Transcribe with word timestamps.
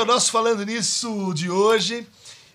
ao 0.00 0.06
nosso 0.06 0.30
Falando 0.30 0.64
Nisso 0.64 1.34
de 1.34 1.50
hoje, 1.50 2.06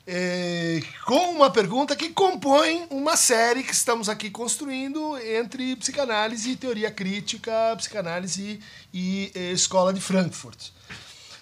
é, 0.07 0.81
com 1.05 1.29
uma 1.29 1.51
pergunta 1.51 1.95
que 1.95 2.09
compõe 2.09 2.87
uma 2.89 3.15
série 3.15 3.61
que 3.61 3.71
estamos 3.71 4.09
aqui 4.09 4.31
construindo 4.31 5.15
entre 5.19 5.75
psicanálise 5.75 6.49
e 6.49 6.55
teoria 6.55 6.89
crítica, 6.89 7.51
psicanálise 7.77 8.59
e, 8.91 9.31
e 9.35 9.51
escola 9.53 9.93
de 9.93 10.01
Frankfurt. 10.01 10.69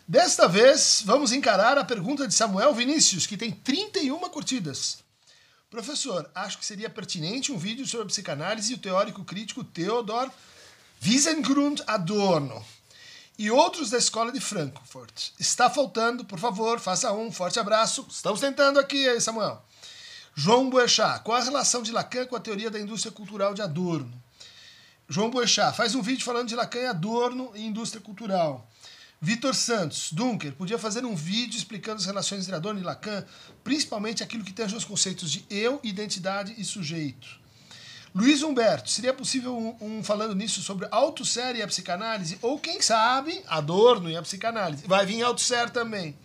Desta 0.05 0.45
vez, 0.45 1.03
vamos 1.05 1.31
encarar 1.31 1.77
a 1.77 1.85
pergunta 1.85 2.27
de 2.27 2.33
Samuel 2.33 2.73
Vinícius, 2.73 3.25
que 3.25 3.37
tem 3.37 3.51
31 3.51 4.19
curtidas. 4.29 4.97
Professor, 5.69 6.29
acho 6.35 6.57
que 6.57 6.65
seria 6.65 6.89
pertinente 6.89 7.49
um 7.49 7.57
vídeo 7.57 7.87
sobre 7.87 8.07
psicanálise 8.07 8.73
e 8.73 8.75
o 8.75 8.79
teórico 8.79 9.23
crítico 9.23 9.63
Theodor 9.63 10.29
Wiesengrund 11.01 11.81
Adorno 11.87 12.61
e 13.37 13.49
outros 13.49 13.89
da 13.89 13.97
escola 13.97 14.31
de 14.31 14.39
Frankfurt. 14.39 15.31
Está 15.39 15.69
faltando, 15.69 16.23
por 16.25 16.39
favor, 16.39 16.79
faça 16.79 17.11
um 17.13 17.31
forte 17.31 17.59
abraço. 17.59 18.05
Estamos 18.09 18.39
tentando 18.39 18.79
aqui, 18.79 19.19
Samuel. 19.19 19.63
João 20.35 20.69
Boechat, 20.69 21.23
qual 21.23 21.37
a 21.37 21.43
relação 21.43 21.83
de 21.83 21.91
Lacan 21.91 22.25
com 22.25 22.35
a 22.35 22.39
teoria 22.39 22.71
da 22.71 22.79
indústria 22.79 23.11
cultural 23.11 23.53
de 23.53 23.61
Adorno? 23.61 24.11
João 25.07 25.29
Boechat, 25.29 25.75
faz 25.75 25.93
um 25.93 26.01
vídeo 26.01 26.23
falando 26.23 26.47
de 26.47 26.55
Lacan 26.55 26.79
e 26.79 26.85
Adorno 26.87 27.51
e 27.55 27.65
indústria 27.65 28.01
cultural. 28.01 28.67
Vitor 29.21 29.55
Santos, 29.55 30.11
Dunker, 30.11 30.53
podia 30.53 30.77
fazer 30.77 31.05
um 31.05 31.15
vídeo 31.15 31.57
explicando 31.57 31.97
as 31.97 32.05
relações 32.05 32.41
entre 32.41 32.55
Adorno 32.55 32.79
e 32.79 32.83
Lacan, 32.83 33.25
principalmente 33.63 34.21
aquilo 34.21 34.43
que 34.43 34.51
tange 34.51 34.75
os 34.75 34.83
conceitos 34.83 35.31
de 35.31 35.45
eu, 35.49 35.79
identidade 35.83 36.53
e 36.57 36.65
sujeito. 36.65 37.42
Luiz 38.15 38.43
Humberto, 38.43 38.91
seria 38.91 39.11
possível 39.11 39.57
um, 39.57 39.75
um 39.81 40.03
falando 40.03 40.35
nisso 40.35 40.61
sobre 40.61 40.87
autosser 40.91 41.55
e 41.55 41.63
a 41.63 41.67
psicanálise? 41.67 42.37
Ou 42.43 42.59
quem 42.59 42.79
sabe, 42.79 43.43
Adorno 43.47 44.07
e 44.07 44.15
a 44.15 44.21
psicanálise? 44.21 44.85
Vai 44.85 45.03
vir 45.03 45.23
autosser 45.23 45.71
também. 45.71 46.15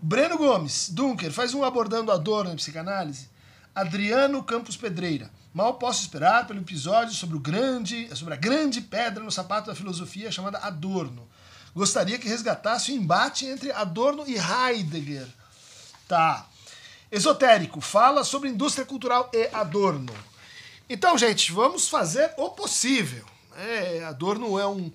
Breno 0.00 0.38
Gomes, 0.38 0.90
Dunker, 0.90 1.32
faz 1.32 1.54
um 1.54 1.64
abordando 1.64 2.12
Adorno 2.12 2.52
e 2.52 2.56
psicanálise? 2.56 3.28
Adriano 3.74 4.44
Campos 4.44 4.76
Pedreira, 4.76 5.28
mal 5.52 5.74
posso 5.74 6.02
esperar 6.02 6.46
pelo 6.46 6.60
episódio 6.60 7.12
sobre, 7.12 7.36
o 7.36 7.40
grande, 7.40 8.08
sobre 8.16 8.34
a 8.34 8.36
grande 8.36 8.80
pedra 8.80 9.24
no 9.24 9.32
sapato 9.32 9.66
da 9.66 9.74
filosofia 9.74 10.30
chamada 10.30 10.58
Adorno. 10.58 11.28
Gostaria 11.74 12.18
que 12.18 12.28
resgatasse 12.28 12.92
o 12.92 12.94
embate 12.94 13.44
entre 13.44 13.72
Adorno 13.72 14.22
e 14.24 14.36
Heidegger. 14.36 15.26
Tá. 16.06 16.46
Esotérico, 17.10 17.80
fala 17.80 18.22
sobre 18.22 18.48
indústria 18.48 18.86
cultural 18.86 19.28
e 19.32 19.48
Adorno. 19.52 20.27
Então, 20.90 21.18
gente, 21.18 21.52
vamos 21.52 21.86
fazer 21.86 22.32
o 22.38 22.48
possível. 22.48 23.22
É, 23.54 24.02
Adorno 24.04 24.58
é 24.58 24.66
um, 24.66 24.90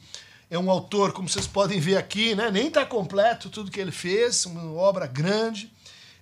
é 0.49 0.58
um 0.58 0.72
autor, 0.72 1.13
como 1.13 1.30
vocês 1.30 1.45
podem 1.45 1.80
ver 1.80 1.97
aqui, 1.97 2.33
né? 2.33 2.49
nem 2.49 2.67
está 2.67 2.83
completo 2.83 3.47
tudo 3.47 3.69
que 3.69 3.80
ele 3.80 3.91
fez, 3.91 4.44
uma 4.47 4.73
obra 4.73 5.05
grande, 5.05 5.71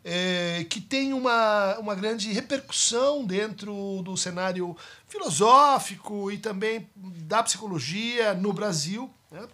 é, 0.04 0.66
que 0.70 0.82
tem 0.82 1.14
uma, 1.14 1.78
uma 1.80 1.96
grande 1.96 2.34
repercussão 2.34 3.24
dentro 3.24 4.02
do 4.04 4.18
cenário 4.18 4.76
filosófico 5.08 6.30
e 6.30 6.38
também 6.38 6.90
da 6.96 7.42
psicologia 7.42 8.34
no 8.34 8.52
Brasil. 8.52 9.10
Né? 9.32 9.48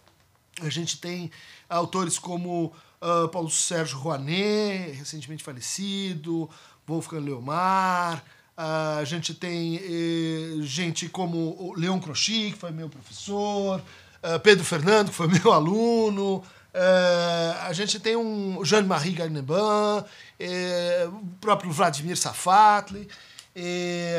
A 0.63 0.69
gente 0.69 0.99
tem 0.99 1.29
autores 1.69 2.17
como 2.17 2.73
uh, 2.99 3.29
Paulo 3.29 3.51
Sérgio 3.51 3.99
Rouanet, 3.99 4.93
recentemente 4.93 5.43
falecido, 5.43 6.49
Wolfgang 6.87 7.23
Leomar, 7.23 8.23
a 8.57 9.03
gente 9.03 9.35
tem 9.35 9.75
eh, 9.75 10.61
gente 10.63 11.07
como 11.07 11.75
Leon 11.77 11.99
Crochy, 11.99 12.51
que 12.51 12.57
foi 12.57 12.71
meu 12.71 12.89
professor, 12.89 13.79
uh, 13.79 14.39
Pedro 14.39 14.65
Fernando, 14.65 15.09
que 15.09 15.15
foi 15.15 15.27
meu 15.29 15.51
aluno, 15.51 16.37
uh, 16.37 17.67
a 17.67 17.71
gente 17.71 17.99
tem 17.99 18.15
um 18.15 18.65
Jean-Marie 18.65 19.13
Garneban, 19.13 20.03
eh, 20.39 21.07
o 21.07 21.27
próprio 21.39 21.71
Vladimir 21.71 22.17
Safatli, 22.17 23.07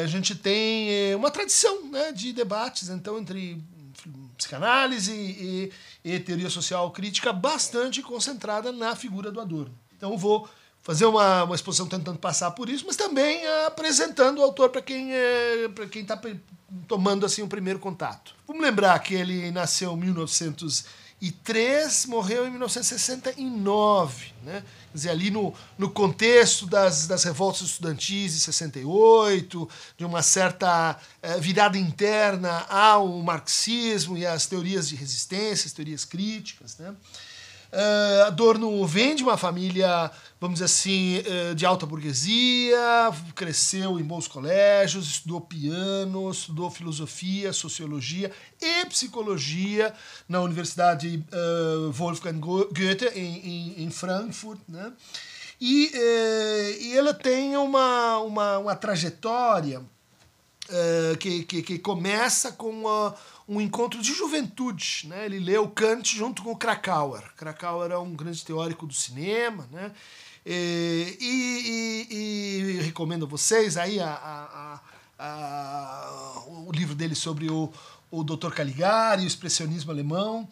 a 0.03 0.07
gente 0.09 0.35
tem 0.35 1.15
uma 1.15 1.31
tradição 1.31 1.89
né, 1.91 2.11
de 2.11 2.33
debates 2.33 2.89
então 2.89 3.17
entre 3.19 3.63
psicanálise 4.37 5.13
e, 5.15 5.73
e 6.05 6.19
teoria 6.19 6.51
social 6.51 6.91
crítica 6.91 7.33
bastante 7.33 8.03
concentrada 8.03 8.73
na 8.73 8.97
figura 8.97 9.31
do 9.31 9.41
Adorno. 9.41 9.73
Então 9.97 10.19
vou 10.19 10.49
fazer 10.89 11.05
uma, 11.05 11.45
uma 11.45 11.55
exposição 11.55 11.87
tentando 11.87 12.19
passar 12.19 12.53
por 12.53 12.71
isso, 12.71 12.85
mas 12.87 12.97
também 12.97 13.47
apresentando 13.67 14.39
o 14.39 14.43
autor 14.43 14.71
para 14.71 14.81
quem 14.81 15.13
é, 15.13 15.69
para 15.75 15.87
quem 15.87 16.01
está 16.01 16.19
tomando 16.87 17.27
assim 17.27 17.43
o 17.43 17.45
um 17.45 17.49
primeiro 17.49 17.79
contato. 17.79 18.35
Vamos 18.47 18.63
lembrar 18.63 18.99
que 19.01 19.13
ele 19.13 19.51
nasceu 19.51 19.93
em 19.93 19.99
1903, 19.99 22.07
morreu 22.07 22.47
em 22.47 22.51
1969, 22.51 24.33
né? 24.43 24.65
Quer 24.91 24.97
dizer, 24.97 25.11
ali 25.11 25.31
no, 25.31 25.53
no 25.77 25.91
contexto 25.91 26.67
das, 26.67 27.07
das 27.07 27.23
revoltas 27.23 27.61
estudantis 27.61 28.33
de 28.33 28.41
68, 28.41 29.69
de 29.99 30.07
uma 30.07 30.23
certa 30.23 30.99
é, 31.21 31.39
virada 31.39 31.77
interna 31.77 32.65
ao 32.67 33.07
marxismo 33.19 34.17
e 34.17 34.25
às 34.25 34.47
teorias 34.47 34.89
de 34.89 34.97
resistência, 34.97 35.67
as 35.67 35.73
teorias 35.75 36.07
críticas, 36.07 36.79
né? 36.79 36.97
Uh, 37.71 38.25
Adorno 38.27 38.87
vem 38.87 39.15
de 39.15 39.23
uma 39.23 39.37
família, 39.37 40.11
vamos 40.41 40.61
dizer 40.61 40.67
assim, 40.67 41.19
uh, 41.19 41.55
de 41.55 41.67
alta 41.67 41.85
burguesia, 41.85 43.11
cresceu 43.35 43.99
em 43.99 44.05
bons 44.05 44.29
colégios, 44.29 45.07
estudou 45.07 45.41
piano, 45.41 46.31
estudou 46.31 46.71
filosofia, 46.71 47.53
sociologia 47.53 48.31
e 48.61 48.87
psicologia 48.87 49.93
na 50.29 50.41
Universidade 50.41 51.25
uh, 51.33 51.91
Wolfgang 51.91 52.39
Goethe, 52.39 53.07
em, 53.15 53.83
em, 53.83 53.91
Frankfurt. 53.91 54.61
Né? 54.69 54.93
E, 55.61 55.91
e 56.83 56.97
ela 56.97 57.13
tem 57.13 57.57
uma, 57.57 58.19
uma, 58.19 58.59
uma 58.59 58.77
trajetória 58.77 59.83
que, 61.19 61.43
que, 61.45 61.63
que, 61.63 61.79
começa 61.81 62.53
com 62.53 62.85
um 63.49 63.61
encontro 63.61 64.01
de 64.01 64.13
juventude. 64.13 65.07
Né? 65.09 65.25
Ele 65.25 65.41
leu 65.41 65.69
Kant 65.69 66.15
junto 66.15 66.45
com 66.45 66.55
Krakauer. 66.55 67.25
Krakauer 67.35 67.91
é 67.91 67.99
um 67.99 68.15
grande 68.15 68.45
teórico 68.45 68.87
do 68.87 68.95
cinema. 68.95 69.69
Né? 69.73 69.91
E, 70.51 71.19
e, 71.21 72.07
e, 72.11 72.79
e 72.79 72.81
recomendo 72.81 73.27
a 73.27 73.29
vocês 73.29 73.77
aí 73.77 74.01
a, 74.01 74.09
a, 74.09 74.81
a, 75.19 76.43
o 76.67 76.73
livro 76.73 76.95
dele 76.95 77.15
sobre 77.15 77.51
o, 77.51 77.71
o 78.11 78.25
Dr. 78.25 78.51
Caligari, 78.55 79.25
o 79.25 79.27
expressionismo 79.27 79.91
alemão. 79.91 80.49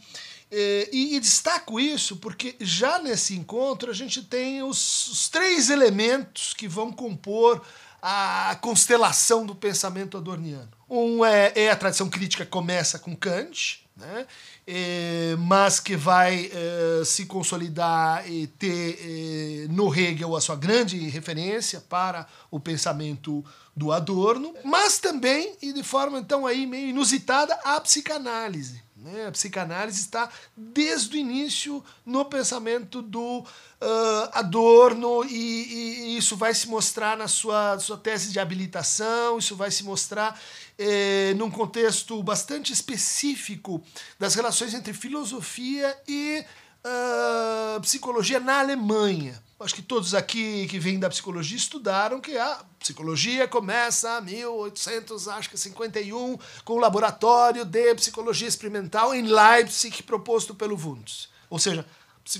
E, 0.52 1.18
destaco 1.18 1.80
isso 1.80 2.16
porque 2.16 2.56
já 2.60 2.98
nesse 2.98 3.34
encontro 3.34 3.90
a 3.90 3.94
gente 3.94 4.22
tem 4.22 4.62
os, 4.62 5.08
os 5.08 5.28
três 5.30 5.70
elementos 5.70 6.52
que 6.52 6.68
vão 6.68 6.92
compor 6.92 7.62
a 8.02 8.56
constelação 8.60 9.46
do 9.46 9.54
pensamento 9.54 10.18
adorniano. 10.18 10.68
Um 10.90 11.24
é, 11.24 11.52
é 11.56 11.70
a 11.70 11.76
tradição 11.76 12.10
crítica 12.10 12.44
começa 12.44 12.98
com 12.98 13.16
Kant, 13.16 13.85
né? 13.96 14.26
É, 14.66 15.34
mas 15.38 15.80
que 15.80 15.96
vai 15.96 16.50
é, 16.52 17.04
se 17.04 17.24
consolidar 17.24 18.30
e 18.30 18.46
ter 18.46 18.98
é, 19.00 19.72
no 19.72 19.92
Hegel 19.94 20.36
a 20.36 20.40
sua 20.40 20.54
grande 20.54 20.98
referência 21.08 21.80
para 21.80 22.26
o 22.50 22.60
pensamento 22.60 23.44
do 23.74 23.92
Adorno, 23.92 24.54
mas 24.64 24.98
também, 24.98 25.56
e 25.62 25.72
de 25.72 25.82
forma 25.82 26.18
então 26.18 26.46
aí 26.46 26.66
meio 26.66 26.88
inusitada, 26.88 27.54
a 27.64 27.80
psicanálise. 27.80 28.82
Né? 28.96 29.26
A 29.26 29.32
psicanálise 29.32 30.00
está 30.00 30.28
desde 30.56 31.16
o 31.16 31.20
início 31.20 31.84
no 32.04 32.24
pensamento 32.24 33.00
do 33.02 33.40
uh, 33.40 34.28
Adorno 34.32 35.24
e, 35.24 35.34
e, 35.34 36.16
isso 36.16 36.36
vai 36.36 36.54
se 36.54 36.66
mostrar 36.66 37.16
na 37.16 37.28
sua, 37.28 37.78
sua 37.78 37.96
tese 37.98 38.32
de 38.32 38.40
habilitação, 38.40 39.38
isso 39.38 39.54
vai 39.54 39.70
se 39.70 39.84
mostrar 39.84 40.40
eh, 40.78 41.34
num 41.36 41.50
contexto 41.50 42.22
bastante 42.22 42.72
específico 42.72 43.83
das 44.18 44.34
relações 44.34 44.74
entre 44.74 44.92
filosofia 44.92 45.97
e 46.06 46.45
uh, 46.86 47.80
psicologia 47.80 48.39
na 48.39 48.60
Alemanha. 48.60 49.42
Acho 49.59 49.74
que 49.74 49.83
todos 49.83 50.15
aqui 50.15 50.66
que 50.68 50.78
vêm 50.78 50.98
da 50.98 51.09
psicologia 51.09 51.56
estudaram 51.56 52.21
que 52.21 52.36
a 52.36 52.60
psicologia 52.78 53.48
começa 53.48 54.22
em 54.28 54.36
1851 54.36 56.39
com 56.62 56.74
o 56.74 56.78
laboratório 56.78 57.65
de 57.65 57.95
psicologia 57.95 58.47
experimental 58.47 59.15
em 59.15 59.22
Leipzig 59.22 60.03
proposto 60.03 60.54
pelo 60.54 60.77
Wundt. 60.77 61.30
Ou 61.48 61.59
seja, 61.59 61.86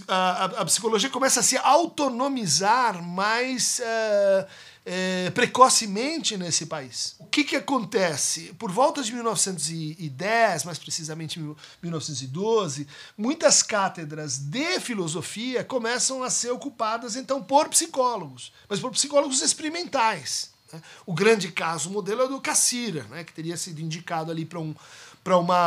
a, 0.09 0.15
a, 0.15 0.45
a 0.45 0.65
psicologia 0.67 1.09
começa 1.09 1.41
a 1.41 1.43
se 1.43 1.57
autonomizar 1.57 3.03
mais 3.03 3.81
uh, 3.81 4.47
é, 4.89 5.31
precocemente 5.31 6.37
nesse 6.37 6.65
país. 6.65 7.17
O 7.19 7.27
que, 7.27 7.43
que 7.43 7.57
acontece? 7.57 8.55
Por 8.57 8.71
volta 8.71 9.03
de 9.03 9.13
1910, 9.13 10.63
mais 10.63 10.79
precisamente 10.79 11.41
1912, 11.83 12.87
muitas 13.19 13.65
cátedras 13.65 14.39
de 14.39 14.79
filosofia 14.79 15.65
começam 15.65 16.23
a 16.23 16.31
ser 16.31 16.53
ocupadas 16.53 17.17
então 17.17 17.43
por 17.43 17.69
psicólogos, 17.69 18.53
mas 18.69 18.79
por 18.79 18.93
psicólogos 18.93 19.43
experimentais. 19.43 20.53
Né? 20.73 20.81
O 21.05 21.13
grande 21.13 21.51
caso 21.51 21.91
modelo 21.91 22.23
é 22.23 22.25
o 22.27 22.29
do 22.29 22.41
Cassira, 22.41 23.03
né? 23.11 23.25
que 23.25 23.33
teria 23.33 23.57
sido 23.57 23.81
indicado 23.81 24.31
ali 24.31 24.45
para 24.45 24.61
um, 24.61 24.73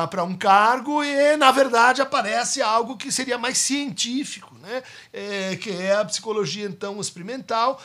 para 0.09 0.23
um 0.23 0.37
cargo 0.37 1.03
e, 1.03 1.35
na 1.35 1.51
verdade, 1.51 2.01
aparece 2.01 2.61
algo 2.61 2.95
que 2.95 3.11
seria 3.11 3.37
mais 3.37 3.57
científico, 3.57 4.55
né? 4.61 4.81
É, 5.11 5.57
que 5.57 5.69
é 5.69 5.95
a 5.95 6.05
psicologia, 6.05 6.65
então, 6.65 7.01
experimental, 7.01 7.81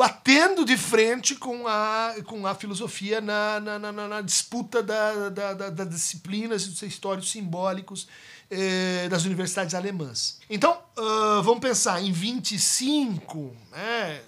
batendo 0.00 0.64
de 0.64 0.78
frente 0.78 1.34
com 1.34 1.68
a, 1.68 2.14
com 2.24 2.46
a 2.46 2.54
filosofia 2.54 3.20
na, 3.20 3.60
na, 3.60 3.78
na, 3.78 3.92
na 3.92 4.20
disputa 4.22 4.82
da, 4.82 5.28
da, 5.28 5.52
da, 5.52 5.68
das 5.68 5.90
disciplinas 5.90 6.62
e 6.62 6.70
dos 6.70 6.80
histórios 6.80 7.30
simbólicos 7.30 8.08
eh, 8.50 9.06
das 9.10 9.26
universidades 9.26 9.74
alemãs. 9.74 10.38
Então, 10.48 10.72
uh, 10.96 11.42
vamos 11.42 11.60
pensar 11.60 12.00
em 12.00 12.12
25, 12.12 13.54
né, 13.72 14.22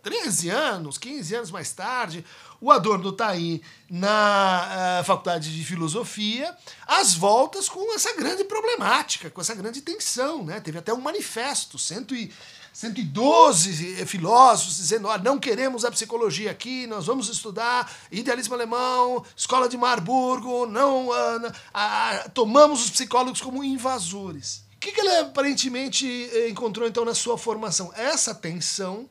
13 0.00 0.50
anos, 0.50 0.96
15 0.96 1.34
anos 1.34 1.50
mais 1.50 1.72
tarde, 1.72 2.24
o 2.60 2.70
Adorno 2.70 3.10
está 3.10 3.26
aí 3.26 3.60
na 3.90 5.00
uh, 5.00 5.04
Faculdade 5.04 5.52
de 5.52 5.64
Filosofia, 5.64 6.56
às 6.86 7.14
voltas 7.14 7.68
com 7.68 7.92
essa 7.96 8.14
grande 8.14 8.44
problemática, 8.44 9.28
com 9.28 9.40
essa 9.40 9.56
grande 9.56 9.82
tensão. 9.82 10.44
Né? 10.44 10.60
Teve 10.60 10.78
até 10.78 10.94
um 10.94 11.00
manifesto, 11.00 11.80
cento 11.80 12.14
e, 12.14 12.32
112 12.76 14.04
filósofos 14.04 14.76
dizendo: 14.76 15.10
ah, 15.10 15.16
não 15.16 15.38
queremos 15.38 15.82
a 15.82 15.90
psicologia 15.90 16.50
aqui, 16.50 16.86
nós 16.86 17.06
vamos 17.06 17.30
estudar 17.30 17.90
idealismo 18.12 18.52
alemão, 18.52 19.24
escola 19.34 19.66
de 19.66 19.78
Marburgo, 19.78 20.66
não 20.66 21.08
uh, 21.08 22.30
tomamos 22.34 22.84
os 22.84 22.90
psicólogos 22.90 23.40
como 23.40 23.64
invasores. 23.64 24.62
O 24.74 24.78
que, 24.78 24.92
que 24.92 25.00
ele 25.00 25.08
aparentemente 25.20 26.06
eh, 26.06 26.50
encontrou 26.50 26.86
então 26.86 27.02
na 27.02 27.14
sua 27.14 27.38
formação? 27.38 27.90
Essa 27.96 28.34
tensão 28.34 29.08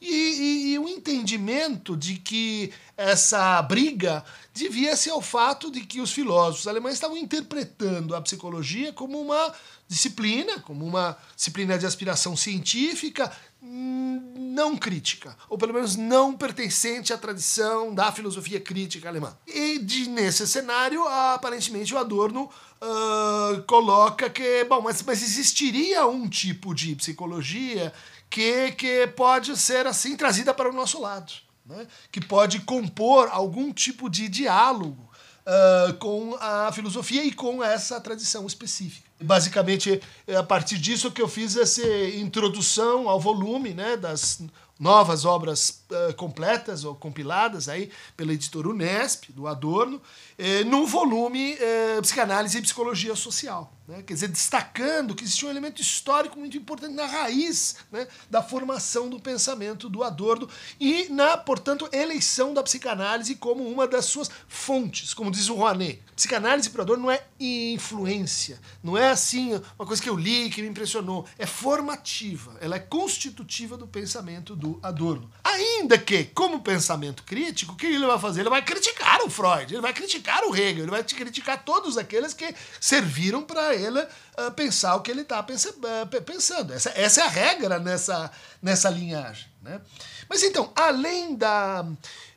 e, 0.00 0.72
e, 0.72 0.78
o 0.78 0.88
entendimento 0.88 1.96
de 1.96 2.16
que 2.16 2.72
essa 3.10 3.60
briga 3.62 4.24
devia-se 4.54 5.10
ao 5.10 5.20
fato 5.20 5.70
de 5.70 5.80
que 5.80 6.00
os 6.00 6.12
filósofos 6.12 6.68
alemães 6.68 6.94
estavam 6.94 7.16
interpretando 7.16 8.14
a 8.14 8.20
psicologia 8.20 8.92
como 8.92 9.20
uma 9.20 9.52
disciplina, 9.88 10.60
como 10.60 10.86
uma 10.86 11.16
disciplina 11.34 11.78
de 11.78 11.84
aspiração 11.84 12.36
científica 12.36 13.30
hum, 13.62 14.32
não 14.36 14.76
crítica, 14.76 15.36
ou 15.48 15.58
pelo 15.58 15.74
menos 15.74 15.96
não 15.96 16.36
pertencente 16.36 17.12
à 17.12 17.18
tradição 17.18 17.94
da 17.94 18.12
filosofia 18.12 18.60
crítica 18.60 19.08
alemã. 19.08 19.36
E 19.46 19.78
de, 19.78 20.08
nesse 20.08 20.46
cenário, 20.46 21.06
aparentemente 21.06 21.94
o 21.94 21.98
Adorno 21.98 22.44
uh, 22.44 23.62
coloca 23.62 24.30
que, 24.30 24.64
bom, 24.64 24.80
mas, 24.80 25.02
mas 25.02 25.22
existiria 25.22 26.06
um 26.06 26.28
tipo 26.28 26.74
de 26.74 26.94
psicologia 26.94 27.92
que, 28.28 28.72
que 28.72 29.06
pode 29.08 29.56
ser 29.56 29.86
assim 29.86 30.16
trazida 30.16 30.54
para 30.54 30.70
o 30.70 30.72
nosso 30.72 31.00
lado, 31.00 31.32
né? 31.64 31.86
que 32.10 32.20
pode 32.20 32.60
compor 32.60 33.28
algum 33.30 33.72
tipo 33.72 34.08
de 34.08 34.28
diálogo 34.28 35.10
uh, 35.46 35.94
com 35.94 36.36
a 36.40 36.70
filosofia 36.72 37.24
e 37.24 37.32
com 37.32 37.62
essa 37.62 38.00
tradição 38.00 38.46
específica. 38.46 39.08
Basicamente, 39.20 40.00
é 40.26 40.36
a 40.36 40.42
partir 40.42 40.78
disso 40.78 41.10
que 41.10 41.22
eu 41.22 41.28
fiz 41.28 41.56
essa 41.56 41.86
introdução 42.16 43.08
ao 43.08 43.20
volume 43.20 43.72
né, 43.72 43.96
das 43.96 44.42
novas 44.78 45.24
obras 45.24 45.81
uh, 45.92 46.14
completas 46.14 46.84
ou 46.84 46.94
compiladas 46.94 47.68
aí 47.68 47.90
pela 48.16 48.32
editora 48.32 48.68
Unesp, 48.68 49.30
do 49.32 49.46
Adorno, 49.46 50.00
eh, 50.38 50.64
volume 50.86 51.56
eh, 51.58 52.00
Psicanálise 52.00 52.58
e 52.58 52.62
Psicologia 52.62 53.14
Social. 53.14 53.72
Né? 53.86 54.02
Quer 54.02 54.14
dizer, 54.14 54.28
destacando 54.28 55.14
que 55.14 55.24
existe 55.24 55.44
um 55.44 55.50
elemento 55.50 55.82
histórico 55.82 56.38
muito 56.38 56.56
importante 56.56 56.94
na 56.94 57.06
raiz 57.06 57.76
né, 57.90 58.06
da 58.30 58.42
formação 58.42 59.08
do 59.08 59.18
pensamento 59.18 59.88
do 59.88 60.02
Adorno 60.02 60.48
e 60.78 61.08
na, 61.10 61.36
portanto, 61.36 61.88
eleição 61.92 62.54
da 62.54 62.62
psicanálise 62.62 63.34
como 63.34 63.68
uma 63.68 63.86
das 63.86 64.04
suas 64.04 64.30
fontes, 64.46 65.12
como 65.12 65.30
diz 65.30 65.48
o 65.48 65.54
Rouanet. 65.54 66.00
Psicanálise 66.14 66.70
para 66.70 66.82
Adorno 66.82 67.04
não 67.04 67.10
é 67.10 67.24
influência, 67.40 68.60
não 68.82 68.96
é 68.96 69.10
assim 69.10 69.60
uma 69.78 69.86
coisa 69.86 70.00
que 70.00 70.08
eu 70.08 70.16
li 70.16 70.48
que 70.48 70.62
me 70.62 70.68
impressionou, 70.68 71.26
é 71.36 71.46
formativa, 71.46 72.56
ela 72.60 72.76
é 72.76 72.78
constitutiva 72.78 73.76
do 73.76 73.86
pensamento 73.86 74.54
do 74.54 74.78
Adorno. 74.82 75.30
Ainda 75.52 75.98
que, 75.98 76.24
como 76.24 76.62
pensamento 76.62 77.22
crítico, 77.24 77.74
o 77.74 77.76
que 77.76 77.86
ele 77.86 78.06
vai 78.06 78.18
fazer? 78.18 78.40
Ele 78.40 78.48
vai 78.50 78.62
criticar 78.62 79.20
o 79.22 79.28
Freud, 79.28 79.74
ele 79.74 79.82
vai 79.82 79.92
criticar 79.92 80.42
o 80.44 80.56
Hegel, 80.56 80.84
ele 80.84 80.90
vai 80.90 81.04
criticar 81.04 81.62
todos 81.62 81.98
aqueles 81.98 82.32
que 82.32 82.54
serviram 82.80 83.42
para 83.42 83.74
ele 83.74 84.00
uh, 84.00 84.50
pensar 84.56 84.96
o 84.96 85.00
que 85.00 85.10
ele 85.10 85.22
está 85.22 85.40
uh, 85.40 86.22
pensando. 86.22 86.72
Essa, 86.72 86.90
essa 86.96 87.20
é 87.20 87.24
a 87.24 87.28
regra 87.28 87.78
nessa, 87.78 88.30
nessa 88.62 88.88
linhagem. 88.88 89.46
Né? 89.60 89.80
Mas 90.28 90.42
então, 90.42 90.72
além 90.74 91.34
da 91.36 91.86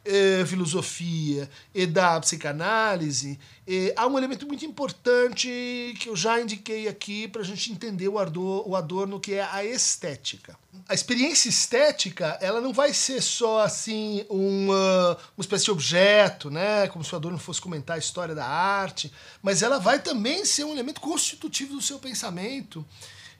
eh, 0.05 0.45
filosofia 0.45 1.49
e 1.73 1.85
da 1.87 2.19
psicanálise, 2.19 3.39
eh, 3.67 3.93
há 3.97 4.05
um 4.05 4.17
elemento 4.17 4.47
muito 4.47 4.63
importante 4.63 5.95
que 5.99 6.07
eu 6.07 6.15
já 6.15 6.39
indiquei 6.39 6.87
aqui 6.87 7.27
para 7.27 7.41
a 7.41 7.45
gente 7.45 7.71
entender 7.71 8.07
o, 8.07 8.19
Adorno, 8.19 8.63
o 8.67 8.75
Adorno, 8.75 9.19
que 9.19 9.33
é 9.33 9.43
a 9.43 9.65
estética. 9.65 10.55
A 10.87 10.93
experiência 10.93 11.49
estética, 11.49 12.37
ela 12.39 12.61
não 12.61 12.71
vai 12.71 12.93
ser 12.93 13.21
só 13.21 13.61
assim 13.61 14.23
uma, 14.29 15.17
uma 15.35 15.41
espécie 15.41 15.65
de 15.65 15.71
objeto, 15.71 16.51
né, 16.51 16.87
como 16.87 17.03
se 17.03 17.11
o 17.11 17.15
Adorno 17.15 17.39
fosse 17.39 17.59
comentar 17.59 17.95
a 17.95 17.99
história 17.99 18.35
da 18.35 18.45
arte, 18.45 19.11
mas 19.41 19.63
ela 19.63 19.79
vai 19.79 19.99
também 19.99 20.45
ser 20.45 20.63
um 20.63 20.73
elemento 20.73 21.01
constitutivo 21.01 21.75
do 21.75 21.81
seu 21.81 21.97
pensamento, 21.97 22.85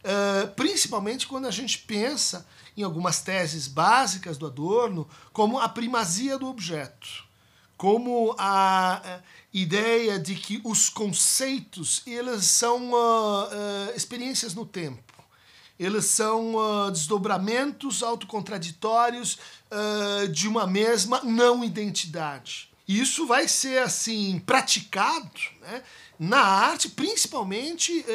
uh, 0.06 0.48
principalmente 0.56 1.28
quando 1.28 1.48
a 1.48 1.52
gente 1.52 1.80
pensa 1.80 2.48
em 2.78 2.84
algumas 2.84 3.22
teses 3.22 3.68
básicas 3.68 4.38
do 4.38 4.46
Adorno, 4.46 5.08
como 5.34 5.60
a 5.60 5.68
primazia 5.68 6.38
do 6.38 6.48
objeto, 6.48 7.26
como 7.78 8.36
a 8.38 9.22
ideia 9.54 10.20
de 10.20 10.36
que 10.36 10.62
os 10.64 10.90
conceitos 10.90 12.02
eles 12.06 12.46
são 12.46 12.92
uh, 12.92 13.46
uh, 13.46 13.96
experiências 13.96 14.54
no 14.54 14.66
tempo. 14.66 15.04
Eles 15.80 16.06
são 16.06 16.56
uh, 16.56 16.92
desdobramentos 16.92 18.04
autocontraditórios 18.04 19.38
de 20.32 20.48
uma 20.48 20.66
mesma 20.66 21.22
não 21.22 21.66
identidade. 21.66 22.70
Isso 22.88 23.26
vai 23.26 23.46
ser 23.48 23.80
assim 23.80 24.40
praticado 24.40 25.32
né, 25.60 25.84
na 26.18 26.40
arte, 26.40 26.90
principalmente 26.90 28.06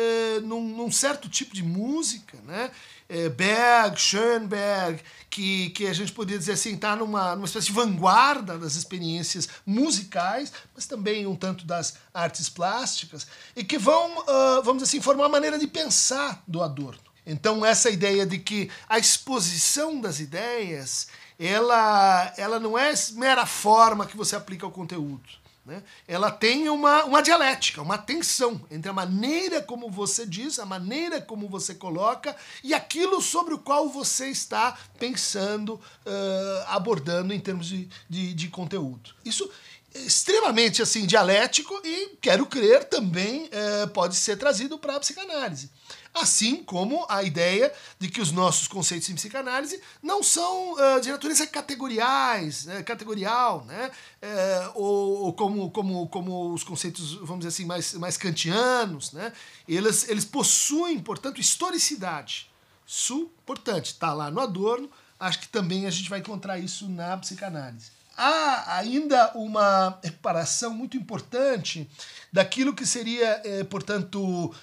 num, 0.42 0.60
num 0.60 0.90
certo 0.90 1.28
tipo 1.28 1.54
de 1.54 1.62
música, 1.62 2.38
né? 2.46 2.70
é, 3.10 3.28
Berg, 3.28 4.00
Schoenberg, 4.00 5.02
que, 5.28 5.70
que 5.70 5.86
a 5.88 5.92
gente 5.92 6.12
poderia 6.12 6.38
dizer 6.38 6.52
assim, 6.52 6.74
está 6.74 6.94
numa, 6.94 7.34
numa 7.34 7.44
espécie 7.44 7.66
de 7.66 7.72
vanguarda 7.72 8.56
das 8.56 8.76
experiências 8.76 9.48
musicais, 9.66 10.52
mas 10.72 10.86
também 10.86 11.26
um 11.26 11.34
tanto 11.34 11.66
das 11.66 11.96
artes 12.14 12.48
plásticas, 12.48 13.26
e 13.56 13.64
que 13.64 13.76
vão, 13.76 14.20
uh, 14.20 14.62
vamos 14.62 14.82
dizer 14.84 14.96
assim, 14.96 15.02
formar 15.02 15.26
a 15.26 15.28
maneira 15.28 15.58
de 15.58 15.66
pensar 15.66 16.40
do 16.46 16.62
Adorno. 16.62 17.00
Então, 17.26 17.66
essa 17.66 17.90
ideia 17.90 18.24
de 18.24 18.38
que 18.38 18.70
a 18.88 18.98
exposição 18.98 20.00
das 20.00 20.20
ideias 20.20 21.08
ela, 21.38 22.32
ela 22.36 22.60
não 22.60 22.78
é 22.78 22.92
mera 23.12 23.44
forma 23.44 24.06
que 24.06 24.16
você 24.16 24.36
aplica 24.36 24.64
ao 24.64 24.70
conteúdo 24.70 25.39
né? 25.64 25.82
Ela 26.08 26.30
tem 26.30 26.68
uma, 26.68 27.04
uma 27.04 27.22
dialética, 27.22 27.82
uma 27.82 27.98
tensão 27.98 28.60
entre 28.70 28.90
a 28.90 28.94
maneira 28.94 29.60
como 29.60 29.90
você 29.90 30.26
diz, 30.26 30.58
a 30.58 30.64
maneira 30.64 31.20
como 31.20 31.48
você 31.48 31.74
coloca 31.74 32.34
e 32.64 32.72
aquilo 32.72 33.20
sobre 33.20 33.54
o 33.54 33.58
qual 33.58 33.88
você 33.88 34.28
está 34.28 34.76
pensando, 34.98 35.74
uh, 35.74 36.64
abordando 36.68 37.34
em 37.34 37.40
termos 37.40 37.66
de, 37.66 37.88
de, 38.08 38.32
de 38.32 38.48
conteúdo. 38.48 39.14
Isso 39.24 39.50
extremamente 39.94 40.82
assim 40.82 41.04
dialético 41.04 41.74
e 41.84 42.16
quero 42.20 42.46
crer 42.46 42.84
também 42.84 43.46
uh, 43.46 43.88
pode 43.88 44.16
ser 44.16 44.36
trazido 44.36 44.78
para 44.78 44.96
a 44.96 45.00
psicanálise. 45.00 45.70
Assim 46.12 46.62
como 46.64 47.06
a 47.08 47.22
ideia 47.22 47.72
de 47.98 48.08
que 48.08 48.20
os 48.20 48.32
nossos 48.32 48.66
conceitos 48.66 49.08
em 49.08 49.14
psicanálise 49.14 49.80
não 50.02 50.22
são 50.24 50.72
uh, 50.72 51.00
de 51.00 51.08
natureza 51.08 51.46
categoriais, 51.46 52.64
né, 52.64 52.82
categorial, 52.82 53.64
né, 53.64 53.90
uh, 54.22 54.72
ou, 54.74 55.18
ou, 55.24 55.32
como, 55.32 55.70
como, 55.70 56.08
como 56.08 56.52
os 56.52 56.64
conceitos, 56.64 57.14
vamos 57.14 57.38
dizer 57.38 57.48
assim, 57.48 57.64
mais, 57.64 57.94
mais 57.94 58.16
kantianos. 58.16 59.12
Né, 59.12 59.32
eles, 59.68 60.08
eles 60.08 60.24
possuem, 60.24 60.98
portanto, 60.98 61.40
historicidade. 61.40 62.50
Isso, 62.84 63.30
importante, 63.42 63.92
está 63.92 64.12
lá 64.12 64.32
no 64.32 64.40
Adorno, 64.40 64.90
acho 65.18 65.38
que 65.38 65.48
também 65.48 65.86
a 65.86 65.90
gente 65.90 66.10
vai 66.10 66.18
encontrar 66.18 66.58
isso 66.58 66.88
na 66.88 67.16
psicanálise. 67.18 67.99
Há 68.16 68.76
ainda 68.78 69.32
uma 69.34 69.98
reparação 70.02 70.74
muito 70.74 70.96
importante 70.96 71.88
daquilo 72.32 72.74
que 72.74 72.84
seria, 72.84 73.40
eh, 73.44 73.64
portanto, 73.64 74.54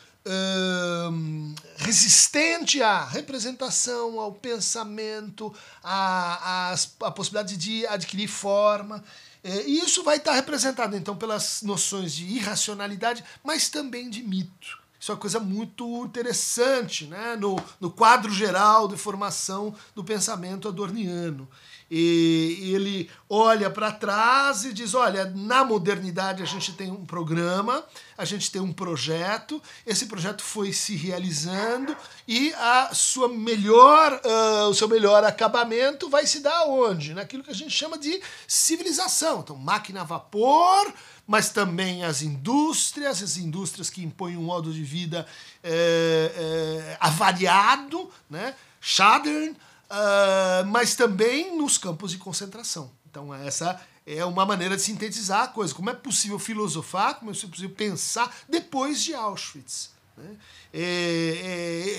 resistente 1.77 2.81
à 2.81 3.03
representação, 3.05 4.19
ao 4.19 4.33
pensamento, 4.33 5.53
à, 5.83 6.71
à, 6.71 7.07
à, 7.07 7.11
possibilidade 7.11 7.55
de 7.55 7.85
adquirir 7.87 8.27
forma. 8.27 9.03
É, 9.43 9.63
e 9.65 9.79
isso 9.79 10.03
vai 10.03 10.17
estar 10.17 10.33
representado, 10.33 10.95
então, 10.95 11.15
pelas 11.15 11.61
noções 11.61 12.13
de 12.13 12.25
irracionalidade, 12.25 13.23
mas 13.43 13.69
também 13.69 14.09
de 14.09 14.21
mito. 14.21 14.79
Isso 14.99 15.11
é 15.11 15.15
uma 15.15 15.21
coisa 15.21 15.39
muito 15.39 16.05
interessante 16.05 17.05
né? 17.05 17.37
no, 17.39 17.55
no 17.79 17.91
quadro 17.91 18.33
geral 18.33 18.87
de 18.87 18.97
formação 18.97 19.73
do 19.95 20.03
pensamento 20.03 20.67
adorniano. 20.67 21.47
E 21.89 22.73
ele 22.73 23.09
olha 23.29 23.69
para 23.69 23.91
trás 23.91 24.65
e 24.65 24.73
diz: 24.73 24.93
olha, 24.93 25.25
na 25.35 25.63
modernidade 25.63 26.43
a 26.43 26.45
gente 26.45 26.73
tem 26.73 26.91
um 26.91 27.05
programa, 27.05 27.83
a 28.17 28.25
gente 28.25 28.51
tem 28.51 28.61
um 28.61 28.73
projeto, 28.73 29.61
esse 29.85 30.07
projeto 30.07 30.41
foi 30.43 30.73
se 30.73 30.95
realizando 30.95 31.95
e 32.27 32.53
a 32.55 32.89
sua 32.93 33.29
melhor, 33.29 34.19
uh, 34.25 34.69
o 34.69 34.73
seu 34.73 34.87
melhor 34.89 35.23
acabamento 35.23 36.09
vai 36.09 36.27
se 36.27 36.41
dar 36.41 36.65
onde? 36.65 37.13
Naquilo 37.13 37.43
que 37.43 37.51
a 37.51 37.55
gente 37.55 37.71
chama 37.71 37.97
de 37.97 38.21
civilização. 38.45 39.39
Então, 39.39 39.55
máquina 39.55 40.01
a 40.01 40.03
vapor, 40.03 40.93
mas 41.25 41.49
também 41.49 42.03
as 42.03 42.21
indústrias, 42.21 43.23
as 43.23 43.37
indústrias 43.37 43.89
que 43.89 44.03
impõem 44.03 44.35
um 44.35 44.43
modo 44.43 44.73
de 44.73 44.83
vida 44.83 45.25
é, 45.63 46.31
é, 46.35 46.97
avariado, 46.99 48.09
né? 48.29 48.55
Shadern, 48.79 49.55
uh, 49.89 50.65
mas 50.67 50.95
também 50.95 51.57
nos 51.57 51.77
campos 51.77 52.11
de 52.11 52.17
concentração. 52.17 52.91
Então, 53.09 53.33
essa 53.33 53.79
é 54.05 54.23
uma 54.23 54.45
maneira 54.45 54.75
de 54.75 54.81
sintetizar 54.81 55.43
a 55.43 55.47
coisa. 55.47 55.73
Como 55.73 55.89
é 55.89 55.93
possível 55.93 56.39
filosofar, 56.39 57.15
como 57.15 57.31
é 57.31 57.33
possível 57.33 57.69
pensar 57.69 58.33
depois 58.47 59.03
de 59.03 59.13
Auschwitz. 59.13 59.91
Né? 60.17 60.35
É, 60.73 60.81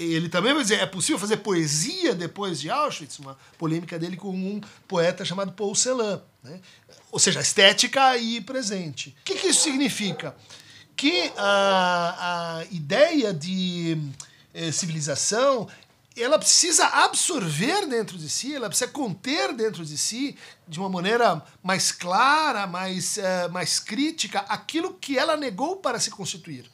é, 0.00 0.02
ele 0.02 0.28
também 0.28 0.52
vai 0.52 0.62
dizer: 0.62 0.80
é 0.80 0.86
possível 0.86 1.18
fazer 1.18 1.38
poesia 1.38 2.14
depois 2.14 2.60
de 2.60 2.70
Auschwitz? 2.70 3.18
Uma 3.18 3.36
polêmica 3.56 3.98
dele 3.98 4.16
com 4.16 4.30
um 4.30 4.60
poeta 4.86 5.24
chamado 5.24 5.52
Paul 5.52 5.74
Celan. 5.74 6.22
Né? 6.42 6.60
Ou 7.10 7.18
seja, 7.18 7.40
estética 7.40 8.16
e 8.16 8.40
presente. 8.40 9.10
O 9.20 9.24
que, 9.24 9.34
que 9.34 9.48
isso 9.48 9.62
significa? 9.62 10.36
Que 10.96 11.32
a, 11.36 12.58
a 12.58 12.64
ideia 12.72 13.32
de 13.32 13.96
eh, 14.52 14.72
civilização 14.72 15.68
ela 16.22 16.38
precisa 16.38 16.86
absorver 16.86 17.86
dentro 17.86 18.16
de 18.18 18.28
si, 18.28 18.54
ela 18.54 18.68
precisa 18.68 18.90
conter 18.90 19.52
dentro 19.52 19.84
de 19.84 19.96
si, 19.96 20.36
de 20.66 20.78
uma 20.78 20.88
maneira 20.88 21.44
mais 21.62 21.92
clara, 21.92 22.66
mais, 22.66 23.16
uh, 23.16 23.50
mais 23.52 23.78
crítica, 23.78 24.40
aquilo 24.48 24.94
que 24.94 25.18
ela 25.18 25.36
negou 25.36 25.76
para 25.76 26.00
se 26.00 26.10
constituir. 26.10 26.70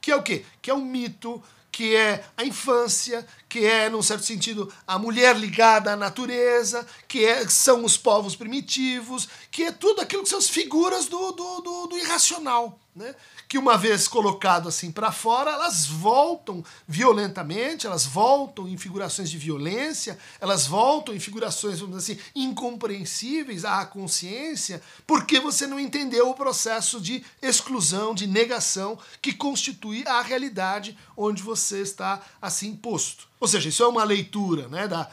Que 0.00 0.10
é 0.10 0.16
o 0.16 0.22
quê? 0.22 0.44
Que 0.62 0.70
é 0.70 0.74
o 0.74 0.80
mito, 0.80 1.42
que 1.76 1.94
é 1.94 2.24
a 2.38 2.42
infância, 2.42 3.26
que 3.50 3.66
é, 3.66 3.90
num 3.90 4.00
certo 4.00 4.24
sentido, 4.24 4.72
a 4.86 4.98
mulher 4.98 5.36
ligada 5.36 5.92
à 5.92 5.96
natureza, 5.96 6.86
que 7.06 7.22
é, 7.22 7.46
são 7.48 7.84
os 7.84 7.98
povos 7.98 8.34
primitivos, 8.34 9.28
que 9.50 9.64
é 9.64 9.72
tudo 9.72 10.00
aquilo 10.00 10.22
que 10.22 10.28
são 10.30 10.38
as 10.38 10.48
figuras 10.48 11.04
do, 11.04 11.32
do, 11.32 11.60
do, 11.60 11.86
do 11.88 11.98
irracional. 11.98 12.78
Né? 12.94 13.14
Que 13.48 13.58
uma 13.58 13.76
vez 13.76 14.08
colocado 14.08 14.68
assim 14.68 14.90
para 14.90 15.12
fora, 15.12 15.52
elas 15.52 15.86
voltam 15.86 16.64
violentamente, 16.86 17.86
elas 17.86 18.04
voltam 18.04 18.68
em 18.68 18.76
figurações 18.76 19.30
de 19.30 19.38
violência, 19.38 20.18
elas 20.40 20.66
voltam 20.66 21.14
em 21.14 21.20
figurações, 21.20 21.80
vamos 21.80 21.96
dizer 21.96 22.12
assim, 22.14 22.22
incompreensíveis 22.34 23.64
à 23.64 23.84
consciência, 23.84 24.82
porque 25.06 25.38
você 25.40 25.66
não 25.66 25.78
entendeu 25.78 26.30
o 26.30 26.34
processo 26.34 27.00
de 27.00 27.24
exclusão, 27.40 28.14
de 28.14 28.26
negação 28.26 28.98
que 29.22 29.32
constitui 29.32 30.04
a 30.06 30.20
realidade 30.20 30.96
onde 31.16 31.42
você 31.42 31.80
está 31.80 32.20
assim 32.40 32.74
posto. 32.74 33.28
Ou 33.38 33.46
seja, 33.46 33.68
isso 33.68 33.82
é 33.82 33.88
uma 33.88 34.04
leitura 34.04 34.68
né, 34.68 34.88
da, 34.88 35.10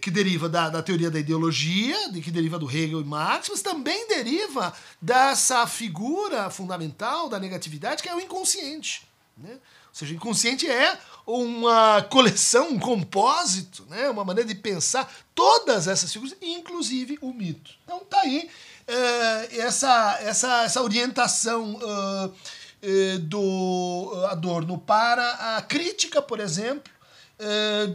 que 0.00 0.10
deriva 0.10 0.48
da, 0.48 0.68
da 0.68 0.82
teoria 0.82 1.10
da 1.10 1.18
ideologia, 1.18 2.10
de 2.10 2.20
que 2.20 2.30
deriva 2.30 2.58
do 2.58 2.70
Hegel 2.70 3.00
e 3.00 3.04
Marx, 3.04 3.48
mas 3.48 3.62
também 3.62 4.06
deriva 4.08 4.74
dessa 5.00 5.66
figura 5.66 6.50
fundamental 6.50 7.28
da 7.28 7.38
negatividade, 7.38 8.02
que 8.02 8.08
é 8.08 8.14
o 8.14 8.20
inconsciente. 8.20 9.08
Né? 9.36 9.52
Ou 9.52 9.94
seja, 9.94 10.12
o 10.12 10.16
inconsciente 10.16 10.70
é 10.70 10.98
uma 11.26 12.02
coleção, 12.02 12.70
um 12.70 12.78
compósito, 12.78 13.86
né? 13.88 14.10
uma 14.10 14.24
maneira 14.24 14.48
de 14.48 14.54
pensar 14.54 15.10
todas 15.34 15.88
essas 15.88 16.12
figuras, 16.12 16.36
inclusive 16.42 17.18
o 17.22 17.32
mito. 17.32 17.72
Então 17.84 18.00
tá 18.00 18.20
aí 18.20 18.50
uh, 18.86 19.60
essa, 19.60 20.18
essa, 20.20 20.64
essa 20.64 20.82
orientação 20.82 21.74
uh, 21.76 22.26
uh, 22.26 23.18
do 23.20 24.26
Adorno 24.30 24.76
para 24.76 25.56
a 25.56 25.62
crítica, 25.62 26.20
por 26.20 26.38
exemplo, 26.38 26.92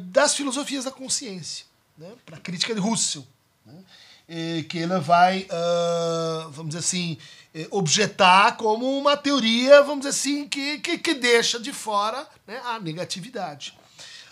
das 0.10 0.34
filosofias 0.34 0.86
da 0.86 0.92
consciência 0.92 1.68
né, 1.98 2.12
para 2.26 2.38
a 2.38 2.40
crítica 2.40 2.74
de 2.74 2.80
Russell, 2.80 3.26
né, 3.66 4.64
que 4.70 4.78
ele 4.78 5.00
vai, 5.00 5.44
uh, 5.44 6.50
vamos 6.52 6.70
dizer 6.70 6.80
assim, 6.80 7.18
eh, 7.54 7.68
objetar 7.72 8.58
como 8.58 8.98
uma 8.98 9.16
teoria, 9.16 9.82
vamos 9.82 10.00
dizer 10.00 10.10
assim, 10.10 10.48
que, 10.48 10.80
que, 10.80 10.98
que 10.98 11.14
deixa 11.14 11.60
de 11.60 11.72
fora 11.72 12.28
né, 12.48 12.60
a 12.66 12.80
negatividade. 12.80 13.78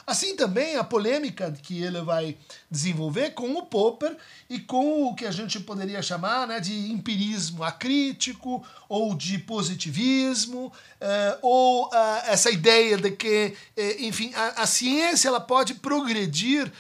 Assim 0.06 0.36
também 0.36 0.76
a 0.76 0.84
polêmica 0.84 1.52
que 1.64 1.82
ele 1.82 2.02
vai 2.02 2.38
desenvolver 2.74 3.36
com 3.36 3.54
o 3.54 3.64
Popper 3.64 4.18
e 4.50 4.60
com 4.60 5.04
o 5.06 5.16
que 5.16 5.26
a 5.26 5.32
gente 5.32 5.60
poderia 5.60 6.02
chamar 6.02 6.48
né, 6.48 6.60
de 6.60 6.92
empirismo 6.92 7.64
acrítico 7.64 8.66
ou 8.90 9.16
de 9.16 9.40
positivismo, 9.40 10.72
uh, 11.04 11.40
ou 11.42 11.88
uh, 11.88 11.92
essa 12.26 12.52
ideia 12.52 12.96
de 12.96 13.12
que, 13.12 13.56
uh, 13.76 13.82
enfim, 14.04 14.32
a, 14.36 14.64
a, 14.64 14.68
ciência 14.68 15.28
ela 15.28 15.40
pode 15.40 15.76
progredir 15.76 16.72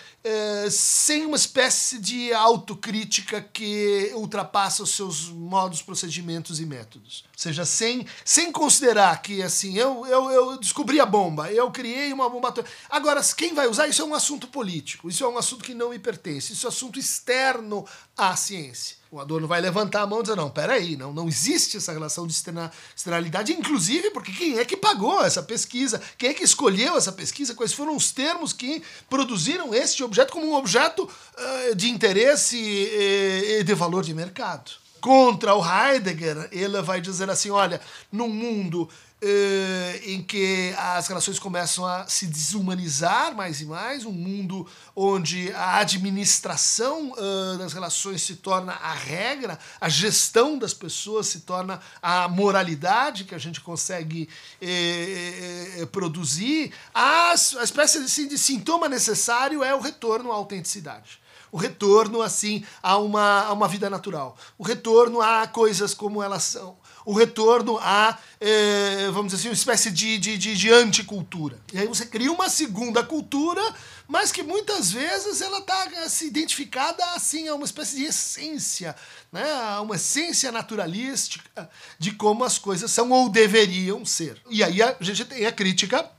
sem 0.71 1.25
uma 1.25 1.35
espécie 1.35 1.99
de 1.99 2.33
autocrítica 2.33 3.41
que 3.41 4.09
ultrapassa 4.15 4.81
os 4.81 4.91
seus 4.91 5.27
modos, 5.27 5.81
procedimentos 5.81 6.61
e 6.61 6.65
métodos. 6.65 7.25
Ou 7.33 7.37
seja, 7.37 7.65
sem, 7.65 8.07
sem 8.23 8.49
considerar 8.49 9.21
que, 9.21 9.43
assim, 9.43 9.77
eu, 9.77 10.05
eu, 10.05 10.31
eu 10.31 10.57
descobri 10.57 11.01
a 11.01 11.05
bomba, 11.05 11.51
eu 11.51 11.69
criei 11.71 12.13
uma 12.13 12.29
bomba. 12.29 12.53
Agora, 12.89 13.21
quem 13.35 13.53
vai 13.53 13.67
usar 13.67 13.85
isso 13.87 14.01
é 14.01 14.05
um 14.05 14.15
assunto 14.15 14.47
político, 14.47 15.09
isso 15.09 15.25
é 15.25 15.27
um 15.27 15.37
assunto 15.37 15.61
que 15.61 15.73
não 15.73 15.82
me 15.89 15.99
pertence, 15.99 16.53
isso 16.53 16.65
é 16.65 16.69
assunto 16.69 16.99
externo 16.99 17.85
à 18.17 18.35
ciência. 18.35 18.97
O 19.13 19.19
Adorno 19.19 19.47
vai 19.47 19.61
levantar 19.61 20.01
a 20.01 20.07
mão 20.07 20.21
e 20.21 20.23
dizer: 20.23 20.35
não, 20.35 20.49
peraí, 20.49 20.97
não, 20.97 21.13
não 21.13 21.27
existe 21.27 21.77
essa 21.77 21.93
relação 21.93 22.25
de 22.25 22.33
externalidade, 22.33 23.53
inclusive 23.53 24.09
porque 24.09 24.31
quem 24.31 24.57
é 24.57 24.65
que 24.65 24.75
pagou 24.75 25.23
essa 25.23 25.43
pesquisa? 25.43 26.01
Quem 26.17 26.29
é 26.31 26.33
que 26.33 26.43
escolheu 26.43 26.97
essa 26.97 27.11
pesquisa? 27.11 27.53
Quais 27.53 27.73
foram 27.73 27.95
os 27.95 28.11
termos 28.11 28.53
que 28.53 28.81
produziram 29.07 29.71
este 29.71 30.03
objeto 30.03 30.33
como 30.33 30.47
um 30.47 30.55
objeto 30.55 31.03
uh, 31.03 31.75
de 31.75 31.89
interesse 31.89 32.57
e 32.57 33.63
de 33.63 33.75
valor 33.75 34.03
de 34.03 34.15
mercado? 34.15 34.71
Contra 34.99 35.53
o 35.53 35.63
Heidegger, 35.63 36.49
ele 36.51 36.81
vai 36.81 36.99
dizer 36.99 37.29
assim: 37.29 37.51
olha, 37.51 37.79
num 38.11 38.29
mundo 38.29 38.89
uh, 39.23 40.09
em 40.09 40.21
que 40.21 40.73
as 40.77 41.07
relações 41.07 41.39
começam 41.39 41.85
a 41.85 42.05
se 42.07 42.27
desumanizar 42.27 43.33
mais 43.35 43.61
e 43.61 43.65
mais, 43.65 44.05
um 44.05 44.11
mundo 44.11 44.67
onde 44.95 45.51
a 45.53 45.77
administração 45.77 47.11
uh, 47.13 47.57
das 47.57 47.73
relações 47.73 48.21
se 48.21 48.35
torna 48.35 48.73
a 48.73 48.93
regra, 48.93 49.57
a 49.79 49.87
gestão 49.87 50.57
das 50.57 50.73
pessoas 50.73 51.27
se 51.27 51.41
torna 51.41 51.79
a 52.01 52.27
moralidade 52.27 53.23
que 53.23 53.33
a 53.33 53.37
gente 53.37 53.61
consegue 53.61 54.29
eh, 54.61 55.77
eh, 55.77 55.85
produzir, 55.85 56.73
a, 56.93 57.31
a 57.31 57.63
espécie 57.63 57.99
assim, 57.99 58.27
de 58.27 58.37
sintoma 58.37 58.89
necessário 58.89 59.63
é 59.63 59.73
o 59.73 59.79
retorno 59.79 60.31
à 60.31 60.35
autenticidade. 60.35 61.21
O 61.51 61.57
retorno 61.57 62.21
assim 62.21 62.65
a 62.81 62.97
uma, 62.97 63.43
a 63.43 63.53
uma 63.53 63.67
vida 63.67 63.87
natural, 63.87 64.35
o 64.57 64.63
retorno 64.63 65.21
a 65.21 65.45
coisas 65.45 65.93
como 65.93 66.23
elas 66.23 66.41
são, 66.41 66.75
o 67.05 67.13
retorno 67.13 67.77
a, 67.79 68.17
eh, 68.39 69.09
vamos 69.11 69.31
dizer 69.31 69.41
assim, 69.41 69.49
uma 69.49 69.53
espécie 69.53 69.91
de, 69.91 70.17
de, 70.17 70.37
de, 70.37 70.55
de 70.55 70.71
anticultura. 70.71 71.59
E 71.71 71.79
aí 71.79 71.87
você 71.87 72.05
cria 72.05 72.31
uma 72.31 72.49
segunda 72.49 73.03
cultura, 73.03 73.61
mas 74.07 74.31
que 74.31 74.43
muitas 74.43 74.91
vezes 74.91 75.41
ela 75.41 75.59
está 75.59 75.89
se 75.89 75.95
assim, 75.97 76.27
identificada 76.27 77.03
assim 77.15 77.47
a 77.47 77.55
uma 77.55 77.65
espécie 77.65 77.97
de 77.97 78.03
essência, 78.05 78.95
né? 79.31 79.51
a 79.53 79.81
uma 79.81 79.95
essência 79.95 80.51
naturalística 80.51 81.69
de 81.97 82.11
como 82.11 82.43
as 82.43 82.57
coisas 82.57 82.91
são 82.91 83.11
ou 83.11 83.29
deveriam 83.29 84.05
ser. 84.05 84.41
E 84.49 84.63
aí 84.63 84.81
a 84.81 84.95
gente 85.01 85.25
tem 85.25 85.45
a 85.45 85.51
crítica 85.51 86.09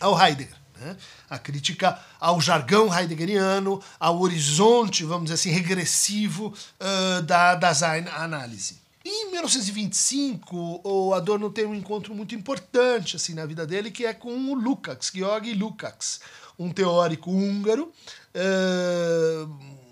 ao 0.00 0.20
Heidegger. 0.20 0.56
Né? 0.76 0.96
A 1.30 1.38
crítica 1.38 1.98
ao 2.20 2.40
jargão 2.40 2.92
heideggeriano, 2.92 3.82
ao 3.98 4.20
horizonte, 4.20 5.04
vamos 5.04 5.24
dizer 5.24 5.34
assim, 5.34 5.50
regressivo 5.50 6.52
uh, 6.80 7.22
da, 7.22 7.54
da 7.54 7.70
análise. 8.16 8.83
Em 9.06 9.30
1925, 9.32 10.80
o 10.82 11.12
Adorno 11.12 11.50
tem 11.50 11.66
um 11.66 11.74
encontro 11.74 12.14
muito 12.14 12.34
importante 12.34 13.16
assim 13.16 13.34
na 13.34 13.44
vida 13.44 13.66
dele, 13.66 13.90
que 13.90 14.06
é 14.06 14.14
com 14.14 14.30
o 14.30 14.54
Lukács, 14.54 15.10
Georgi 15.14 15.52
Lukács, 15.52 16.20
um 16.58 16.72
teórico 16.72 17.30
húngaro, 17.30 17.92
uh, 18.34 19.83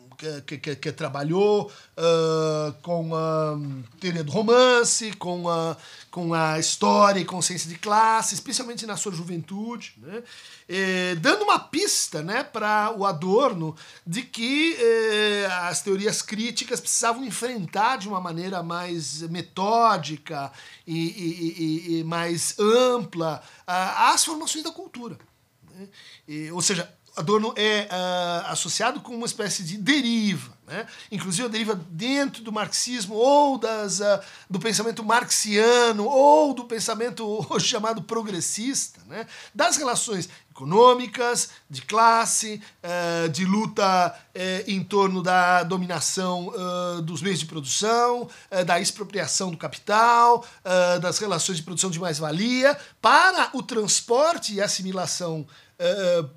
que, 0.47 0.59
que, 0.59 0.77
que, 0.77 0.93
trabalhou 0.93 1.71
uh, 1.97 2.73
com 2.83 3.15
a 3.15 3.59
teoria 4.01 4.23
do 4.23 4.31
romance, 4.31 5.13
com 5.13 5.49
a, 5.49 5.77
com 6.11 6.33
a 6.33 6.59
história 6.59 7.21
e 7.21 7.25
consciência 7.25 7.69
de 7.69 7.77
classe, 7.77 8.35
especialmente 8.35 8.87
na 8.87 8.97
sua 8.97 9.13
juventude, 9.13 9.95
né? 9.99 10.23
Eh, 10.69 11.17
dando 11.17 11.43
uma 11.43 11.59
pista 11.59 12.23
né, 12.23 12.43
para 12.43 12.95
o 12.97 13.05
Adorno 13.05 13.77
de 14.07 14.23
que 14.23 14.75
eh, 14.79 15.47
as 15.65 15.83
teorias 15.83 16.23
críticas 16.23 16.81
precisavam 16.81 17.25
enfrentar 17.25 17.99
de 17.99 18.09
uma 18.09 18.21
maneira 18.21 18.63
mais 18.63 19.21
metódica 19.23 20.51
e, 20.87 20.97
e, 20.97 21.95
e, 21.97 21.99
e 21.99 22.05
mais 22.05 22.59
ampla 22.59 23.43
uh, 23.69 24.13
as 24.15 24.25
formações 24.25 24.65
da 24.65 24.71
cultura. 24.71 25.19
Né? 25.75 25.89
ou 26.53 26.63
seja, 26.63 26.91
Adorno 27.15 27.53
é 27.57 27.89
uh, 27.91 28.51
associado 28.51 29.01
com 29.01 29.15
uma 29.15 29.27
espécie 29.27 29.63
de 29.63 29.77
deriva. 29.77 30.53
Né? 30.67 30.87
Inclusive, 31.11 31.49
deriva 31.51 31.75
dentro 31.91 32.43
do 32.43 32.51
marxismo 32.51 33.15
ou 33.15 33.59
das, 33.59 34.01
uh, 34.01 34.21
do 34.49 34.59
pensamento 34.59 35.05
marxiano 35.05 36.07
ou 36.07 36.55
do 36.55 36.65
pensamento 36.65 37.27
hoje 37.51 37.67
chamado 37.67 38.03
progressista, 38.03 39.01
né? 39.07 39.27
das 39.55 39.77
relações 39.77 40.31
econômicas, 40.51 41.51
de 41.69 41.83
classe, 41.83 42.63
uh, 42.83 43.29
de 43.29 43.45
luta 43.45 44.17
uh, 44.17 44.71
em 44.71 44.83
torno 44.83 45.23
da 45.23 45.63
dominação 45.65 46.51
dos 47.05 47.21
meios 47.21 47.41
de 47.41 47.47
produção, 47.47 48.29
da 48.67 48.81
expropriação 48.81 49.51
do 49.51 49.57
capital, 49.57 50.45
das 51.01 51.19
relações 51.19 51.59
de 51.59 51.63
produção 51.63 51.91
de 51.91 51.99
mais-valia, 51.99 52.79
para 53.01 53.51
o 53.53 53.63
transporte 53.63 54.55
e 54.55 54.61
assimilação 54.61 55.47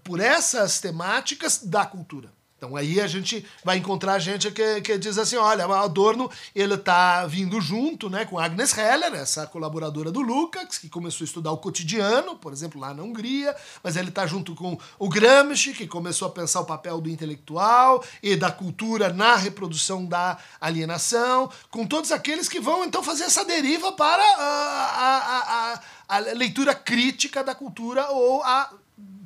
por 0.04 0.20
essas 0.20 0.80
temáticas 0.80 1.60
da 1.64 1.86
cultura. 1.86 2.36
Então 2.58 2.76
aí 2.76 3.02
a 3.02 3.06
gente 3.06 3.46
vai 3.64 3.78
encontrar 3.78 4.18
gente 4.18 4.50
que, 4.50 4.82
que 4.82 4.98
diz 4.98 5.18
assim, 5.18 5.36
olha, 5.36 5.68
o 5.68 5.74
Adorno 5.74 6.32
ele 6.56 6.78
tá 6.78 7.26
vindo 7.28 7.60
junto, 7.60 8.10
né, 8.10 8.26
com 8.26 8.40
Agnes 8.40 8.76
Heller, 8.76 9.14
essa 9.14 9.46
colaboradora 9.46 10.10
do 10.10 10.22
Lukács, 10.22 10.78
que 10.78 10.90
começou 10.90 11.26
a 11.26 11.28
estudar 11.28 11.52
o 11.52 11.58
cotidiano, 11.58 12.38
por 12.38 12.54
exemplo, 12.54 12.80
lá 12.80 12.94
na 12.94 13.04
Hungria, 13.04 13.56
mas 13.84 13.98
ele 13.98 14.10
tá 14.10 14.26
junto 14.26 14.56
com 14.56 14.78
o 14.98 15.10
Gramsci, 15.10 15.74
que 15.74 15.86
começou 15.86 16.30
a 16.30 16.32
pensar 16.32 16.62
o 16.62 16.66
papel 16.66 17.02
do 17.02 17.10
intelectual 17.10 18.04
e 18.24 18.36
da 18.38 18.50
cultura 18.50 19.12
na 19.12 19.36
reprodução 19.36 20.06
da 20.06 20.38
alienação, 20.60 21.52
com 21.70 21.86
todos 21.86 22.12
aqueles 22.12 22.48
que 22.48 22.60
vão 22.60 22.86
então 22.86 23.04
fazer 23.04 23.26
essa 23.26 23.44
deriva 23.44 23.92
para 23.92 24.24
a, 24.24 24.94
a, 24.98 25.74
a, 25.74 25.82
a 26.08 26.20
leitura 26.20 26.74
crítica 26.74 27.44
da 27.44 27.54
cultura 27.54 28.10
ou 28.10 28.42
a 28.44 28.72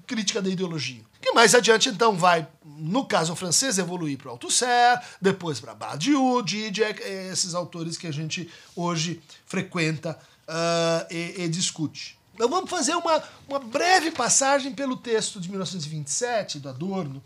crítica 0.09 0.41
da 0.41 0.49
ideologia. 0.49 1.03
Que 1.21 1.31
mais 1.33 1.53
adiante, 1.53 1.87
então, 1.89 2.17
vai, 2.17 2.47
no 2.65 3.05
caso 3.05 3.35
francês, 3.35 3.77
evoluir 3.77 4.17
para 4.17 4.31
Althusser, 4.31 4.99
depois 5.21 5.59
para 5.59 5.75
Badiou, 5.75 6.43
Zizek, 6.47 6.99
esses 7.31 7.53
autores 7.53 7.95
que 7.95 8.07
a 8.07 8.11
gente 8.11 8.49
hoje 8.75 9.21
frequenta 9.45 10.17
uh, 10.47 11.13
e, 11.13 11.43
e, 11.43 11.47
discute. 11.47 12.17
Então 12.33 12.49
vamos 12.49 12.69
fazer 12.69 12.95
uma, 12.95 13.21
uma 13.47 13.59
breve 13.59 14.09
passagem 14.09 14.73
pelo 14.73 14.97
texto 14.97 15.39
de 15.39 15.49
1927, 15.49 16.57
do 16.59 16.69
Adorno, 16.69 17.21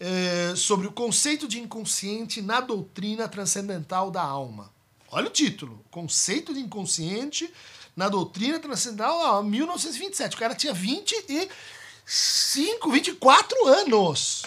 eh, 0.00 0.54
sobre 0.56 0.86
o 0.86 0.92
conceito 0.92 1.46
de 1.46 1.60
inconsciente 1.60 2.40
na 2.40 2.60
doutrina 2.60 3.28
transcendental 3.28 4.10
da 4.10 4.22
alma. 4.22 4.72
Olha 5.10 5.28
o 5.28 5.30
título, 5.30 5.84
Conceito 5.90 6.54
de 6.54 6.60
Inconsciente 6.60 7.52
na 7.94 8.08
doutrina 8.08 8.58
transcendental 8.58 9.18
da 9.18 9.26
alma, 9.28 9.50
1927. 9.50 10.34
O 10.34 10.38
cara 10.38 10.54
tinha 10.54 10.72
20 10.72 11.12
e 11.28 11.48
5, 12.04 12.90
24 12.90 13.66
anos. 13.66 14.42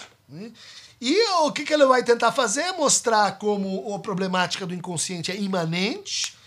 E 1.00 1.22
o 1.42 1.52
que, 1.52 1.64
que 1.64 1.72
ele 1.72 1.86
vai 1.86 2.02
tentar 2.02 2.32
fazer 2.32 2.72
mostrar 2.72 3.38
como 3.38 3.94
a 3.94 3.98
problemática 3.98 4.66
do 4.66 4.74
inconsciente 4.74 5.30
é 5.30 5.36
imanente, 5.36 6.37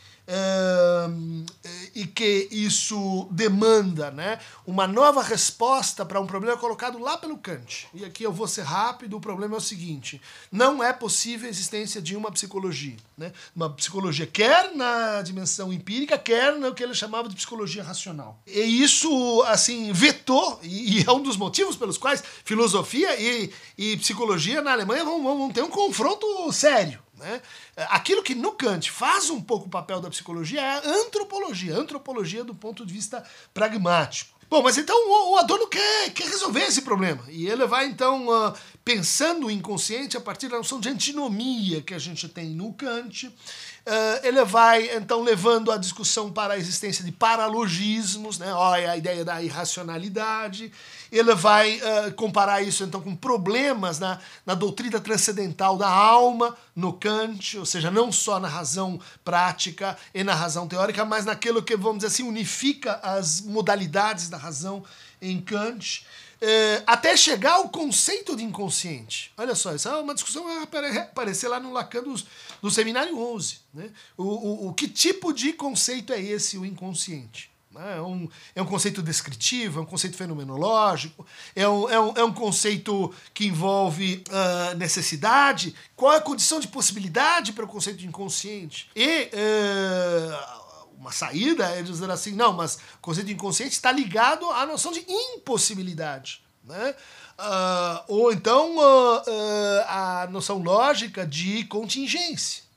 e 1.93 2.05
que 2.07 2.47
isso 2.51 3.27
demanda 3.31 4.11
né, 4.11 4.39
uma 4.65 4.87
nova 4.87 5.21
resposta 5.21 6.05
para 6.05 6.19
um 6.19 6.25
problema 6.25 6.57
colocado 6.57 6.97
lá 6.99 7.17
pelo 7.17 7.37
Kant. 7.37 7.87
E 7.93 8.05
aqui 8.05 8.23
eu 8.23 8.31
vou 8.31 8.47
ser 8.47 8.63
rápido, 8.63 9.17
o 9.17 9.21
problema 9.21 9.55
é 9.55 9.57
o 9.57 9.61
seguinte: 9.61 10.21
não 10.51 10.83
é 10.83 10.93
possível 10.93 11.47
a 11.47 11.49
existência 11.49 12.01
de 12.01 12.15
uma 12.15 12.31
psicologia. 12.31 12.95
Né? 13.17 13.31
Uma 13.55 13.69
psicologia 13.69 14.25
quer 14.25 14.73
na 14.75 15.21
dimensão 15.21 15.71
empírica, 15.73 16.17
quer 16.17 16.57
no 16.57 16.73
que 16.73 16.83
ele 16.83 16.93
chamava 16.93 17.27
de 17.27 17.35
psicologia 17.35 17.83
racional. 17.83 18.39
E 18.47 18.59
isso, 18.61 19.43
assim, 19.47 19.91
vetou, 19.91 20.59
e 20.63 21.03
é 21.05 21.11
um 21.11 21.21
dos 21.21 21.37
motivos 21.37 21.75
pelos 21.75 21.97
quais 21.97 22.23
filosofia 22.45 23.19
e, 23.19 23.51
e 23.77 23.97
psicologia 23.97 24.61
na 24.61 24.71
Alemanha 24.71 25.03
vão, 25.03 25.21
vão 25.23 25.51
ter 25.51 25.63
um 25.63 25.69
confronto 25.69 26.51
sério. 26.51 26.99
Né? 27.21 27.41
Aquilo 27.89 28.23
que 28.23 28.35
no 28.35 28.51
Kant 28.51 28.91
faz 28.91 29.29
um 29.29 29.39
pouco 29.39 29.67
o 29.67 29.69
papel 29.69 30.01
da 30.01 30.09
psicologia 30.09 30.59
é 30.59 30.69
a 30.69 30.81
antropologia, 31.01 31.75
a 31.75 31.79
antropologia 31.79 32.43
do 32.43 32.53
ponto 32.53 32.85
de 32.85 32.93
vista 32.93 33.23
pragmático. 33.53 34.41
Bom, 34.49 34.61
mas 34.61 34.77
então 34.77 34.97
o, 35.31 35.37
Adorno 35.37 35.65
quer, 35.67 36.09
quer 36.09 36.27
resolver 36.27 36.63
esse 36.63 36.81
problema. 36.81 37.23
E 37.29 37.47
ele 37.47 37.65
vai 37.65 37.85
então 37.85 38.27
uh, 38.27 38.53
pensando 38.83 39.47
o 39.47 39.51
inconsciente 39.51 40.17
a 40.17 40.19
partir 40.19 40.49
da 40.49 40.57
noção 40.57 40.77
de 40.77 40.89
antinomia 40.89 41.81
que 41.81 41.93
a 41.93 41.97
gente 41.97 42.27
tem 42.27 42.49
no 42.49 42.73
Kant 42.73 43.31
Uh, 43.81 44.21
ele 44.23 44.43
vai 44.45 44.95
então 44.95 45.23
levando 45.23 45.71
a 45.71 45.77
discussão 45.77 46.31
para 46.31 46.53
a 46.53 46.57
existência 46.57 47.03
de 47.03 47.11
paralogismos, 47.11 48.37
né? 48.37 48.53
Olha 48.53 48.91
a 48.91 48.97
ideia 48.97 49.25
da 49.25 49.41
irracionalidade. 49.41 50.71
Ele 51.11 51.35
vai 51.35 51.77
uh, 51.77 52.13
comparar 52.15 52.61
isso 52.61 52.83
então 52.83 53.01
com 53.01 53.15
problemas 53.15 53.99
na, 53.99 54.19
na 54.45 54.55
doutrina 54.55 54.99
transcendental 54.99 55.77
da 55.77 55.89
alma 55.89 56.55
no 56.73 56.93
Kant, 56.93 57.57
ou 57.57 57.65
seja, 57.65 57.91
não 57.91 58.11
só 58.11 58.39
na 58.39 58.47
razão 58.47 58.99
prática 59.23 59.97
e 60.13 60.23
na 60.23 60.33
razão 60.33 60.67
teórica, 60.67 61.03
mas 61.03 61.25
naquilo 61.25 61.61
que 61.61 61.75
vamos 61.75 61.97
dizer 61.97 62.07
assim 62.07 62.23
unifica 62.23 62.93
as 63.03 63.41
modalidades 63.41 64.29
da 64.29 64.37
razão 64.37 64.83
em 65.21 65.41
Kant. 65.41 66.05
É, 66.43 66.81
até 66.87 67.15
chegar 67.15 67.53
ao 67.53 67.69
conceito 67.69 68.35
de 68.35 68.43
inconsciente. 68.43 69.31
Olha 69.37 69.53
só, 69.53 69.75
essa 69.75 69.89
é 69.89 69.95
uma 69.97 70.15
discussão 70.15 70.41
que 70.41 70.71
vai 70.71 70.97
aparecer 70.97 71.47
lá 71.47 71.59
no 71.59 71.71
Lacan 71.71 72.01
do, 72.01 72.15
do 72.59 72.71
Seminário 72.71 73.15
11. 73.15 73.59
Né? 73.71 73.91
O, 74.17 74.23
o, 74.23 74.67
o 74.69 74.73
que 74.73 74.87
tipo 74.87 75.31
de 75.33 75.53
conceito 75.53 76.11
é 76.11 76.19
esse, 76.19 76.57
o 76.57 76.65
inconsciente? 76.65 77.50
Né? 77.73 77.97
É 77.97 78.01
um, 78.01 78.29
é 78.55 78.61
um 78.61 78.65
conceito 78.65 79.01
descritivo, 79.01 79.79
é 79.79 79.83
um 79.83 79.85
conceito 79.85 80.17
fenomenológico, 80.17 81.25
é 81.55 81.67
um, 81.67 81.89
é 81.89 81.99
um, 81.99 82.13
é 82.17 82.23
um 82.23 82.33
conceito 82.33 83.13
que 83.33 83.47
envolve 83.47 84.23
uh, 84.29 84.75
necessidade. 84.77 85.73
Qual 85.95 86.13
é 86.13 86.17
a 86.17 86.21
condição 86.21 86.59
de 86.59 86.67
possibilidade 86.67 87.53
para 87.53 87.63
o 87.63 87.67
conceito 87.67 87.99
de 87.99 88.07
inconsciente? 88.07 88.89
E 88.95 89.29
uh, 89.33 90.87
uma 90.97 91.11
saída 91.11 91.65
é 91.69 91.81
dizer 91.81 92.11
assim, 92.11 92.33
não, 92.33 92.53
mas 92.53 92.75
o 92.75 92.99
conceito 93.01 93.27
de 93.27 93.33
inconsciente 93.33 93.71
está 93.71 93.91
ligado 93.91 94.49
à 94.51 94.65
noção 94.65 94.91
de 94.91 95.05
impossibilidade. 95.07 96.43
Né? 96.63 96.93
Uh, 97.39 98.03
ou 98.07 98.31
então 98.31 98.75
a 99.87 100.27
noção 100.29 100.61
lógica 100.61 101.25
de 101.25 101.63
contingência. 101.65 102.70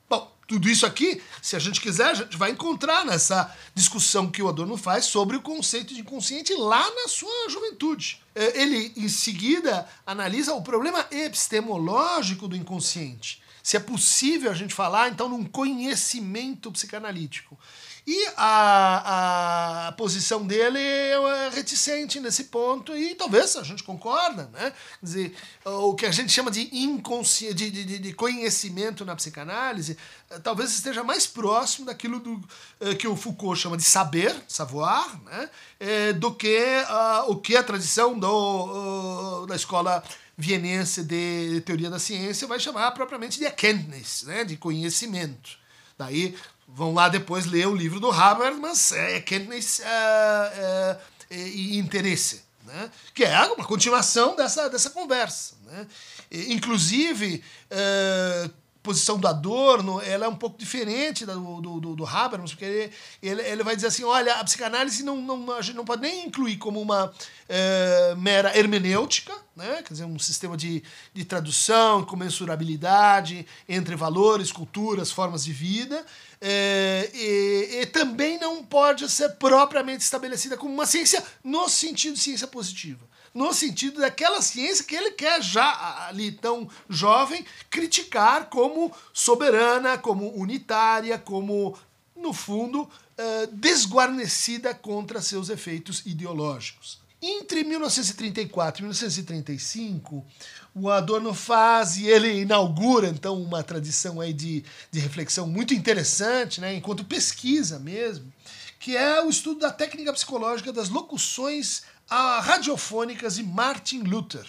Tudo 0.47 0.69
isso 0.69 0.85
aqui, 0.85 1.23
se 1.41 1.57
a 1.57 1.59
gente 1.59 1.81
quiser, 1.81 2.11
a 2.11 2.15
gente 2.15 2.37
vai 2.37 2.51
encontrar 2.51 3.05
nessa 3.05 3.55
discussão 3.75 4.31
que 4.31 4.43
o 4.43 4.49
Adorno 4.49 4.77
faz 4.77 5.07
sobre 5.07 5.37
o 5.37 5.43
conceito 5.43 5.95
de 5.95 6.01
inconsciente 6.01 6.55
lá 6.55 6.85
na 6.91 7.09
sua 7.09 7.49
juventude. 7.49 8.21
Ele, 8.35 8.93
em 8.97 9.09
seguida, 9.09 9.89
analisa 10.07 10.53
o 10.55 10.63
problema 10.63 11.07
epistemológico 11.11 12.47
do 12.47 12.57
inconsciente. 12.57 13.43
Se 13.63 13.79
é 13.79 13.81
possível 13.81 14.51
a 14.51 14.55
gente 14.55 14.75
falar, 14.75 15.09
então, 15.09 15.27
num 15.29 15.45
conhecimento 15.45 16.71
psicanalítico. 16.71 17.59
E 18.07 18.27
a, 18.37 19.89
a 19.89 19.93
posição 19.93 20.47
dele 20.47 20.79
é 20.79 21.49
reticente 21.49 22.21
nesse 22.21 22.45
ponto, 22.45 22.95
e 22.95 23.15
talvez 23.15 23.57
a 23.57 23.63
gente 23.63 23.83
concorda, 23.83 24.51
né? 24.53 24.73
Quer 25.01 25.07
dizer, 25.07 25.37
o 25.65 25.95
que 25.95 26.05
a 26.05 26.11
gente 26.11 26.31
chama 26.31 26.51
de, 26.51 26.69
inconsci... 26.77 27.55
de, 27.55 27.71
de, 27.71 27.99
de 27.99 28.13
conhecimento 28.13 29.05
na 29.05 29.17
psicanálise 29.17 29.97
eh, 30.31 30.39
talvez 30.39 30.71
esteja 30.75 31.03
mais 31.03 31.27
próximo 31.27 31.87
daquilo 31.87 32.21
do, 32.21 32.41
eh, 32.81 32.95
que 32.95 33.09
o 33.09 33.17
Foucault 33.17 33.59
chama 33.59 33.77
de 33.77 33.85
saber, 33.85 34.35
savoir, 34.47 35.19
né? 35.23 35.51
Eh, 35.81 36.13
do 36.13 36.35
que 36.35 36.59
uh, 36.59 37.31
o 37.31 37.37
que 37.37 37.57
a 37.57 37.63
tradição 37.63 38.19
do, 38.19 39.43
uh, 39.43 39.47
da 39.47 39.57
escola 39.57 40.03
vienense 40.37 41.05
de 41.05 41.63
teoria 41.65 41.89
da 41.89 41.99
ciência 41.99 42.47
vai 42.47 42.59
chamar 42.59 42.91
propriamente 42.93 43.39
de 43.39 43.45
Erkenntnis, 43.45 44.25
né? 44.25 44.45
de 44.45 44.57
conhecimento. 44.57 45.59
Daí 45.97 46.37
vão 46.75 46.93
lá 46.93 47.09
depois 47.09 47.47
ler 47.47 47.69
o 47.69 47.75
livro 47.75 48.01
do 48.01 48.11
Habermas, 48.11 48.91
é, 48.91 49.21
Kenntnis 49.21 49.81
é, 49.81 50.99
é, 51.31 51.37
e 51.37 51.79
Interesse, 51.79 52.43
né? 52.65 52.91
que 53.15 53.25
é 53.25 53.41
uma 53.47 53.65
continuação 53.65 54.35
dessa, 54.35 54.69
dessa 54.69 54.91
conversa. 54.91 55.55
Né? 55.67 55.87
E, 56.31 56.53
inclusive, 56.53 57.45
é, 57.71 58.51
posição 58.85 59.19
do 59.19 59.27
Adorno 59.27 59.99
ela 60.03 60.27
é 60.27 60.29
um 60.29 60.37
pouco 60.37 60.59
diferente 60.59 61.25
do, 61.25 61.61
do, 61.61 61.81
do, 61.81 61.97
do 61.97 62.07
Habermas, 62.07 62.51
porque 62.51 62.67
ele, 62.67 62.93
ele, 63.23 63.43
ele, 63.43 63.63
vai 63.65 63.75
dizer 63.75 63.89
assim, 63.89 64.05
olha, 64.05 64.35
a 64.35 64.45
psicanálise 64.45 65.03
não, 65.03 65.17
não, 65.17 65.53
a 65.53 65.63
gente 65.63 65.75
não 65.75 65.87
pode 65.87 66.03
nem 66.03 66.27
incluir 66.27 66.59
como 66.59 66.81
uma 66.83 67.11
é, 67.49 68.15
mera 68.19 68.57
hermenêutica, 68.57 69.33
né? 69.57 69.83
quer 69.83 69.95
dizer, 69.95 70.05
um 70.05 70.19
sistema 70.19 70.55
de, 70.55 70.85
de 71.15 71.25
tradução, 71.25 72.05
comensurabilidade 72.05 73.47
entre 73.67 73.97
valores, 73.97 74.53
culturas, 74.53 75.11
formas 75.11 75.45
de 75.45 75.53
vida, 75.53 76.05
é, 76.47 77.11
e, 77.15 77.81
e, 77.81 77.87
também 77.87 78.39
não 78.39 78.63
pode 78.63 79.09
ser 79.11 79.31
propriamente 79.31 80.03
estabelecida 80.03 80.59
como 80.59 80.75
uma 80.75 80.85
ciência 80.85 81.25
no 81.43 81.71
sentido 81.71 82.17
de 82.17 82.21
ciência 82.21 82.47
positiva. 82.47 83.09
No 83.33 83.55
sentido 83.55 84.03
daquela 84.03 84.43
ciência 84.43 84.85
que 84.85 84.95
ele 84.95 85.13
quer 85.13 85.43
já 85.43 86.07
ali 86.07 86.33
tão 86.33 86.69
jovem 86.87 87.47
criticar 87.71 88.51
como 88.51 88.95
soberana, 89.11 89.97
como 89.97 90.39
unitária, 90.39 91.17
como, 91.17 91.79
no 92.15 92.35
fundo, 92.35 92.91
é, 93.17 93.47
desguarnecida 93.47 94.75
contra 94.75 95.23
seus 95.23 95.49
efeitos 95.49 96.05
ideológicos. 96.05 97.01
Entre 97.27 97.65
1934 97.65 98.81
e 98.81 98.83
1935, 98.83 100.27
o 100.75 100.91
Adorno 100.91 101.33
faz 101.33 101.97
e 101.97 102.07
ele 102.07 102.43
inaugura 102.43 103.09
então 103.09 103.41
uma 103.41 103.63
tradição 103.63 104.21
aí 104.21 104.31
de, 104.31 104.63
de 104.91 105.01
reflexão 105.01 105.47
muito 105.47 105.73
interessante, 105.73 106.61
né, 106.61 106.75
enquanto 106.75 107.03
pesquisa 107.03 107.79
mesmo, 107.79 108.31
que 108.79 108.95
é 108.95 109.23
o 109.23 109.31
estudo 109.31 109.61
da 109.61 109.73
técnica 109.73 110.13
psicológica 110.13 110.71
das 110.71 110.91
locuções 110.91 111.85
radiofônicas 112.11 113.37
de 113.37 113.43
Martin 113.43 114.01
Luther 114.01 114.47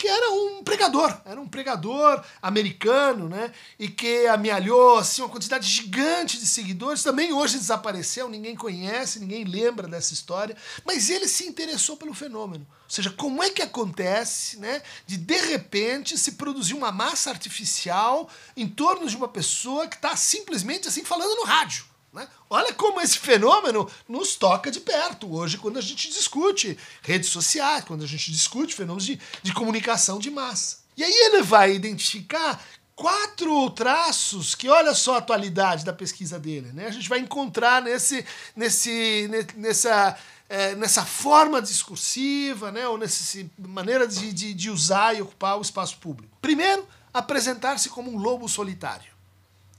que 0.00 0.08
era 0.08 0.30
um 0.30 0.64
pregador, 0.64 1.14
era 1.26 1.38
um 1.38 1.46
pregador 1.46 2.24
americano, 2.40 3.28
né? 3.28 3.52
E 3.78 3.86
que 3.86 4.26
amealhou 4.28 4.96
assim, 4.96 5.20
uma 5.20 5.28
quantidade 5.28 5.68
gigante 5.68 6.38
de 6.38 6.46
seguidores. 6.46 7.02
Também 7.02 7.34
hoje 7.34 7.58
desapareceu, 7.58 8.26
ninguém 8.26 8.56
conhece, 8.56 9.20
ninguém 9.20 9.44
lembra 9.44 9.86
dessa 9.86 10.14
história. 10.14 10.56
Mas 10.86 11.10
ele 11.10 11.28
se 11.28 11.46
interessou 11.46 11.98
pelo 11.98 12.14
fenômeno. 12.14 12.66
Ou 12.84 12.90
seja, 12.90 13.10
como 13.10 13.42
é 13.42 13.50
que 13.50 13.60
acontece, 13.60 14.58
né? 14.58 14.80
De 15.06 15.18
de 15.18 15.36
repente 15.36 16.16
se 16.16 16.32
produzir 16.32 16.72
uma 16.72 16.90
massa 16.90 17.28
artificial 17.28 18.26
em 18.56 18.66
torno 18.66 19.06
de 19.06 19.14
uma 19.14 19.28
pessoa 19.28 19.86
que 19.86 19.96
está 19.96 20.16
simplesmente 20.16 20.88
assim 20.88 21.04
falando 21.04 21.36
no 21.36 21.44
rádio. 21.44 21.89
Né? 22.12 22.26
Olha 22.48 22.72
como 22.74 23.00
esse 23.00 23.18
fenômeno 23.18 23.88
nos 24.08 24.34
toca 24.34 24.70
de 24.70 24.80
perto 24.80 25.32
hoje, 25.32 25.58
quando 25.58 25.78
a 25.78 25.82
gente 25.82 26.08
discute 26.08 26.76
redes 27.02 27.28
sociais, 27.28 27.84
quando 27.84 28.02
a 28.02 28.06
gente 28.06 28.32
discute 28.32 28.74
fenômenos 28.74 29.06
de, 29.06 29.20
de 29.42 29.54
comunicação 29.54 30.18
de 30.18 30.30
massa. 30.30 30.78
E 30.96 31.04
aí 31.04 31.12
ele 31.12 31.42
vai 31.42 31.72
identificar 31.72 32.60
quatro 32.96 33.70
traços 33.70 34.54
que, 34.54 34.68
olha 34.68 34.92
só 34.92 35.14
a 35.14 35.18
atualidade 35.18 35.84
da 35.84 35.92
pesquisa 35.92 36.38
dele, 36.38 36.72
né? 36.72 36.86
A 36.86 36.90
gente 36.90 37.08
vai 37.08 37.20
encontrar 37.20 37.80
nesse, 37.80 38.26
nesse, 38.56 39.30
nessa, 39.56 40.18
é, 40.48 40.74
nessa 40.74 41.04
forma 41.04 41.62
discursiva, 41.62 42.72
né? 42.72 42.86
Ou 42.88 42.98
nessa 42.98 43.46
maneira 43.56 44.06
de, 44.06 44.32
de, 44.32 44.52
de 44.52 44.68
usar 44.68 45.16
e 45.16 45.22
ocupar 45.22 45.56
o 45.56 45.62
espaço 45.62 45.96
público. 45.98 46.36
Primeiro, 46.42 46.86
apresentar-se 47.14 47.88
como 47.88 48.10
um 48.10 48.18
lobo 48.18 48.48
solitário 48.48 49.19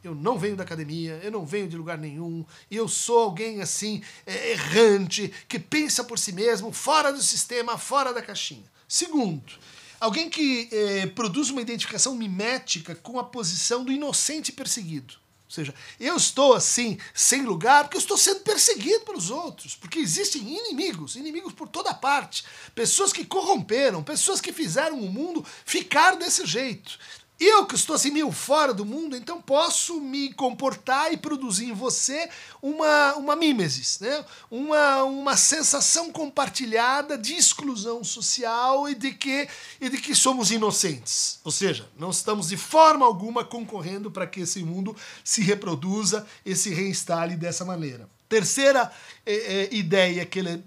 eu 0.04 0.16
não 0.16 0.38
venho 0.38 0.56
da 0.56 0.64
academia, 0.64 1.20
eu 1.24 1.32
não 1.32 1.46
venho 1.46 1.68
de 1.68 1.78
lugar 1.78 1.98
nenhum, 1.98 2.46
eu 2.70 2.88
sou 2.88 3.20
alguém 3.20 3.62
assim, 3.62 4.02
é, 4.26 4.52
errante, 4.52 5.32
que 5.48 5.60
pensa 5.60 6.04
por 6.04 6.18
si 6.18 6.32
mesmo, 6.32 6.72
fora 6.72 7.12
do 7.12 7.22
sistema, 7.22 7.78
fora 7.78 8.14
da 8.14 8.22
caixinha. 8.22 8.70
Segundo, 8.88 9.54
alguém 10.00 10.30
que 10.30 10.68
é, 10.72 11.06
produz 11.08 11.50
uma 11.50 11.62
identificação 11.62 12.16
mimética 12.16 12.96
com 12.96 13.20
a 13.20 13.24
posição 13.24 13.86
do 13.86 13.92
inocente 13.92 14.52
perseguido. 14.52 15.22
Ou 15.52 15.54
seja, 15.54 15.76
eu 16.00 16.16
estou 16.16 16.54
assim, 16.54 16.98
sem 17.14 17.42
lugar, 17.42 17.84
porque 17.84 17.98
eu 17.98 18.02
estou 18.02 18.18
sendo 18.18 18.40
perseguido 18.40 19.02
pelos 19.02 19.30
outros, 19.30 19.76
porque 19.76 20.00
existem 20.00 20.42
inimigos, 20.42 21.18
inimigos 21.18 21.52
por 21.52 21.68
toda 21.68 21.94
parte, 21.94 22.46
pessoas 22.74 23.12
que 23.12 23.26
corromperam, 23.26 24.02
pessoas 24.02 24.40
que 24.40 24.54
fizeram 24.54 24.98
o 25.02 25.12
mundo 25.12 25.46
ficar 25.66 26.16
desse 26.16 26.46
jeito. 26.46 26.98
Eu 27.44 27.66
que 27.66 27.74
estou 27.74 27.96
assim 27.96 28.12
meio 28.12 28.32
fora 28.32 28.72
do 28.72 28.86
mundo, 28.86 29.16
então 29.16 29.42
posso 29.42 30.00
me 30.00 30.32
comportar 30.32 31.12
e 31.12 31.18
produzir 31.18 31.66
em 31.66 31.74
você 31.74 32.30
uma, 32.62 33.16
uma 33.16 33.36
mimesis, 33.36 34.00
né? 34.00 34.24
uma, 34.52 35.02
uma 35.06 35.36
sensação 35.36 36.12
compartilhada 36.12 37.18
de 37.18 37.34
exclusão 37.34 38.04
social 38.04 38.88
e 38.88 38.94
de, 38.94 39.14
que, 39.14 39.50
e 39.82 39.90
de 39.90 39.98
que 39.98 40.14
somos 40.14 40.52
inocentes. 40.52 41.40
Ou 41.44 41.52
seja, 41.52 41.90
não 41.98 42.12
estamos 42.12 42.50
de 42.50 42.58
forma 42.58 43.08
alguma 43.08 43.44
concorrendo 43.44 44.12
para 44.12 44.28
que 44.28 44.42
esse 44.42 44.64
mundo 44.64 44.96
se 45.24 45.42
reproduza 45.42 46.28
e 46.46 46.56
se 46.56 46.72
reinstale 46.72 47.36
dessa 47.36 47.66
maneira. 47.66 48.08
Terceira 48.30 48.92
é, 49.26 49.34
é, 49.34 49.74
ideia 49.74 50.24
que 50.28 50.38
ele 50.38 50.64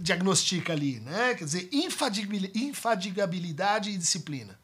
diagnostica 0.00 0.72
ali, 0.72 1.00
né? 1.00 1.34
quer 1.34 1.44
dizer, 1.44 1.68
infadigabilidade 1.70 3.90
e 3.90 3.98
disciplina. 3.98 4.58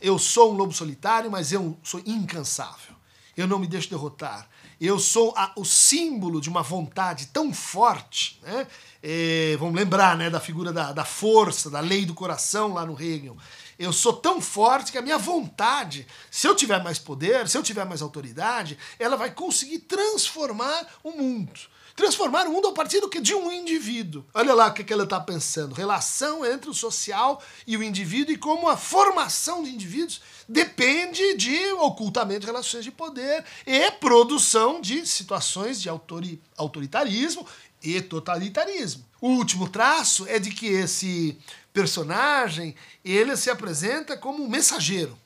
Eu 0.00 0.18
sou 0.18 0.52
um 0.52 0.56
lobo 0.56 0.72
solitário, 0.72 1.30
mas 1.30 1.52
eu 1.52 1.78
sou 1.82 2.00
incansável. 2.04 2.94
Eu 3.36 3.46
não 3.46 3.58
me 3.58 3.66
deixo 3.66 3.90
derrotar. 3.90 4.48
Eu 4.80 4.98
sou 4.98 5.32
a, 5.36 5.52
o 5.56 5.64
símbolo 5.64 6.40
de 6.40 6.48
uma 6.48 6.62
vontade 6.62 7.26
tão 7.26 7.52
forte. 7.52 8.40
Né? 8.42 8.66
É, 9.02 9.56
vamos 9.58 9.74
lembrar 9.74 10.16
né, 10.16 10.30
da 10.30 10.40
figura 10.40 10.72
da, 10.72 10.92
da 10.92 11.04
força, 11.04 11.70
da 11.70 11.80
lei 11.80 12.04
do 12.04 12.14
coração 12.14 12.72
lá 12.72 12.84
no 12.84 13.00
Hegel. 13.00 13.36
Eu 13.78 13.92
sou 13.92 14.12
tão 14.12 14.40
forte 14.40 14.92
que 14.92 14.98
a 14.98 15.02
minha 15.02 15.18
vontade, 15.18 16.06
se 16.30 16.46
eu 16.46 16.54
tiver 16.54 16.82
mais 16.82 16.98
poder, 16.98 17.48
se 17.48 17.58
eu 17.58 17.62
tiver 17.62 17.84
mais 17.84 18.02
autoridade, 18.02 18.78
ela 18.98 19.16
vai 19.16 19.30
conseguir 19.32 19.80
transformar 19.80 20.86
o 21.02 21.10
mundo. 21.10 21.52
Transformar 21.96 22.48
o 22.48 22.52
mundo 22.52 22.68
a 22.68 22.72
partir 22.72 23.00
do 23.00 23.08
que? 23.08 23.20
De 23.20 23.34
um 23.34 23.52
indivíduo. 23.52 24.24
Olha 24.34 24.52
lá 24.52 24.66
o 24.66 24.74
que, 24.74 24.92
ele 24.92 25.04
está 25.04 25.20
pensando. 25.20 25.74
Relação 25.74 26.44
entre 26.44 26.68
o 26.68 26.74
social 26.74 27.40
e 27.66 27.76
o 27.76 27.82
indivíduo 27.82 28.34
e 28.34 28.38
como 28.38 28.68
a 28.68 28.76
formação 28.76 29.62
de 29.62 29.70
indivíduos 29.70 30.20
depende 30.48 31.34
de 31.34 31.72
ocultamento 31.74 32.40
de 32.40 32.46
relações 32.46 32.84
de 32.84 32.90
poder 32.90 33.44
e 33.64 33.90
produção 33.92 34.80
de 34.80 35.06
situações 35.06 35.80
de 35.80 35.88
autori 35.88 36.42
autoritarismo 36.56 37.46
e 37.82 38.00
totalitarismo. 38.00 39.04
O 39.20 39.28
último 39.28 39.68
traço 39.68 40.26
é 40.26 40.38
de 40.38 40.50
que 40.50 40.66
esse 40.66 41.38
personagem 41.72 42.74
ele 43.04 43.36
se 43.36 43.50
apresenta 43.50 44.16
como 44.16 44.42
um 44.42 44.48
mensageiro. 44.48 45.16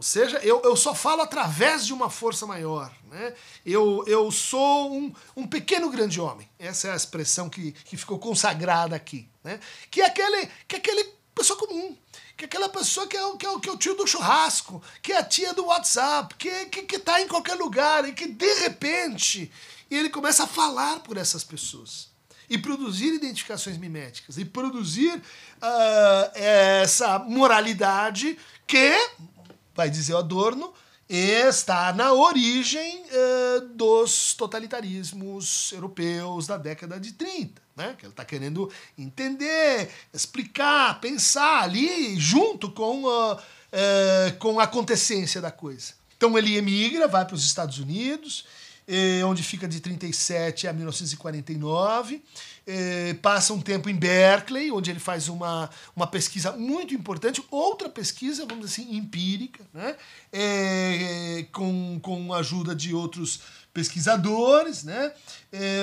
Ou 0.00 0.02
seja, 0.02 0.38
eu, 0.38 0.62
eu 0.62 0.74
só 0.76 0.94
falo 0.94 1.20
através 1.20 1.84
de 1.84 1.92
uma 1.92 2.08
força 2.08 2.46
maior. 2.46 2.90
Né? 3.10 3.34
Eu, 3.66 4.02
eu 4.06 4.30
sou 4.32 4.90
um, 4.90 5.12
um 5.36 5.46
pequeno 5.46 5.90
grande 5.90 6.18
homem. 6.18 6.48
Essa 6.58 6.88
é 6.88 6.92
a 6.92 6.96
expressão 6.96 7.50
que, 7.50 7.72
que 7.72 7.98
ficou 7.98 8.18
consagrada 8.18 8.96
aqui. 8.96 9.28
Né? 9.44 9.60
Que 9.90 10.00
é 10.00 10.06
aquele, 10.06 10.48
que 10.66 10.76
é 10.76 10.78
aquele 10.78 11.04
pessoa 11.34 11.58
comum. 11.58 11.94
Que 12.34 12.44
é 12.44 12.46
aquela 12.46 12.70
pessoa 12.70 13.06
que 13.06 13.14
é, 13.14 13.22
o, 13.22 13.36
que, 13.36 13.44
é 13.44 13.50
o, 13.50 13.60
que 13.60 13.68
é 13.68 13.72
o 13.72 13.76
tio 13.76 13.94
do 13.94 14.06
churrasco, 14.06 14.82
que 15.02 15.12
é 15.12 15.18
a 15.18 15.22
tia 15.22 15.52
do 15.52 15.66
WhatsApp, 15.66 16.34
que, 16.36 16.64
que, 16.70 16.82
que 16.84 16.98
tá 16.98 17.20
em 17.20 17.28
qualquer 17.28 17.56
lugar 17.56 18.08
e 18.08 18.14
que 18.14 18.26
de 18.26 18.54
repente 18.54 19.52
ele 19.90 20.08
começa 20.08 20.44
a 20.44 20.46
falar 20.46 21.00
por 21.00 21.18
essas 21.18 21.44
pessoas 21.44 22.08
e 22.48 22.56
produzir 22.56 23.12
identificações 23.12 23.76
miméticas 23.76 24.38
e 24.38 24.46
produzir 24.46 25.14
uh, 25.14 26.30
essa 26.34 27.18
moralidade 27.18 28.38
que 28.66 28.96
vai 29.74 29.90
dizer 29.90 30.14
o 30.14 30.18
Adorno, 30.18 30.72
está 31.08 31.92
na 31.92 32.12
origem 32.12 33.02
uh, 33.02 33.60
dos 33.74 34.32
totalitarismos 34.34 35.72
europeus 35.72 36.46
da 36.46 36.56
década 36.56 37.00
de 37.00 37.12
30. 37.12 37.60
Né? 37.74 37.96
Que 37.98 38.04
ele 38.04 38.12
está 38.12 38.24
querendo 38.24 38.70
entender, 38.96 39.90
explicar, 40.14 41.00
pensar 41.00 41.62
ali 41.62 42.16
junto 42.16 42.70
com, 42.70 43.04
uh, 43.04 43.38
com 44.38 44.60
a 44.60 44.64
acontecência 44.64 45.40
da 45.40 45.50
coisa. 45.50 45.94
Então 46.16 46.36
ele 46.38 46.56
emigra, 46.56 47.08
vai 47.08 47.24
para 47.24 47.34
os 47.34 47.44
Estados 47.44 47.78
Unidos, 47.78 48.44
eh, 48.46 48.59
onde 49.26 49.42
fica 49.42 49.68
de 49.68 49.80
37 49.80 50.66
a 50.66 50.72
1949 50.72 52.22
eh, 52.66 53.14
passa 53.22 53.52
um 53.52 53.60
tempo 53.60 53.88
em 53.88 53.96
Berkeley, 53.96 54.70
onde 54.70 54.90
ele 54.90 55.00
faz 55.00 55.28
uma, 55.28 55.68
uma 55.94 56.06
pesquisa 56.06 56.52
muito 56.52 56.94
importante, 56.94 57.42
outra 57.50 57.88
pesquisa, 57.88 58.46
vamos 58.46 58.70
dizer 58.70 58.82
assim, 58.82 58.96
empírica, 58.96 59.64
né? 59.72 59.96
É, 60.32 61.46
com, 61.52 61.98
com 62.00 62.32
a 62.32 62.38
ajuda 62.38 62.74
de 62.74 62.94
outros 62.94 63.40
pesquisadores, 63.72 64.84
né? 64.84 65.12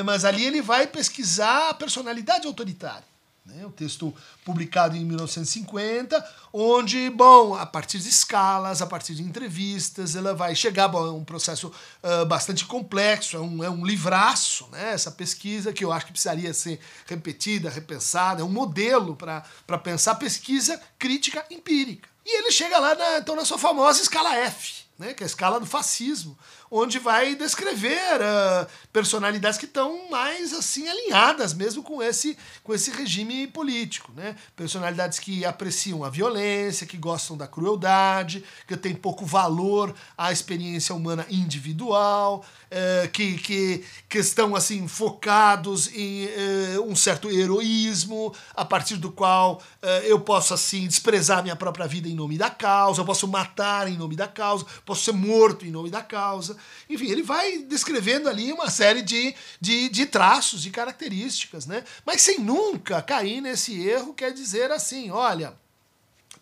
Mas 0.05 0.23
ali 0.25 0.45
ele 0.45 0.61
vai 0.61 0.87
pesquisar 0.87 1.69
a 1.69 1.73
personalidade 1.73 2.47
autoritária. 2.47 3.16
Né? 3.47 3.65
Um 3.65 3.71
texto 3.71 4.13
publicado 4.43 4.97
em 4.97 5.05
1950, 5.05 6.23
onde, 6.51 7.09
bom, 7.09 7.55
a 7.55 7.65
partir 7.65 7.97
de 7.97 8.09
escalas, 8.09 8.81
a 8.81 8.85
partir 8.85 9.15
de 9.15 9.23
entrevistas, 9.23 10.17
ela 10.17 10.33
vai 10.33 10.53
chegar 10.53 10.89
bom, 10.89 10.99
a 10.99 11.13
um 11.13 11.23
processo 11.23 11.71
uh, 12.03 12.25
bastante 12.25 12.65
complexo, 12.65 13.37
é 13.37 13.39
um, 13.39 13.63
é 13.63 13.69
um 13.69 13.85
livraço, 13.85 14.67
né? 14.71 14.91
essa 14.91 15.11
pesquisa 15.11 15.71
que 15.71 15.85
eu 15.85 15.93
acho 15.93 16.07
que 16.07 16.11
precisaria 16.11 16.53
ser 16.53 16.79
repetida, 17.05 17.69
repensada, 17.69 18.41
é 18.41 18.43
um 18.43 18.49
modelo 18.49 19.15
para 19.15 19.77
pensar 19.77 20.15
pesquisa 20.15 20.79
crítica 20.99 21.45
empírica. 21.49 22.09
E 22.25 22.39
ele 22.39 22.51
chega 22.51 22.77
lá, 22.77 22.95
na, 22.95 23.19
então, 23.19 23.33
na 23.33 23.45
sua 23.45 23.57
famosa 23.57 24.01
escala 24.01 24.35
F, 24.35 24.83
né? 24.99 25.13
que 25.13 25.23
é 25.23 25.25
a 25.25 25.27
escala 25.27 25.57
do 25.57 25.65
fascismo, 25.65 26.37
onde 26.69 26.99
vai 26.99 27.35
descrever 27.35 27.97
uh, 27.97 28.67
personalidades 28.91 29.57
que 29.57 29.65
estão 29.65 30.09
mais 30.09 30.53
assim 30.53 30.87
alinhadas 30.87 31.53
mesmo 31.53 31.83
com 31.83 32.01
esse, 32.01 32.37
com 32.63 32.73
esse 32.73 32.91
regime 32.91 33.47
político. 33.47 34.11
Né? 34.15 34.35
Personalidades 34.55 35.19
que 35.19 35.45
apreciam 35.45 36.03
a 36.03 36.09
violência, 36.09 36.87
que 36.87 36.97
gostam 36.97 37.37
da 37.37 37.47
crueldade, 37.47 38.43
que 38.67 38.75
têm 38.75 38.95
pouco 38.95 39.25
valor 39.25 39.95
à 40.17 40.31
experiência 40.31 40.93
humana 40.93 41.25
individual, 41.29 42.45
uh, 42.71 43.09
que, 43.09 43.37
que, 43.37 43.83
que 44.09 44.17
estão 44.17 44.55
assim 44.55 44.87
focados 44.87 45.87
em 45.93 46.25
uh, 46.25 46.81
um 46.89 46.95
certo 46.95 47.29
heroísmo, 47.29 48.33
a 48.55 48.65
partir 48.65 48.97
do 48.97 49.11
qual 49.11 49.61
eu 50.03 50.19
posso 50.19 50.53
assim 50.53 50.85
desprezar 50.85 51.41
minha 51.41 51.55
própria 51.55 51.87
vida 51.87 52.09
em 52.09 52.15
nome 52.15 52.37
da 52.37 52.49
causa, 52.49 52.99
eu 52.99 53.05
posso 53.05 53.27
matar 53.27 53.87
em 53.87 53.95
nome 53.95 54.15
da 54.15 54.27
causa, 54.27 54.65
posso 54.85 55.05
ser 55.05 55.13
morto 55.13 55.65
em 55.65 55.71
nome 55.71 55.89
da 55.89 56.01
causa. 56.01 56.57
Enfim, 56.89 57.09
ele 57.09 57.23
vai 57.23 57.59
descrevendo 57.59 58.27
ali 58.27 58.51
uma 58.51 58.69
série 58.69 59.01
de, 59.01 59.33
de, 59.61 59.87
de 59.87 60.05
traços, 60.05 60.61
de 60.61 60.71
características, 60.71 61.65
né? 61.65 61.83
Mas 62.05 62.21
sem 62.21 62.39
nunca 62.39 63.01
cair 63.01 63.39
nesse 63.39 63.87
erro, 63.87 64.13
quer 64.13 64.33
dizer 64.33 64.71
assim, 64.71 65.09
olha 65.09 65.55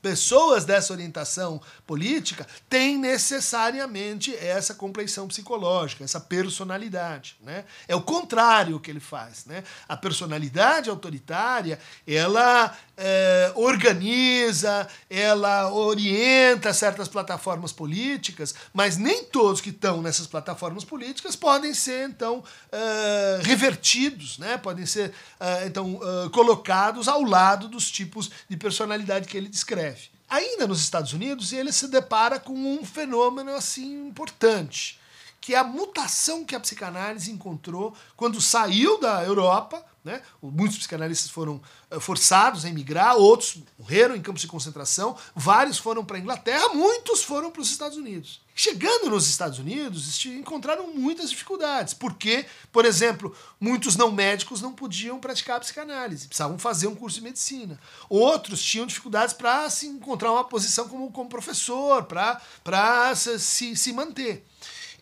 pessoas 0.05 0.65
dessa 0.65 0.93
orientação 0.93 1.59
política 1.87 2.45
têm 2.69 2.95
necessariamente 2.95 4.35
essa 4.35 4.75
compreensão 4.75 5.27
psicológica, 5.27 6.03
essa 6.03 6.19
personalidade. 6.19 7.35
Né? 7.41 7.65
É 7.87 7.95
o 7.95 8.01
contrário 8.03 8.79
que 8.79 8.91
ele 8.91 8.99
faz. 8.99 9.45
Né? 9.47 9.63
A 9.89 9.97
personalidade 9.97 10.91
autoritária 10.91 11.79
ela 12.05 12.77
é, 12.95 13.51
organiza, 13.55 14.87
ela 15.09 15.73
orienta 15.73 16.71
certas 16.71 17.07
plataformas 17.07 17.71
políticas, 17.71 18.53
mas 18.71 18.97
nem 18.97 19.23
todos 19.23 19.59
que 19.59 19.71
estão 19.71 20.03
nessas 20.03 20.27
plataformas 20.27 20.83
políticas 20.83 21.35
podem 21.35 21.73
ser 21.73 22.07
então 22.07 22.43
é, 22.71 23.39
revertidos, 23.41 24.37
né? 24.37 24.55
podem 24.55 24.85
ser 24.85 25.11
é, 25.39 25.65
então 25.65 25.99
é, 25.99 26.29
colocados 26.29 27.07
ao 27.07 27.23
lado 27.23 27.67
dos 27.67 27.89
tipos 27.89 28.29
de 28.47 28.55
personalidade 28.55 29.27
que 29.27 29.35
ele 29.35 29.49
descreve. 29.49 29.94
Ainda 30.29 30.67
nos 30.67 30.81
Estados 30.81 31.13
Unidos, 31.13 31.53
ele 31.53 31.71
se 31.71 31.87
depara 31.87 32.39
com 32.39 32.53
um 32.53 32.83
fenômeno 32.83 33.51
assim 33.51 34.07
importante, 34.07 34.99
que 35.45 35.53
é 35.53 35.59
a 35.59 35.63
mutação 35.63 36.43
que 36.43 36.55
a 36.55 36.59
psicanálise 36.59 37.31
encontrou 37.31 37.95
quando 38.17 38.41
saiu 38.41 38.99
da 38.99 39.23
Europa. 39.23 39.85
Né? 40.03 40.19
Muitos 40.41 40.79
psicanalistas 40.79 41.29
foram 41.29 41.61
eh, 41.91 41.99
forçados 41.99 42.65
a 42.65 42.69
emigrar, 42.69 43.15
outros 43.15 43.59
morreram 43.77 44.15
em 44.15 44.21
campos 44.23 44.41
de 44.41 44.47
concentração, 44.47 45.15
vários 45.35 45.77
foram 45.77 46.03
para 46.03 46.17
a 46.17 46.19
Inglaterra, 46.19 46.69
muitos 46.69 47.23
foram 47.23 47.51
para 47.51 47.61
os 47.61 47.69
Estados 47.69 47.95
Unidos. 47.95 48.41
Chegando 48.55 49.11
nos 49.11 49.27
Estados 49.27 49.59
Unidos, 49.59 50.25
encontraram 50.25 50.87
muitas 50.95 51.29
dificuldades, 51.29 51.93
porque, 51.93 52.45
por 52.71 52.83
exemplo, 52.83 53.35
muitos 53.59 53.95
não 53.95 54.11
médicos 54.11 54.61
não 54.61 54.73
podiam 54.73 55.19
praticar 55.19 55.59
psicanálise, 55.59 56.27
precisavam 56.27 56.57
fazer 56.57 56.87
um 56.87 56.95
curso 56.95 57.17
de 57.17 57.23
medicina. 57.23 57.79
Outros 58.09 58.63
tinham 58.63 58.87
dificuldades 58.87 59.33
para 59.33 59.69
se 59.69 59.85
encontrar 59.85 60.31
uma 60.31 60.43
posição 60.43 60.87
como, 60.87 61.11
como 61.11 61.29
professor, 61.29 62.03
para 62.05 63.15
se, 63.15 63.75
se 63.75 63.93
manter. 63.93 64.43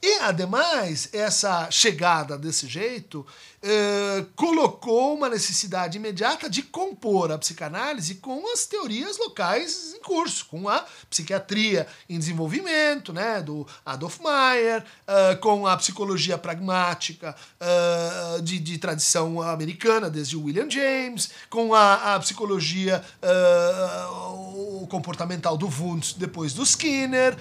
E, 0.06 0.20
ademais, 0.20 1.08
essa 1.14 1.72
chegada 1.72 2.38
desse 2.38 2.68
jeito 2.68 3.26
eh, 3.66 4.26
colocou 4.36 5.16
uma 5.16 5.30
necessidade 5.30 5.98
imediata 5.98 6.50
de 6.50 6.62
compor 6.62 7.32
a 7.32 7.38
psicanálise 7.38 8.16
com 8.16 8.52
as 8.52 8.66
teorias 8.66 9.18
locais 9.18 9.94
em 9.96 10.02
curso, 10.02 10.48
com 10.48 10.68
a 10.68 10.86
psiquiatria 11.10 11.88
em 12.10 12.20
desenvolvimento, 12.20 13.14
né, 13.14 13.42
do 13.42 13.66
Adolf 13.86 14.20
Meyer, 14.20 14.84
uh, 14.84 15.38
com 15.40 15.66
a 15.66 15.78
psicologia 15.78 16.38
pragmática 16.38 17.34
uh, 17.62 18.42
de, 18.42 18.60
de, 18.60 18.78
tradição 18.78 19.42
americana, 19.42 20.10
desde 20.10 20.36
William 20.36 20.70
James, 20.70 21.30
com 21.50 21.74
a, 21.74 22.16
a 22.16 22.20
psicologia 22.20 23.02
comportamental 24.90 25.56
do 25.56 25.68
Wundt, 25.68 26.20
depois 26.20 26.54
do 26.54 26.64
Skinner, 26.64 27.38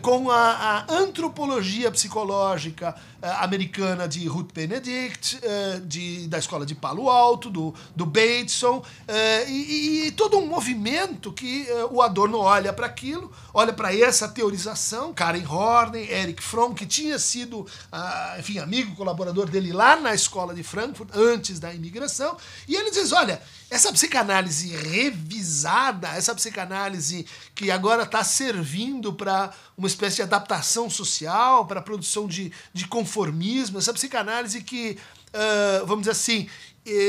com 0.00 0.30
a, 0.30 0.86
a 0.88 0.92
antropologia 0.94 1.90
psicológica 1.90 2.94
americana 3.40 4.08
de 4.08 4.26
Ruth 4.26 4.52
Benedict, 4.52 5.38
de, 5.84 6.26
da 6.28 6.38
escola 6.38 6.64
de 6.64 6.74
Palo 6.74 7.08
Alto, 7.10 7.50
do, 7.50 7.74
do 7.94 8.06
Bateson, 8.06 8.78
uh, 8.78 9.48
e, 9.48 10.06
e, 10.06 10.10
todo 10.12 10.38
um 10.38 10.46
movimento 10.46 11.32
que 11.32 11.66
uh, 11.70 11.94
o 11.94 12.02
Adorno 12.02 12.38
olha 12.38 12.72
para 12.72 12.86
aquilo, 12.86 13.30
olha 13.52 13.72
para 13.72 13.94
essa 13.94 14.28
teorização, 14.28 15.12
Karen 15.12 15.46
Horney, 15.46 16.10
Eric 16.10 16.42
Fromm, 16.42 16.74
que 16.74 16.86
tinha 16.86 17.18
sido, 17.18 17.60
uh, 17.60 18.38
enfim, 18.38 18.58
amigo, 18.58 18.96
colaborador 18.96 19.48
dele 19.48 19.72
lá 19.72 19.96
na 19.96 20.14
escola 20.14 20.54
de 20.54 20.62
Frankfurt, 20.62 21.10
antes 21.14 21.58
da 21.58 21.72
imigração, 21.72 22.36
e 22.66 22.74
ele 22.74 22.90
diz, 22.90 23.12
olha, 23.12 23.40
essa 23.68 23.92
psicanálise 23.92 24.68
revisada, 24.76 26.08
essa 26.08 26.34
psicanálise 26.34 27.26
que 27.54 27.70
agora 27.70 28.04
está 28.04 28.22
servindo 28.22 29.12
para 29.12 29.52
uma 29.76 29.88
espécie 29.88 30.16
de 30.16 30.22
adaptação 30.22 30.88
social, 30.88 31.66
para 31.66 31.80
a 31.80 31.82
produção 31.82 32.28
de, 32.28 32.52
de 32.72 32.86
conformismo, 32.86 33.78
essa 33.78 33.92
psicanálise 33.92 34.62
que 34.62 34.98
uh, 35.36 35.86
vamos 35.86 36.00
dizer 36.00 36.12
assim, 36.12 36.48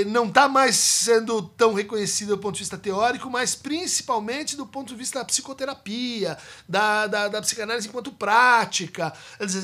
não 0.07 0.25
está 0.25 0.47
mais 0.47 0.75
sendo 0.75 1.41
tão 1.41 1.73
reconhecida 1.73 2.35
do 2.35 2.39
ponto 2.39 2.55
de 2.55 2.61
vista 2.61 2.77
teórico, 2.77 3.29
mas 3.29 3.53
principalmente 3.53 4.55
do 4.55 4.65
ponto 4.65 4.87
de 4.89 4.95
vista 4.95 5.19
da 5.19 5.25
psicoterapia, 5.25 6.37
da, 6.67 7.05
da, 7.05 7.27
da 7.27 7.41
psicanálise 7.41 7.87
enquanto 7.87 8.11
prática. 8.11 9.13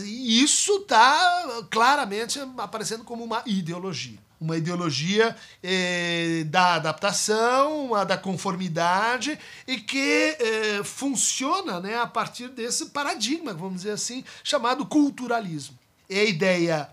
Isso 0.05 0.77
está 0.77 1.65
claramente 1.71 2.39
aparecendo 2.57 3.03
como 3.03 3.23
uma 3.23 3.41
ideologia. 3.45 4.19
Uma 4.39 4.57
ideologia 4.57 5.35
eh, 5.63 6.43
da 6.47 6.75
adaptação, 6.75 7.91
da 8.05 8.17
conformidade, 8.17 9.39
e 9.65 9.77
que 9.77 9.97
eh, 10.37 10.81
funciona 10.83 11.79
né, 11.79 11.97
a 11.97 12.05
partir 12.05 12.49
desse 12.49 12.87
paradigma, 12.87 13.53
vamos 13.53 13.75
dizer 13.83 13.91
assim, 13.91 14.21
chamado 14.43 14.85
culturalismo. 14.85 15.79
É 16.09 16.19
a 16.19 16.25
ideia 16.25 16.89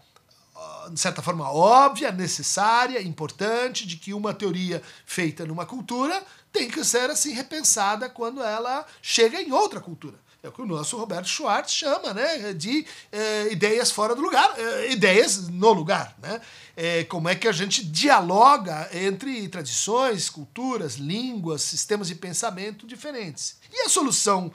de 0.92 1.00
certa 1.00 1.22
forma, 1.22 1.50
óbvia, 1.50 2.10
necessária, 2.10 3.00
importante, 3.00 3.86
de 3.86 3.96
que 3.96 4.12
uma 4.12 4.34
teoria 4.34 4.82
feita 5.06 5.46
numa 5.46 5.64
cultura 5.64 6.22
tem 6.52 6.68
que 6.68 6.84
ser 6.84 7.10
assim 7.10 7.32
repensada 7.32 8.08
quando 8.08 8.42
ela 8.42 8.84
chega 9.00 9.40
em 9.40 9.52
outra 9.52 9.80
cultura. 9.80 10.18
É 10.42 10.48
o 10.48 10.52
que 10.52 10.62
o 10.62 10.66
nosso 10.66 10.96
Roberto 10.96 11.28
Schwartz 11.28 11.70
chama 11.70 12.14
né, 12.14 12.54
de 12.54 12.86
é, 13.12 13.52
ideias 13.52 13.90
fora 13.90 14.14
do 14.14 14.22
lugar, 14.22 14.54
é, 14.58 14.90
ideias 14.90 15.48
no 15.48 15.70
lugar. 15.72 16.16
Né? 16.22 16.40
É, 16.74 17.04
como 17.04 17.28
é 17.28 17.34
que 17.34 17.46
a 17.46 17.52
gente 17.52 17.84
dialoga 17.84 18.88
entre 18.90 19.46
tradições, 19.48 20.30
culturas, 20.30 20.94
línguas, 20.94 21.60
sistemas 21.60 22.08
de 22.08 22.14
pensamento 22.14 22.86
diferentes. 22.86 23.56
E 23.70 23.82
a 23.82 23.88
solução, 23.88 24.50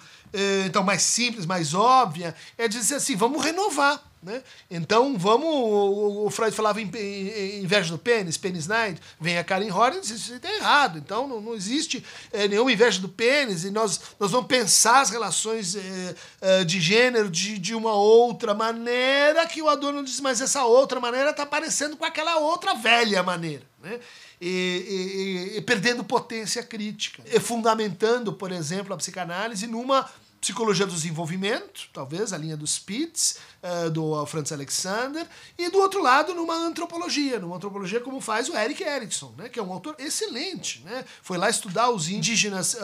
então, 0.66 0.84
mais 0.84 1.04
simples, 1.04 1.46
mais 1.46 1.74
óbvia, 1.74 2.36
é 2.58 2.68
dizer 2.68 2.96
assim: 2.96 3.16
vamos 3.16 3.42
renovar 3.42 4.04
né? 4.26 4.42
Então 4.72 5.18
vamos. 5.18 5.48
O, 5.48 6.30
Freud 6.32 6.54
falava 6.56 6.82
em, 6.82 6.90
em, 6.96 7.64
inveja 7.64 7.92
do 7.92 8.00
pênis, 8.00 8.38
pênis 8.38 8.66
night, 8.66 9.00
vem 9.22 9.38
a 9.38 9.44
Karen 9.44 9.72
Horner 9.72 10.00
e 10.00 10.02
diz: 10.02 10.10
Isso 10.10 10.34
está 10.34 10.52
errado. 10.52 10.98
Então 10.98 11.28
não, 11.28 11.40
não 11.40 11.54
existe 11.54 12.04
é, 12.34 12.48
nenhuma 12.48 12.72
inveja 12.72 13.00
do 13.00 13.08
pênis 13.08 13.64
e 13.64 13.70
nós, 13.70 14.02
nós 14.20 14.32
vamos 14.32 14.48
pensar 14.48 15.02
as 15.02 15.12
relações 15.12 15.76
é, 15.76 16.16
é, 16.42 16.64
de 16.64 16.82
gênero 16.82 17.30
de, 17.30 17.60
de 17.60 17.76
uma 17.76 17.94
outra 17.94 18.56
maneira 18.56 19.46
que 19.46 19.62
o 19.62 19.70
Adorno 19.70 20.04
diz, 20.04 20.20
mas 20.20 20.42
essa 20.42 20.66
outra 20.66 21.00
maneira 21.00 21.30
está 21.30 21.46
parecendo 21.46 21.96
com 21.96 22.04
aquela 22.04 22.38
outra 22.38 22.74
velha 22.74 23.22
maneira. 23.22 23.64
Né? 23.80 24.00
E, 24.42 25.52
e, 25.54 25.58
e, 25.58 25.62
perdendo 25.62 26.04
potência 26.04 26.64
crítica, 26.64 27.22
e 27.26 27.40
fundamentando, 27.40 28.34
por 28.34 28.52
exemplo, 28.52 28.94
a 28.94 28.98
psicanálise 28.98 29.68
numa 29.68 30.10
psicologia 30.46 30.86
do 30.86 30.94
desenvolvimento, 30.94 31.90
talvez 31.92 32.32
a 32.32 32.38
linha 32.38 32.56
do 32.56 32.68
Spitz, 32.68 33.40
uh, 33.66 33.90
do 33.90 34.26
Franz 34.26 34.52
Alexander, 34.52 35.26
e 35.58 35.70
do 35.70 35.80
outro 35.80 36.02
lado 36.02 36.34
numa 36.34 36.56
antropologia, 36.56 37.40
numa 37.40 37.56
antropologia 37.56 38.00
como 38.00 38.22
faz 38.22 38.48
o 38.50 38.56
Eric 38.56 38.84
Erikson, 38.84 39.34
né, 39.38 39.50
que 39.50 39.60
é 39.60 39.64
um 39.64 39.74
autor 39.74 39.96
excelente, 39.98 40.82
né, 40.86 41.04
foi 41.22 41.38
lá 41.38 41.50
estudar 41.50 41.90
os 41.90 42.08
indígenas 42.10 42.76
uh, 42.76 42.78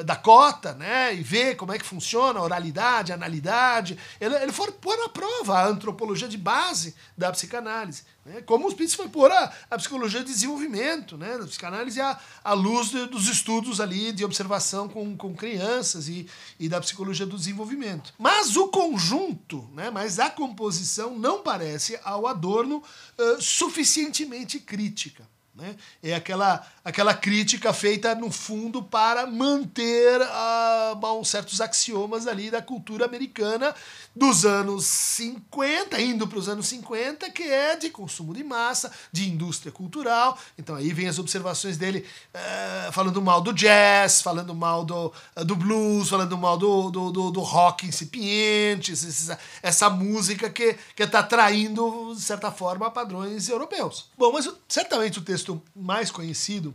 uh, 0.00 0.04
Dakota, 0.04 0.74
né, 0.74 1.14
e 1.14 1.22
ver 1.22 1.56
como 1.56 1.72
é 1.72 1.78
que 1.78 1.86
funciona 1.86 2.38
a 2.38 2.42
oralidade, 2.42 3.12
a 3.12 3.14
analidade, 3.14 3.98
ele, 4.20 4.34
ele 4.36 4.52
foi 4.52 4.70
pôr 4.72 4.98
à 5.04 5.08
prova 5.08 5.58
a 5.58 5.66
antropologia 5.66 6.28
de 6.28 6.36
base 6.36 6.94
da 7.16 7.32
psicanálise. 7.32 8.02
Né? 8.24 8.40
Como 8.42 8.66
o 8.66 8.70
Spitz 8.70 8.94
foi 8.94 9.08
pôr 9.08 9.30
a, 9.30 9.52
a 9.70 9.76
psicologia 9.76 10.20
de 10.20 10.26
desenvolvimento, 10.26 11.16
né? 11.16 11.34
a 11.34 11.46
psicanálise 11.46 12.00
à, 12.00 12.18
à 12.44 12.52
luz 12.52 12.90
de, 12.90 13.06
dos 13.06 13.28
estudos 13.28 13.80
ali 13.80 14.12
de 14.12 14.24
observação 14.24 14.88
com, 14.88 15.16
com 15.16 15.34
crianças 15.34 16.08
e, 16.08 16.26
e 16.58 16.68
da 16.68 16.80
psicologia 16.80 17.26
do 17.26 17.36
desenvolvimento. 17.36 18.14
Mas 18.18 18.56
o 18.56 18.68
conjunto, 18.68 19.61
né? 19.72 19.90
mas 19.90 20.18
a 20.18 20.30
composição 20.30 21.18
não 21.18 21.42
parece 21.42 21.98
ao 22.04 22.26
Adorno 22.26 22.82
uh, 23.18 23.40
suficientemente 23.40 24.58
crítica. 24.58 25.28
Né? 25.54 25.76
É 26.02 26.14
aquela, 26.14 26.66
aquela 26.82 27.12
crítica 27.12 27.74
feita, 27.74 28.14
no 28.14 28.30
fundo, 28.30 28.82
para 28.82 29.26
manter 29.26 30.18
uh, 30.22 30.96
bom, 30.96 31.22
certos 31.22 31.60
axiomas 31.60 32.26
ali 32.26 32.50
da 32.50 32.62
cultura 32.62 33.04
americana 33.04 33.74
dos 34.16 34.46
anos 34.46 34.86
50, 34.86 36.00
indo 36.00 36.26
para 36.26 36.38
os 36.38 36.48
anos 36.48 36.66
50, 36.68 37.30
que 37.30 37.42
é 37.42 37.76
de 37.76 37.90
consumo 37.90 38.32
de 38.32 38.42
massa, 38.42 38.90
de 39.12 39.28
indústria 39.28 39.70
cultural. 39.70 40.38
Então 40.56 40.74
aí 40.74 40.90
vem 40.90 41.06
as 41.06 41.18
observações 41.18 41.76
dele 41.76 42.06
uh, 42.34 42.92
falando 42.92 43.20
mal 43.20 43.42
do 43.42 43.52
jazz, 43.52 44.22
falando 44.22 44.54
mal 44.54 44.86
do, 44.86 45.12
uh, 45.36 45.44
do 45.44 45.54
blues, 45.54 46.08
falando 46.08 46.38
mal 46.38 46.56
do, 46.56 46.90
do, 46.90 47.12
do, 47.12 47.30
do 47.30 47.40
rock 47.40 47.86
incipiente, 47.86 48.92
essa, 48.92 49.38
essa 49.62 49.90
música 49.90 50.48
que 50.48 50.78
está 50.98 51.18
atraindo, 51.18 52.14
de 52.14 52.22
certa 52.22 52.50
forma, 52.50 52.90
padrões 52.90 53.50
europeus. 53.50 54.08
Bom, 54.16 54.32
mas 54.32 54.50
certamente 54.66 55.18
o 55.18 55.22
texto 55.22 55.41
texto 55.42 55.62
mais 55.74 56.10
conhecido 56.10 56.74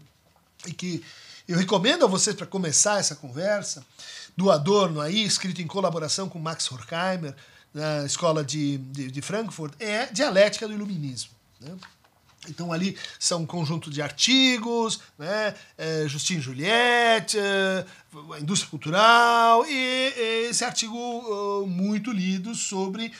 e 0.65 0.73
que 0.73 1.03
eu 1.47 1.57
recomendo 1.57 2.03
a 2.03 2.07
vocês 2.07 2.35
para 2.35 2.45
começar 2.45 2.99
essa 2.99 3.15
conversa, 3.15 3.85
do 4.35 4.51
Adorno 4.51 5.01
aí, 5.01 5.23
escrito 5.23 5.61
em 5.61 5.67
colaboração 5.67 6.29
com 6.29 6.37
Max 6.37 6.71
Horkheimer, 6.71 7.33
na 7.73 8.05
escola 8.05 8.43
de, 8.43 8.77
de, 8.77 9.09
de 9.09 9.21
Frankfurt, 9.21 9.73
é 9.79 10.07
dialética 10.07 10.67
do 10.67 10.73
iluminismo. 10.73 11.31
Né? 11.59 11.75
Então 12.47 12.71
ali 12.71 12.95
são 13.19 13.41
um 13.41 13.45
conjunto 13.45 13.89
de 13.89 14.01
artigos, 14.01 14.99
né? 15.17 15.55
É, 15.77 16.07
Justin 16.07 16.39
Juliette, 16.39 17.37
é, 17.39 17.85
a 18.33 18.39
indústria 18.39 18.69
cultural 18.69 19.65
e, 19.65 19.71
e 19.71 20.49
esse 20.49 20.63
artigo 20.63 20.95
uh, 20.95 21.65
muito 21.65 22.11
lido 22.11 22.53
sobre 22.53 23.11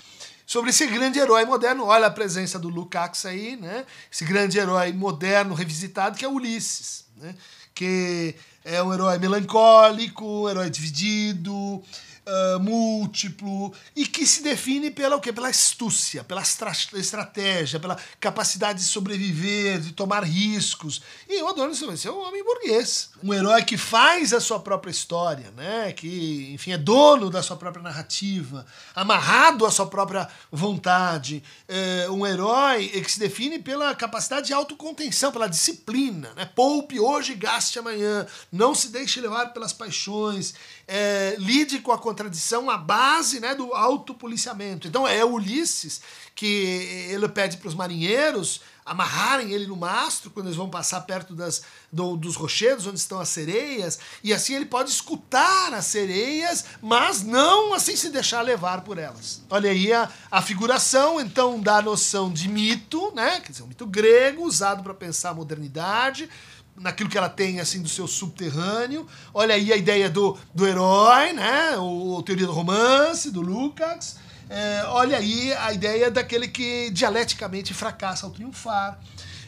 sobre 0.48 0.70
esse 0.70 0.88
grande 0.88 1.20
herói 1.20 1.44
moderno. 1.44 1.84
Olha 1.84 2.08
a 2.08 2.12
presença 2.12 2.58
do 2.58 2.70
Lukács 2.70 3.26
aí, 3.26 3.58
né? 3.58 3.86
Esse 4.10 4.24
grande 4.24 4.58
herói 4.58 4.94
moderno 4.94 5.54
revisitado 5.54 6.18
que 6.18 6.24
é 6.24 6.28
Ulisses, 6.30 7.06
né? 7.18 7.36
Que 7.76 8.34
é 8.64 8.82
um 8.82 8.94
herói 8.94 9.18
melancólico, 9.20 10.26
um 10.26 10.50
herói 10.50 10.70
dividido, 10.70 11.84
uh, 12.28 12.60
múltiplo 12.60 13.74
e 13.96 14.06
que 14.06 14.28
se 14.28 14.44
define 14.44 14.92
pela 14.92 15.16
o 15.16 15.22
quê? 15.22 15.32
Pela 15.32 15.48
astúcia, 15.48 16.24
pela 16.24 16.42
estratégia, 16.42 17.80
pela 17.80 17.98
capacidade 18.20 18.80
de 18.80 18.86
sobreviver, 18.86 19.80
de 19.80 19.94
tomar 19.94 20.24
riscos. 20.24 21.02
E 21.28 21.42
o 21.42 21.48
Adonis 21.48 21.80
vai 21.80 21.98
ser 21.98 22.10
um 22.10 22.20
homem 22.20 22.44
burguês, 22.44 23.10
um 23.24 23.34
herói 23.34 23.64
que 23.64 23.78
faz 23.78 24.34
a 24.34 24.40
sua 24.40 24.60
própria 24.60 24.92
história, 24.92 25.52
né? 25.56 25.92
Que, 25.94 26.52
enfim, 26.54 26.72
é 26.72 26.78
dono 26.78 27.30
da 27.30 27.42
sua 27.42 27.56
própria 27.56 27.82
narrativa, 27.82 28.66
amarrado 28.94 29.66
à 29.66 29.72
sua 29.72 29.88
própria 29.88 30.28
vontade, 30.52 31.44
é 31.68 32.10
um 32.10 32.26
herói 32.26 32.88
que 32.88 33.12
se 33.12 33.20
define 33.20 33.60
pela 33.60 33.96
capacidade 33.96 34.48
de 34.48 34.54
autocontenção, 34.54 35.32
pela 35.32 35.48
disciplina, 35.48 36.32
né? 36.36 36.46
Poupe 36.56 37.00
hoje, 37.00 37.34
gaste 37.36 37.80
amanhã, 37.80 38.28
não 38.52 38.76
se 38.76 38.90
deixe 38.90 39.22
levar 39.22 39.48
pelas 39.54 39.74
paixões, 39.74 40.54
é, 40.88 41.36
lide 41.38 41.80
com 41.80 41.92
a 41.92 41.98
contradição, 41.98 42.70
a 42.70 42.78
base 42.78 43.40
né, 43.40 43.54
do 43.54 43.74
autopoliciamento. 43.74 44.88
Então 44.88 45.08
é 45.08 45.24
Ulisses 45.26 46.02
que 46.34 47.08
ele 47.10 47.28
pede 47.28 47.58
para 47.58 47.68
os 47.68 47.76
marinheiros 47.76 48.62
amarrarem 48.88 49.52
ele 49.52 49.68
no 49.68 49.76
mastro 49.76 50.32
quando 50.32 50.46
eles 50.48 50.56
vão 50.56 50.70
passar 50.70 51.02
perto 51.02 51.36
das, 51.36 51.62
do, 51.92 52.16
dos 52.16 52.36
rochedos 52.36 52.88
onde 52.88 52.98
estão 52.98 53.20
as 53.20 53.28
sereias, 53.30 54.00
e 54.24 54.34
assim 54.34 54.56
ele 54.56 54.66
pode 54.66 54.90
escutar 54.90 55.74
as 55.74 55.86
sereias, 55.86 56.64
mas 56.82 57.22
não 57.22 57.74
assim 57.74 57.96
se 57.96 58.10
deixar 58.10 58.42
levar 58.42 58.82
por 58.82 58.98
elas. 58.98 59.42
Olha 59.50 59.72
aí 59.72 59.92
a, 59.92 60.10
a 60.32 60.42
figuração, 60.42 61.20
então, 61.20 61.60
da 61.60 61.82
noção 61.82 62.32
de 62.32 62.48
mito, 62.48 63.12
né? 63.14 63.42
Quer 63.42 63.52
dizer, 63.52 63.64
um 63.64 63.68
mito 63.68 63.86
grego 63.86 64.44
usado 64.44 64.82
para 64.82 64.94
pensar 64.94 65.32
a 65.32 65.34
modernidade 65.34 66.30
naquilo 66.80 67.10
que 67.10 67.18
ela 67.18 67.30
tem 67.30 67.60
assim 67.60 67.82
do 67.82 67.90
seu 67.90 68.08
subterrâneo. 68.08 69.08
Olha 69.34 69.56
aí 69.56 69.74
a 69.74 69.76
ideia 69.76 70.10
do, 70.10 70.38
do 70.54 70.68
herói, 70.68 71.34
né? 71.34 71.78
O, 71.78 72.20
a 72.20 72.24
teoria 72.24 72.46
do 72.46 72.54
romance, 72.54 73.32
do 73.32 73.42
Lukács. 73.42 74.18
É, 74.50 74.84
olha 74.88 75.18
aí 75.18 75.54
a 75.54 75.74
ideia 75.74 76.10
daquele 76.10 76.48
que 76.48 76.90
dialeticamente 76.92 77.74
fracassa 77.74 78.26
ao 78.26 78.32
triunfar. 78.32 79.00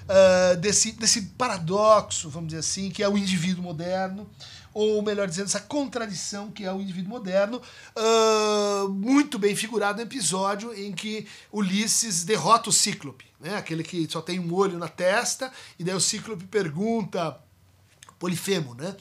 Uh, 0.09 0.57
desse, 0.57 0.91
desse 0.93 1.21
paradoxo, 1.37 2.31
vamos 2.31 2.47
dizer 2.47 2.61
assim, 2.61 2.89
que 2.89 3.03
é 3.03 3.07
o 3.07 3.15
indivíduo 3.15 3.63
moderno 3.63 4.27
ou 4.79 5.01
melhor 5.01 5.27
dizendo, 5.27 5.47
essa 5.47 5.59
contradição 5.59 6.49
que 6.51 6.63
é 6.63 6.71
o 6.71 6.79
indivíduo 6.79 7.09
moderno, 7.09 7.61
uh, 7.97 8.87
muito 8.87 9.37
bem 9.37 9.53
figurado 9.53 9.97
no 9.97 10.03
episódio 10.03 10.73
em 10.73 10.93
que 10.93 11.27
Ulisses 11.51 12.23
derrota 12.23 12.69
o 12.69 12.73
Cíclope, 12.73 13.25
né? 13.41 13.57
aquele 13.57 13.83
que 13.83 14.07
só 14.09 14.21
tem 14.21 14.39
um 14.39 14.53
olho 14.53 14.77
na 14.77 14.87
testa, 14.87 15.51
e 15.77 15.83
daí 15.83 15.93
o 15.93 15.99
Cíclope 15.99 16.45
pergunta, 16.45 17.37
Polifemo, 18.17 18.73
né? 18.73 18.95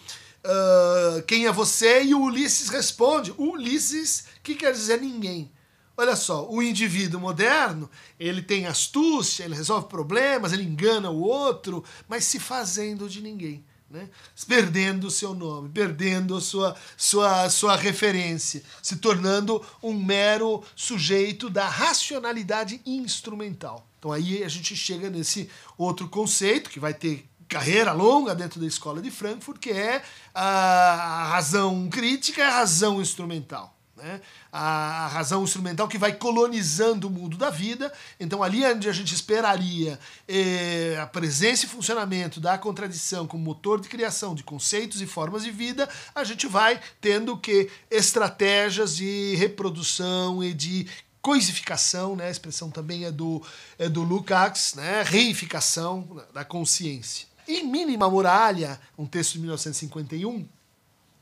Uh, 0.44 1.22
quem 1.22 1.46
é 1.46 1.52
você? 1.52 2.02
E 2.02 2.14
o 2.14 2.22
Ulisses 2.22 2.70
responde, 2.70 3.32
Ulisses, 3.38 4.24
que 4.42 4.56
quer 4.56 4.72
dizer 4.72 5.00
ninguém. 5.00 5.52
Olha 5.96 6.16
só, 6.16 6.48
o 6.48 6.60
indivíduo 6.60 7.20
moderno, 7.20 7.88
ele 8.18 8.42
tem 8.42 8.66
astúcia, 8.66 9.44
ele 9.44 9.54
resolve 9.54 9.88
problemas, 9.88 10.52
ele 10.52 10.64
engana 10.64 11.10
o 11.10 11.20
outro, 11.20 11.84
mas 12.08 12.24
se 12.24 12.40
fazendo 12.40 13.08
de 13.08 13.20
ninguém 13.20 13.64
né? 13.90 14.08
perdendo 14.46 15.06
o 15.06 15.10
seu 15.10 15.34
nome, 15.34 15.68
perdendo 15.68 16.36
a 16.36 16.40
sua, 16.40 16.76
sua, 16.96 17.48
sua 17.48 17.76
referência, 17.76 18.62
se 18.82 18.96
tornando 18.96 19.64
um 19.82 19.94
mero 19.94 20.62
sujeito 20.76 21.48
da 21.48 21.68
racionalidade 21.68 22.80
instrumental. 22.84 23.86
Então 23.98 24.12
aí 24.12 24.44
a 24.44 24.48
gente 24.48 24.76
chega 24.76 25.10
nesse 25.10 25.48
outro 25.76 26.08
conceito 26.08 26.70
que 26.70 26.80
vai 26.80 26.94
ter 26.94 27.28
carreira 27.48 27.92
longa 27.92 28.34
dentro 28.34 28.60
da 28.60 28.66
escola 28.66 29.00
de 29.00 29.10
Frankfurt, 29.10 29.58
que 29.58 29.70
é 29.70 30.02
a 30.34 31.30
razão 31.30 31.88
crítica 31.88 32.42
e 32.42 32.44
a 32.44 32.50
razão 32.50 33.00
instrumental 33.00 33.77
né? 33.98 34.20
a 34.50 35.08
razão 35.08 35.44
instrumental 35.44 35.86
que 35.86 35.98
vai 35.98 36.12
colonizando 36.12 37.08
o 37.08 37.10
mundo 37.10 37.36
da 37.36 37.50
vida. 37.50 37.92
Então, 38.18 38.42
ali 38.42 38.64
onde 38.64 38.88
a 38.88 38.92
gente 38.92 39.14
esperaria 39.14 39.98
eh, 40.26 40.98
a 41.00 41.06
presença 41.06 41.66
e 41.66 41.68
funcionamento 41.68 42.40
da 42.40 42.56
contradição 42.56 43.26
como 43.26 43.44
motor 43.44 43.80
de 43.80 43.88
criação 43.88 44.34
de 44.34 44.42
conceitos 44.42 45.02
e 45.02 45.06
formas 45.06 45.44
de 45.44 45.50
vida, 45.50 45.88
a 46.14 46.24
gente 46.24 46.46
vai 46.46 46.80
tendo 47.00 47.36
que 47.36 47.70
estratégias 47.90 48.96
de 48.96 49.34
reprodução 49.36 50.42
e 50.42 50.54
de 50.54 50.86
coisificação, 51.20 52.16
né? 52.16 52.28
a 52.28 52.30
expressão 52.30 52.70
também 52.70 53.04
é 53.04 53.10
do, 53.10 53.42
é 53.78 53.88
do 53.88 54.02
Lukács, 54.02 54.74
né? 54.74 55.02
reificação 55.02 56.22
da 56.32 56.44
consciência. 56.44 57.26
Em 57.46 57.66
Mínima 57.66 58.08
Muralha, 58.10 58.78
um 58.96 59.06
texto 59.06 59.32
de 59.32 59.40
1951, 59.40 60.46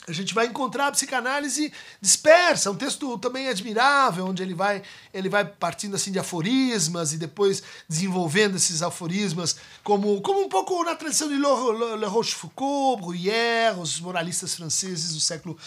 a 0.08 0.12
gente 0.12 0.32
vai 0.32 0.46
encontrar 0.46 0.86
a 0.86 0.92
psicanálise 0.92 1.72
dispersa, 2.00 2.70
um 2.70 2.76
texto 2.76 3.18
também 3.18 3.48
admirável, 3.48 4.26
onde 4.26 4.42
ele 4.42 4.54
vai, 4.54 4.82
ele 5.12 5.28
vai 5.28 5.44
partindo 5.44 5.96
assim 5.96 6.12
de 6.12 6.18
aforismas 6.18 7.12
e 7.12 7.16
depois 7.16 7.62
desenvolvendo 7.88 8.56
esses 8.56 8.82
aforismas 8.82 9.56
como, 9.82 10.20
como 10.22 10.42
um 10.42 10.48
pouco 10.48 10.82
na 10.84 10.94
tradição 10.94 11.28
de 11.28 11.34
Le 11.34 12.06
Rochefoucauld, 12.06 13.02
Bruyère, 13.02 13.78
os 13.78 13.98
moralistas 13.98 14.54
franceses 14.54 15.12
do 15.12 15.20
século 15.20 15.58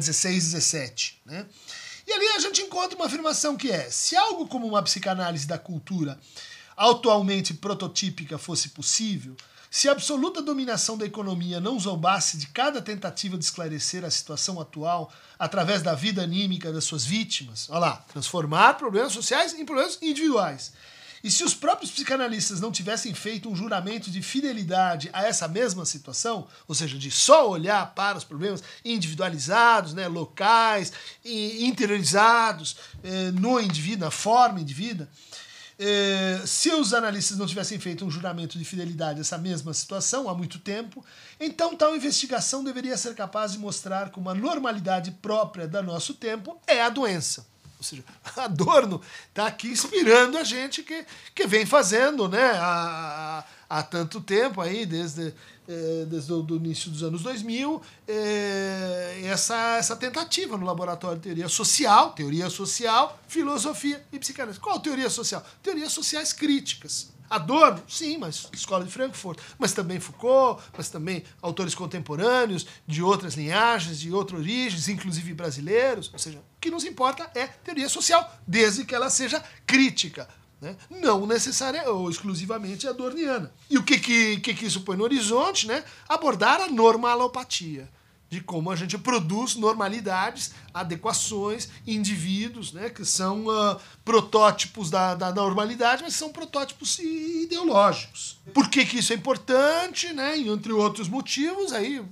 XVI 0.00 0.36
e 0.36 0.40
XVII. 0.40 1.12
Né? 1.24 1.46
E 2.06 2.12
ali 2.12 2.26
a 2.28 2.38
gente 2.40 2.62
encontra 2.62 2.96
uma 2.96 3.06
afirmação 3.06 3.56
que 3.56 3.70
é: 3.70 3.90
se 3.90 4.16
algo 4.16 4.48
como 4.48 4.66
uma 4.66 4.82
psicanálise 4.82 5.46
da 5.46 5.58
cultura 5.58 6.18
atualmente 6.76 7.54
prototípica 7.54 8.38
fosse 8.38 8.70
possível, 8.70 9.36
se 9.70 9.88
a 9.88 9.92
absoluta 9.92 10.40
dominação 10.40 10.96
da 10.96 11.04
economia 11.04 11.60
não 11.60 11.78
zombasse 11.78 12.38
de 12.38 12.46
cada 12.48 12.80
tentativa 12.80 13.36
de 13.36 13.44
esclarecer 13.44 14.04
a 14.04 14.10
situação 14.10 14.60
atual 14.60 15.12
através 15.38 15.82
da 15.82 15.94
vida 15.94 16.22
anímica 16.22 16.72
das 16.72 16.84
suas 16.84 17.04
vítimas, 17.04 17.68
olha 17.68 17.80
lá, 17.80 18.04
transformar 18.08 18.74
problemas 18.74 19.12
sociais 19.12 19.52
em 19.54 19.64
problemas 19.64 19.98
individuais. 20.00 20.72
E 21.22 21.30
se 21.30 21.42
os 21.42 21.52
próprios 21.52 21.90
psicanalistas 21.90 22.60
não 22.60 22.70
tivessem 22.70 23.12
feito 23.12 23.48
um 23.48 23.56
juramento 23.56 24.10
de 24.10 24.22
fidelidade 24.22 25.10
a 25.12 25.24
essa 25.24 25.48
mesma 25.48 25.84
situação, 25.84 26.46
ou 26.66 26.74
seja, 26.74 26.96
de 26.96 27.10
só 27.10 27.48
olhar 27.48 27.92
para 27.94 28.16
os 28.16 28.24
problemas 28.24 28.62
individualizados, 28.84 29.94
né, 29.94 30.06
locais, 30.06 30.92
interiorizados 31.24 32.76
eh, 33.02 33.30
no 33.32 33.60
indivíduo, 33.60 34.04
na 34.04 34.10
forma 34.10 34.60
indivídua, 34.60 35.08
eh, 35.78 36.42
se 36.44 36.70
os 36.70 36.92
analistas 36.92 37.38
não 37.38 37.46
tivessem 37.46 37.78
feito 37.78 38.04
um 38.04 38.10
juramento 38.10 38.58
de 38.58 38.64
fidelidade 38.64 39.18
a 39.18 39.20
essa 39.20 39.38
mesma 39.38 39.72
situação 39.72 40.28
há 40.28 40.34
muito 40.34 40.58
tempo, 40.58 41.04
então 41.38 41.76
tal 41.76 41.94
investigação 41.94 42.64
deveria 42.64 42.96
ser 42.96 43.14
capaz 43.14 43.52
de 43.52 43.58
mostrar 43.58 44.10
que 44.10 44.18
uma 44.18 44.34
normalidade 44.34 45.12
própria 45.12 45.68
do 45.68 45.82
nosso 45.82 46.14
tempo 46.14 46.60
é 46.66 46.82
a 46.82 46.88
doença. 46.88 47.46
Ou 47.78 47.84
seja, 47.84 48.02
Adorno 48.36 49.00
está 49.28 49.46
aqui 49.46 49.68
inspirando 49.68 50.36
a 50.36 50.42
gente 50.42 50.82
que, 50.82 51.06
que 51.32 51.46
vem 51.46 51.64
fazendo 51.64 52.28
né, 52.28 52.50
há, 52.56 53.44
há 53.70 53.82
tanto 53.84 54.20
tempo, 54.20 54.60
aí, 54.60 54.84
desde, 54.84 55.32
eh, 55.68 56.06
desde 56.08 56.32
o 56.32 56.46
início 56.56 56.90
dos 56.90 57.02
anos 57.02 57.22
2000, 57.22 57.82
eh, 58.06 59.20
essa, 59.24 59.76
essa 59.76 59.94
tentativa 59.94 60.56
no 60.56 60.64
laboratório 60.64 61.18
de 61.18 61.24
teoria 61.24 61.48
social, 61.48 62.12
teoria 62.12 62.48
social, 62.48 63.20
filosofia 63.28 64.02
e 64.10 64.18
psicanálise. 64.18 64.58
Qual 64.58 64.80
teoria 64.80 65.10
social? 65.10 65.44
Teorias 65.62 65.92
sociais 65.92 66.32
críticas. 66.32 67.10
Adorno, 67.28 67.82
sim, 67.86 68.16
mas 68.16 68.48
escola 68.54 68.84
de 68.84 68.90
Frankfurt, 68.90 69.38
mas 69.58 69.74
também 69.74 70.00
Foucault, 70.00 70.62
mas 70.74 70.88
também 70.88 71.22
autores 71.42 71.74
contemporâneos 71.74 72.66
de 72.86 73.02
outras 73.02 73.34
linhagens, 73.34 74.00
de 74.00 74.10
outras 74.10 74.40
origens, 74.40 74.88
inclusive 74.88 75.34
brasileiros. 75.34 76.10
Ou 76.12 76.18
seja, 76.18 76.38
o 76.38 76.42
que 76.58 76.70
nos 76.70 76.84
importa 76.84 77.30
é 77.34 77.46
teoria 77.46 77.88
social, 77.90 78.34
desde 78.46 78.86
que 78.86 78.94
ela 78.94 79.10
seja 79.10 79.44
crítica, 79.66 80.26
né? 80.60 80.76
não 80.90 81.26
necessariamente 81.26 81.90
ou 81.90 82.10
exclusivamente 82.10 82.86
adorniana. 82.86 83.52
E 83.70 83.78
o 83.78 83.82
que, 83.82 83.98
que, 83.98 84.40
que, 84.40 84.54
que 84.54 84.66
isso 84.66 84.80
põe 84.80 84.96
no 84.96 85.04
horizonte? 85.04 85.66
Né? 85.66 85.84
Abordar 86.08 86.60
a 86.60 86.68
normalopatia 86.68 87.88
de 88.30 88.40
como 88.42 88.70
a 88.70 88.76
gente 88.76 88.98
produz 88.98 89.54
normalidades, 89.54 90.52
adequações, 90.72 91.68
indivíduos, 91.86 92.72
né, 92.72 92.90
que 92.90 93.04
são 93.04 93.46
uh, 93.46 93.80
protótipos 94.04 94.90
da, 94.90 95.14
da 95.14 95.32
normalidade, 95.32 96.02
mas 96.02 96.14
são 96.14 96.30
protótipos 96.30 96.98
ideológicos. 96.98 98.38
Por 98.52 98.68
que, 98.68 98.84
que 98.84 98.98
isso 98.98 99.12
é 99.12 99.16
importante? 99.16 100.12
Né? 100.12 100.38
entre 100.38 100.72
outros 100.72 101.08
motivos, 101.08 101.72
aí 101.72 102.04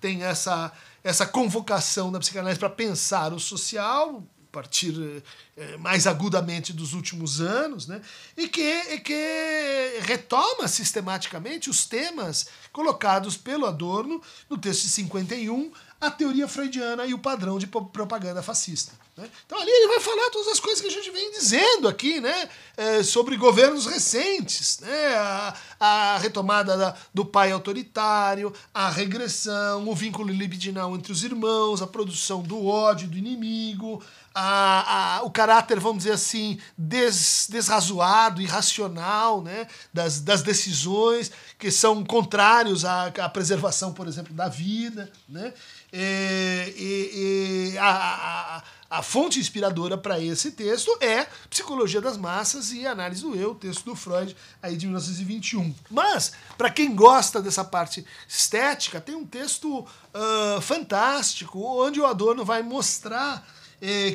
tem 0.00 0.22
essa, 0.22 0.72
essa 1.04 1.26
convocação 1.26 2.10
da 2.10 2.18
psicanálise 2.18 2.58
para 2.58 2.70
pensar 2.70 3.32
o 3.32 3.38
social, 3.38 4.22
partir 4.52 5.22
eh, 5.56 5.76
mais 5.78 6.06
agudamente 6.06 6.74
dos 6.74 6.92
últimos 6.92 7.40
anos, 7.40 7.86
né? 7.86 8.02
e, 8.36 8.46
que, 8.46 8.62
e 8.62 9.00
que 9.00 9.98
retoma 10.02 10.68
sistematicamente 10.68 11.70
os 11.70 11.86
temas 11.86 12.46
colocados 12.70 13.36
pelo 13.36 13.64
Adorno 13.64 14.20
no 14.50 14.58
texto 14.58 14.82
de 14.82 14.90
51, 14.90 15.72
a 15.98 16.10
teoria 16.10 16.46
freudiana 16.46 17.06
e 17.06 17.14
o 17.14 17.18
padrão 17.18 17.58
de 17.58 17.66
propaganda 17.66 18.42
fascista. 18.42 18.92
Né? 19.16 19.28
Então 19.46 19.60
ali 19.60 19.70
ele 19.70 19.88
vai 19.88 20.00
falar 20.00 20.30
todas 20.30 20.48
as 20.48 20.60
coisas 20.60 20.80
que 20.80 20.88
a 20.88 20.90
gente 20.90 21.10
vem 21.10 21.30
dizendo 21.32 21.86
aqui, 21.86 22.18
né? 22.20 22.48
É, 22.76 23.02
sobre 23.02 23.36
governos 23.36 23.86
recentes, 23.86 24.80
né? 24.80 25.14
a, 25.14 25.54
a 25.78 26.18
retomada 26.18 26.76
da, 26.76 26.96
do 27.12 27.24
pai 27.24 27.52
autoritário, 27.52 28.52
a 28.72 28.88
regressão, 28.88 29.86
o 29.86 29.94
vínculo 29.94 30.32
libidinal 30.32 30.94
entre 30.96 31.12
os 31.12 31.22
irmãos, 31.22 31.82
a 31.82 31.86
produção 31.86 32.42
do 32.42 32.66
ódio 32.66 33.06
do 33.06 33.18
inimigo, 33.18 34.02
a, 34.34 35.18
a, 35.18 35.22
o 35.22 35.30
caráter, 35.30 35.78
vamos 35.78 35.98
dizer 35.98 36.12
assim, 36.12 36.58
des, 36.76 37.46
desrazoado, 37.50 38.40
irracional 38.40 39.42
né, 39.42 39.66
das, 39.92 40.20
das 40.20 40.42
decisões 40.42 41.30
que 41.58 41.70
são 41.70 42.04
contrários 42.04 42.84
à, 42.84 43.06
à 43.06 43.28
preservação, 43.28 43.92
por 43.92 44.06
exemplo, 44.06 44.32
da 44.34 44.48
vida. 44.48 45.10
Né, 45.28 45.52
e, 45.92 46.74
e, 46.76 47.72
e 47.74 47.78
a, 47.78 48.58
a 48.58 48.62
a 48.92 49.00
fonte 49.00 49.40
inspiradora 49.40 49.96
para 49.96 50.20
esse 50.20 50.50
texto 50.50 50.94
é 51.00 51.26
Psicologia 51.48 51.98
das 51.98 52.18
Massas 52.18 52.72
e 52.72 52.86
Análise 52.86 53.22
do 53.22 53.34
Eu, 53.34 53.54
texto 53.54 53.86
do 53.86 53.96
Freud, 53.96 54.36
aí 54.62 54.76
de 54.76 54.84
1921. 54.84 55.74
Mas, 55.90 56.32
para 56.58 56.68
quem 56.68 56.94
gosta 56.94 57.40
dessa 57.40 57.64
parte 57.64 58.04
estética, 58.28 59.00
tem 59.00 59.14
um 59.14 59.24
texto 59.24 59.78
uh, 59.78 60.60
fantástico, 60.60 61.58
onde 61.58 62.00
o 62.00 62.04
Adorno 62.04 62.44
vai 62.44 62.62
mostrar 62.62 63.42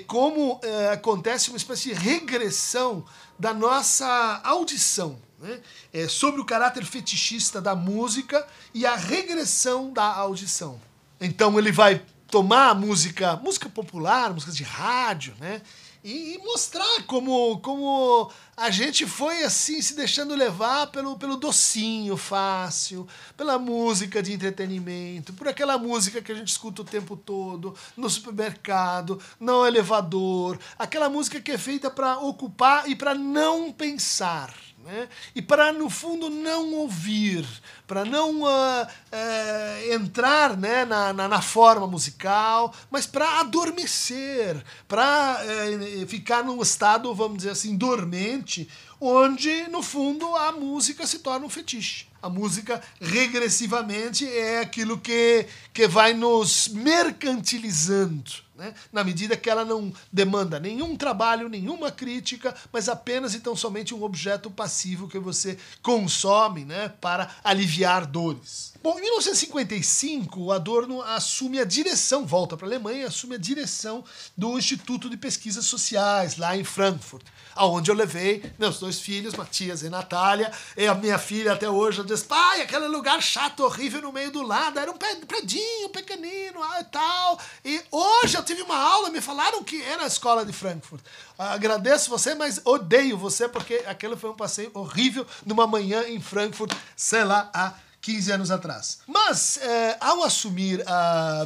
como 0.07 0.59
eh, 0.63 0.91
acontece 0.93 1.49
uma 1.49 1.57
espécie 1.57 1.89
de 1.89 1.95
regressão 1.95 3.03
da 3.37 3.53
nossa 3.53 4.39
audição. 4.43 5.19
Né? 5.39 5.59
É, 5.93 6.07
sobre 6.07 6.41
o 6.41 6.45
caráter 6.45 6.85
fetichista 6.85 7.61
da 7.61 7.75
música 7.75 8.47
e 8.73 8.85
a 8.85 8.95
regressão 8.95 9.91
da 9.91 10.05
audição. 10.05 10.79
Então 11.19 11.59
ele 11.59 11.71
vai 11.71 12.01
tomar 12.29 12.75
música, 12.75 13.35
música 13.37 13.69
popular, 13.69 14.33
músicas 14.33 14.55
de 14.55 14.63
rádio, 14.63 15.33
né? 15.39 15.61
E, 16.03 16.39
mostrar 16.45 17.03
como, 17.05 17.59
como 17.59 18.31
a 18.55 18.69
gente 18.69 19.05
foi 19.05 19.43
assim 19.43 19.81
se 19.81 19.93
deixando 19.93 20.35
levar 20.35 20.87
pelo, 20.87 21.17
pelo 21.17 21.35
docinho 21.35 22.15
fácil, 22.15 23.05
pela 23.35 23.59
música 23.59 24.23
de 24.23 24.31
entretenimento, 24.31 25.33
por 25.33 25.49
aquela 25.49 25.77
música 25.77 26.21
que 26.21 26.31
a 26.31 26.35
gente 26.35 26.47
escuta 26.47 26.81
o 26.81 26.85
tempo 26.85 27.17
todo, 27.17 27.75
no 27.97 28.09
supermercado, 28.09 29.19
no 29.37 29.65
elevador, 29.65 30.57
aquela 30.79 31.09
música 31.09 31.41
que 31.41 31.51
é 31.51 31.57
feita 31.57 31.91
para 31.91 32.19
ocupar 32.19 32.89
e 32.89 32.95
para 32.95 33.13
não 33.13 33.73
pensar. 33.73 34.53
Né? 34.87 35.09
E 35.35 35.41
para, 35.41 35.73
no 35.73 35.89
fundo, 35.89 36.29
não 36.29 36.73
ouvir, 36.75 37.45
para 37.85 38.05
não 38.05 38.43
uh, 38.43 38.83
uh, 38.85 39.93
entrar 39.93 40.55
né, 40.55 40.85
na, 40.85 41.11
na, 41.11 41.27
na, 41.27 41.41
forma 41.41 41.85
musical, 41.85 42.73
mas 42.89 43.05
para 43.05 43.41
adormecer, 43.41 44.63
para 44.87 45.41
uh, 45.43 46.07
ficar 46.07 46.41
num 46.41 46.61
estado, 46.61 47.13
vamos 47.13 47.39
dizer 47.39 47.49
assim, 47.49 47.75
dormente, 47.75 48.69
onde, 48.97 49.67
no 49.67 49.83
fundo, 49.83 50.33
a 50.37 50.53
música 50.53 51.05
se 51.05 51.19
torna 51.19 51.45
um 51.45 51.49
fetiche. 51.49 52.07
A 52.21 52.29
música, 52.29 52.81
regressivamente, 53.01 54.25
é 54.25 54.61
aquilo 54.61 54.97
que, 54.97 55.47
que 55.73 55.85
vai 55.85 56.13
nos 56.13 56.69
mercantilizando 56.69 58.46
né? 58.57 58.73
na 58.91 59.03
medida 59.03 59.37
que 59.37 59.49
ela 59.49 59.63
não 59.63 59.93
demanda 60.11 60.59
nenhum 60.59 60.95
trabalho, 60.95 61.47
nenhuma 61.47 61.91
crítica, 61.91 62.55
mas 62.71 62.89
apenas 62.89 63.33
e 63.33 63.39
tão 63.39 63.55
somente 63.55 63.93
um 63.93 64.03
objeto 64.03 64.49
passivo 64.49 65.07
que 65.07 65.19
você 65.19 65.57
consome 65.81 66.65
né, 66.65 66.89
para 66.99 67.29
aliviar 67.43 68.05
dores. 68.05 68.73
Bom, 68.83 68.97
em 68.99 69.01
1955, 69.01 70.39
o 70.39 70.51
Adorno 70.51 71.01
assume 71.01 71.59
a 71.59 71.65
direção, 71.65 72.25
volta 72.25 72.55
para 72.55 72.67
a 72.67 72.69
Alemanha, 72.69 73.07
assume 73.07 73.35
a 73.35 73.39
direção 73.39 74.03
do 74.35 74.57
Instituto 74.57 75.09
de 75.09 75.17
Pesquisas 75.17 75.65
Sociais, 75.65 76.37
lá 76.37 76.55
em 76.55 76.63
Frankfurt, 76.63 77.25
aonde 77.55 77.89
eu 77.89 77.95
levei 77.95 78.43
meus 78.59 78.79
dois 78.79 78.99
filhos, 78.99 79.33
Matias 79.33 79.81
e 79.81 79.89
Natália, 79.89 80.51
e 80.75 80.85
a 80.85 80.93
minha 80.93 81.17
filha 81.17 81.53
até 81.53 81.67
hoje 81.67 82.03
diz, 82.03 82.21
pai, 82.21 82.61
aquele 82.61 82.87
lugar 82.87 83.21
chato, 83.21 83.63
horrível 83.63 84.01
no 84.01 84.13
meio 84.13 84.31
do 84.31 84.43
lado, 84.43 84.77
era 84.77 84.91
um 84.91 84.97
predinho 84.97 85.89
pequenino 85.89 86.61
ah, 86.61 86.79
e 86.79 86.83
tal, 86.85 87.39
e 87.65 87.81
hoje 87.91 88.37
eu 88.37 88.43
tive 88.43 88.61
uma 88.61 88.77
aula, 88.77 89.09
me 89.09 89.21
falaram 89.21 89.63
que 89.63 89.81
era 89.81 90.03
a 90.03 90.07
escola 90.07 90.45
de 90.45 90.53
Frankfurt. 90.53 91.03
Agradeço 91.37 92.09
você, 92.09 92.35
mas 92.35 92.61
odeio 92.63 93.17
você, 93.17 93.49
porque 93.49 93.83
aquele 93.87 94.15
foi 94.15 94.29
um 94.29 94.35
passeio 94.35 94.69
horrível 94.73 95.25
numa 95.45 95.65
manhã 95.65 96.03
em 96.07 96.21
Frankfurt, 96.21 96.71
sei 96.95 97.23
lá, 97.23 97.49
há 97.53 97.73
15 98.07 98.31
anos 98.31 98.51
atrás. 98.51 98.99
Mas, 99.05 99.57
é, 99.57 99.97
ao 99.99 100.23
assumir 100.23 100.81
a, 100.87 101.45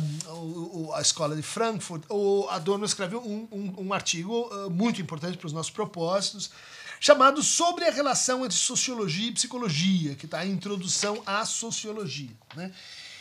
a, 0.93 1.01
escola 1.01 1.35
de 1.35 1.41
Frankfurt, 1.41 2.03
o 2.07 2.47
Adorno 2.49 2.85
escreveu 2.85 3.19
um, 3.19 3.47
um, 3.51 3.87
um 3.87 3.93
artigo 3.93 4.41
uh, 4.41 4.69
muito 4.69 5.01
importante 5.01 5.39
para 5.39 5.47
os 5.47 5.53
nossos 5.53 5.71
propósitos, 5.71 6.51
chamado 6.99 7.41
Sobre 7.41 7.85
a 7.85 7.91
relação 7.91 8.45
entre 8.45 8.55
sociologia 8.55 9.29
e 9.29 9.31
psicologia, 9.31 10.13
que 10.13 10.25
está 10.25 10.41
a 10.41 10.45
introdução 10.45 11.23
à 11.25 11.43
sociologia. 11.45 12.29
Né? 12.55 12.71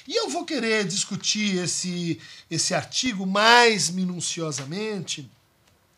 E 0.06 0.14
eu 0.16 0.28
vou 0.28 0.44
querer 0.44 0.84
discutir 0.84 1.64
esse, 1.64 2.20
esse 2.50 2.74
artigo 2.74 3.24
mais 3.24 3.88
minuciosamente, 3.88 5.22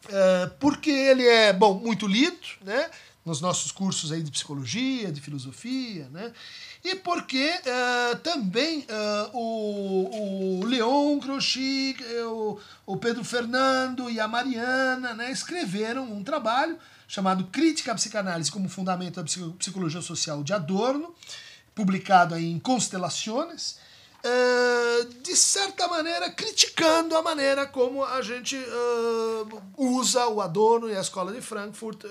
uh, 0.05 0.49
porque 0.61 0.93
ele 0.93 1.27
é, 1.27 1.53
bom, 1.53 1.75
muito 1.75 2.07
lido, 2.07 2.39
né? 2.61 2.89
Nos 3.25 3.41
nossos 3.41 3.71
cursos 3.71 4.11
aí 4.11 4.23
de 4.23 4.31
psicologia, 4.31 5.13
de 5.13 5.21
filosofia, 5.21 6.09
né? 6.11 6.33
E 6.85 6.97
porque 6.97 7.49
uh, 7.49 8.17
também 8.19 8.81
uh, 8.81 9.37
o, 9.39 10.61
o 10.61 10.67
Leon 10.67 11.21
Crochy, 11.21 11.97
o, 12.27 12.59
o 12.85 12.97
Pedro 12.97 13.25
Fernando 13.25 14.11
e 14.11 14.19
a 14.19 14.27
Mariana 14.27 15.15
né, 15.15 15.31
escreveram 15.31 16.05
um 16.13 16.25
trabalho 16.25 16.77
chamado 17.07 17.45
Crítica 17.45 17.93
à 17.93 17.95
Psicanálise 17.95 18.51
como 18.51 18.69
Fundamento 18.69 19.23
da 19.23 19.55
Psicologia 19.57 20.01
Social 20.01 20.43
de 20.43 20.53
Adorno, 20.53 21.15
publicado 21.75 22.35
aí 22.35 22.51
em 22.51 22.59
Constelações, 22.59 23.77
uh, 24.25 25.23
de 25.23 25.37
certa 25.37 25.87
maneira 25.87 26.29
criticando 26.33 27.17
a 27.17 27.23
maneira 27.23 27.67
como 27.67 28.05
a 28.05 28.21
gente 28.23 28.59
usa 29.77 30.27
o 30.27 30.41
Adorno 30.41 30.91
e 30.91 30.97
a 30.97 31.01
Escola 31.01 31.33
de 31.33 31.41
Frankfurt 31.41 32.03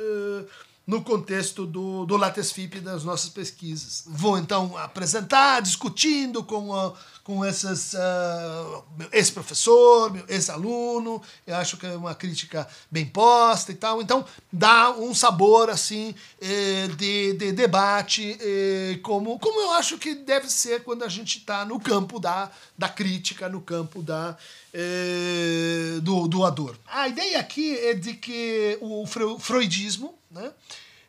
no 0.91 1.01
contexto 1.01 1.65
do, 1.65 2.05
do 2.05 2.17
LatesFIP 2.17 2.81
das 2.81 3.05
nossas 3.05 3.29
pesquisas. 3.29 4.03
Vou 4.07 4.37
então 4.37 4.77
apresentar, 4.77 5.61
discutindo 5.61 6.43
com, 6.43 6.69
uh, 6.69 6.93
com 7.23 7.45
esses, 7.45 7.93
uh, 7.93 8.83
esse 9.13 9.31
professor, 9.31 10.11
esse 10.27 10.51
aluno, 10.51 11.21
eu 11.47 11.55
acho 11.55 11.77
que 11.77 11.85
é 11.85 11.95
uma 11.95 12.13
crítica 12.13 12.67
bem 12.91 13.05
posta 13.05 13.71
e 13.71 13.75
tal, 13.75 14.01
então 14.01 14.25
dá 14.51 14.91
um 14.91 15.15
sabor 15.15 15.69
assim 15.69 16.13
eh, 16.41 16.89
de, 16.97 17.33
de 17.33 17.53
debate, 17.53 18.37
eh, 18.41 18.99
como, 19.01 19.39
como 19.39 19.61
eu 19.61 19.71
acho 19.71 19.97
que 19.97 20.13
deve 20.13 20.49
ser 20.49 20.83
quando 20.83 21.03
a 21.03 21.07
gente 21.07 21.37
está 21.37 21.63
no 21.63 21.79
campo 21.79 22.19
da, 22.19 22.51
da 22.77 22.89
crítica, 22.89 23.47
no 23.47 23.61
campo 23.61 24.01
da, 24.01 24.35
eh, 24.73 25.99
do, 26.01 26.27
do 26.27 26.45
Adorno. 26.45 26.79
A 26.87 27.07
ideia 27.07 27.39
aqui 27.39 27.77
é 27.77 27.93
de 27.93 28.13
que 28.13 28.77
o 28.81 29.05
freudismo 29.39 30.17
né? 30.31 30.51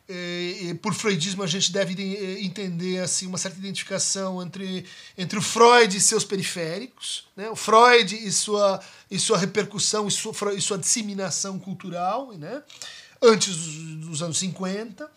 E, 0.09 0.75
por 0.83 0.93
freudismo 0.93 1.43
a 1.43 1.47
gente 1.47 1.73
deve 1.73 1.95
entender 2.45 2.99
assim 2.99 3.27
uma 3.27 3.39
certa 3.39 3.59
identificação 3.59 4.43
entre, 4.43 4.85
entre 5.17 5.39
o 5.39 5.43
Freud 5.43 5.97
e 5.97 6.01
seus 6.01 6.25
periféricos, 6.25 7.29
né? 7.37 7.49
o 7.49 7.57
Freud 7.57 8.15
e 8.15 8.31
sua, 8.31 8.81
e 9.11 9.19
sua 9.19 9.39
repercussão 9.39 10.09
e 10.09 10.11
sua, 10.11 10.35
e 10.55 10.61
sua 10.61 10.77
disseminação 10.77 11.59
cultural, 11.59 12.33
né? 12.33 12.63
antes 13.23 13.57
dos, 13.57 14.07
dos 14.09 14.23
anos 14.23 14.39
50, 14.39 15.09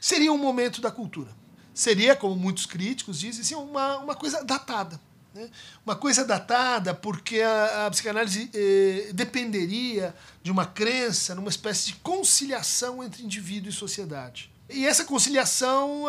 seria 0.00 0.32
um 0.32 0.38
momento 0.38 0.80
da 0.80 0.90
cultura. 0.90 1.30
Seria, 1.72 2.16
como 2.16 2.34
muitos 2.34 2.66
críticos 2.66 3.20
dizem, 3.20 3.42
assim, 3.42 3.54
uma, 3.54 3.98
uma 3.98 4.14
coisa 4.14 4.42
datada. 4.42 5.00
Né? 5.34 5.48
Uma 5.84 5.94
coisa 5.94 6.24
datada 6.24 6.92
porque 6.92 7.40
a, 7.40 7.86
a 7.86 7.90
psicanálise 7.90 8.50
eh, 8.52 9.10
dependeria 9.12 10.14
de 10.42 10.50
uma 10.50 10.66
crença 10.66 11.34
numa 11.34 11.48
espécie 11.48 11.86
de 11.86 11.94
conciliação 11.94 13.02
entre 13.02 13.22
indivíduo 13.22 13.70
e 13.70 13.72
sociedade. 13.72 14.50
E 14.72 14.86
essa 14.86 15.04
conciliação 15.04 16.04
uh, 16.04 16.08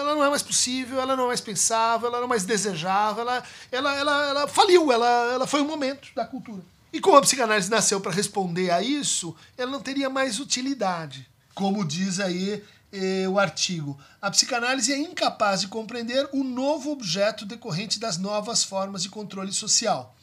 ela 0.00 0.14
não 0.16 0.24
é 0.24 0.28
mais 0.28 0.42
possível, 0.42 1.00
ela 1.00 1.14
não 1.14 1.24
é 1.24 1.28
mais 1.28 1.40
pensável, 1.40 2.08
ela 2.08 2.18
não 2.18 2.24
é 2.24 2.28
mais 2.28 2.44
desejável, 2.44 3.22
ela, 3.22 3.42
ela, 3.70 3.96
ela, 3.96 4.26
ela 4.26 4.48
faliu, 4.48 4.90
ela, 4.90 5.32
ela 5.32 5.46
foi 5.46 5.60
um 5.60 5.66
momento 5.66 6.08
da 6.14 6.24
cultura. 6.24 6.62
E 6.92 7.00
como 7.00 7.16
a 7.16 7.20
psicanálise 7.20 7.70
nasceu 7.70 8.00
para 8.00 8.10
responder 8.10 8.70
a 8.70 8.82
isso, 8.82 9.36
ela 9.56 9.70
não 9.70 9.80
teria 9.80 10.10
mais 10.10 10.40
utilidade. 10.40 11.28
Como 11.54 11.84
diz 11.84 12.18
aí 12.18 12.64
eh, 12.92 13.28
o 13.28 13.38
artigo. 13.38 13.98
A 14.20 14.30
psicanálise 14.30 14.92
é 14.92 14.98
incapaz 14.98 15.60
de 15.60 15.68
compreender 15.68 16.28
o 16.32 16.42
novo 16.42 16.90
objeto 16.90 17.46
decorrente 17.46 17.98
das 17.98 18.18
novas 18.18 18.64
formas 18.64 19.02
de 19.02 19.08
controle 19.08 19.52
social. 19.52 20.14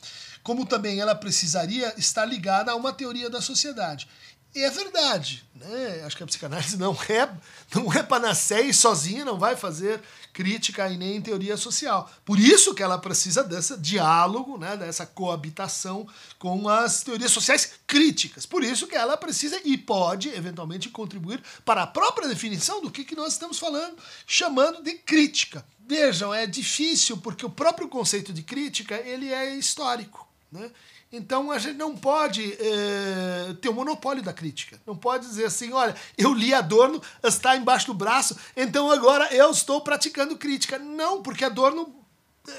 como 0.44 0.66
também 0.66 1.02
ela 1.02 1.14
precisaria 1.14 1.94
estar 1.98 2.24
ligada 2.24 2.72
a 2.72 2.76
uma 2.76 2.94
teoria 2.94 3.30
da 3.30 3.42
sociedade. 3.42 4.08
E 4.56 4.64
é 4.64 4.70
verdade, 4.72 5.44
né? 5.54 6.02
Acho 6.04 6.18
que 6.18 6.24
a 6.24 6.28
psicanálise 6.28 6.78
não 6.78 6.98
é, 7.10 7.30
não 7.76 7.94
é 7.94 8.02
panaceia 8.02 8.64
e 8.64 8.74
sozinha 8.74 9.24
não 9.24 9.38
vai 9.38 9.56
fazer 9.56 10.02
crítica 10.34 10.88
e 10.90 10.98
nem 10.98 11.22
teoria 11.22 11.58
social. 11.58 12.12
Por 12.24 12.40
isso 12.40 12.74
que 12.74 12.82
ela 12.84 12.98
precisa 12.98 13.44
desse 13.44 13.78
diálogo, 13.78 14.58
né, 14.58 14.78
dessa 14.78 15.06
coabitação 15.06 16.08
com 16.38 16.70
as 16.70 17.04
teorias 17.04 17.32
sociais 17.32 17.74
críticas. 17.86 18.46
Por 18.46 18.64
isso 18.64 18.88
que 18.88 18.96
ela 18.96 19.18
precisa 19.18 19.60
e 19.64 19.78
pode, 19.78 20.30
eventualmente, 20.30 20.90
contribuir 20.90 21.42
para 21.66 21.84
a 21.84 21.88
própria 21.88 22.28
definição 22.28 22.82
do 22.82 22.92
que, 22.92 23.04
que 23.04 23.16
nós 23.16 23.34
estamos 23.34 23.60
falando, 23.60 23.98
chamando 24.26 24.82
de 24.82 24.94
crítica. 24.94 25.66
Vejam, 25.88 26.34
é 26.34 26.46
difícil 26.46 27.18
porque 27.18 27.46
o 27.46 27.50
próprio 27.50 27.88
conceito 27.88 28.34
de 28.34 28.44
crítica 28.44 28.96
ele 28.96 29.32
é 29.32 29.56
histórico. 29.56 30.28
Né? 30.52 30.70
Então 31.12 31.52
a 31.52 31.58
gente 31.58 31.78
não 31.78 31.96
pode 31.96 32.54
é, 32.60 33.54
ter 33.62 33.70
o 33.70 33.72
um 33.72 33.76
monopólio 33.76 34.22
da 34.22 34.34
crítica. 34.34 34.80
Não 34.86 34.96
pode 34.96 35.26
dizer 35.26 35.46
assim, 35.46 35.72
olha, 35.72 35.96
eu 36.18 36.34
li 36.34 36.54
Adorno, 36.54 37.02
está 37.24 37.56
embaixo 37.56 37.88
do 37.88 37.94
braço, 37.94 38.38
então 38.56 38.92
agora 38.92 39.34
eu 39.34 39.50
estou 39.50 39.82
praticando 39.82 40.38
crítica. 40.38 40.78
Não, 40.78 41.22
porque 41.22 41.46
Adorno 41.46 41.96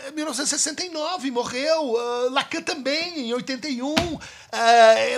em 0.08 0.12
1969 0.12 1.30
morreu, 1.30 1.94
uh, 1.94 2.30
Lacan 2.30 2.60
também 2.60 3.20
em 3.20 3.32
81, 3.32 3.94
uh, 3.94 4.18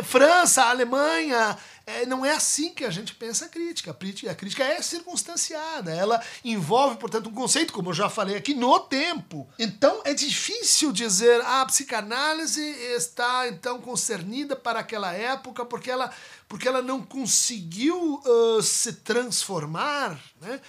França, 0.04 0.64
Alemanha, 0.64 1.56
é, 1.90 2.06
não 2.06 2.24
é 2.24 2.32
assim 2.32 2.72
que 2.72 2.84
a 2.84 2.90
gente 2.90 3.14
pensa 3.14 3.46
a 3.46 3.48
crítica. 3.48 3.90
A 3.90 4.34
crítica. 4.34 4.64
É 4.64 4.80
circunstanciada, 4.82 5.92
ela 5.92 6.22
envolve, 6.44 6.96
portanto, 6.96 7.28
um 7.28 7.34
conceito, 7.34 7.72
como 7.72 7.90
eu 7.90 7.94
já 7.94 8.08
falei 8.08 8.36
aqui, 8.36 8.54
no 8.54 8.78
tempo. 8.80 9.48
Então 9.58 10.00
é 10.04 10.14
difícil 10.14 10.92
dizer 10.92 11.40
ah, 11.42 11.62
a 11.62 11.66
psicanálise 11.66 12.62
está 12.62 13.48
então 13.48 13.80
concernida 13.80 14.56
para 14.56 14.80
aquela 14.80 15.12
época 15.12 15.64
porque 15.64 15.90
ela, 15.90 16.10
porque 16.50 16.66
ela 16.66 16.82
não 16.82 17.00
conseguiu 17.00 18.20
uh, 18.26 18.60
se 18.60 18.94
transformar. 18.94 20.20
Né? 20.40 20.60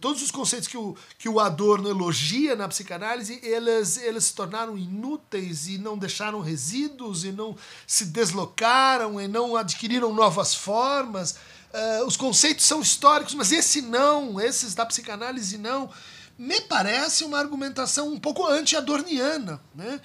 Todos 0.00 0.22
os 0.22 0.30
conceitos 0.30 0.68
que 0.68 0.76
o, 0.78 0.96
que 1.18 1.28
o 1.28 1.40
Adorno 1.40 1.88
elogia 1.88 2.54
na 2.54 2.68
psicanálise, 2.68 3.40
eles, 3.42 3.96
eles 3.96 4.26
se 4.26 4.34
tornaram 4.34 4.78
inúteis 4.78 5.66
e 5.66 5.76
não 5.76 5.98
deixaram 5.98 6.40
resíduos 6.40 7.24
e 7.24 7.32
não 7.32 7.56
se 7.84 8.04
deslocaram 8.04 9.20
e 9.20 9.26
não 9.26 9.56
adquiriram 9.56 10.14
novas 10.14 10.54
formas. 10.54 11.32
Uh, 11.32 12.06
os 12.06 12.16
conceitos 12.16 12.64
são 12.64 12.80
históricos, 12.80 13.34
mas 13.34 13.50
esse 13.50 13.82
não, 13.82 14.40
esses 14.40 14.72
da 14.72 14.86
psicanálise 14.86 15.58
não. 15.58 15.90
Me 16.38 16.60
parece 16.60 17.24
uma 17.24 17.40
argumentação 17.40 18.08
um 18.08 18.20
pouco 18.20 18.46
anti-adorniana, 18.46 19.60
né? 19.74 20.00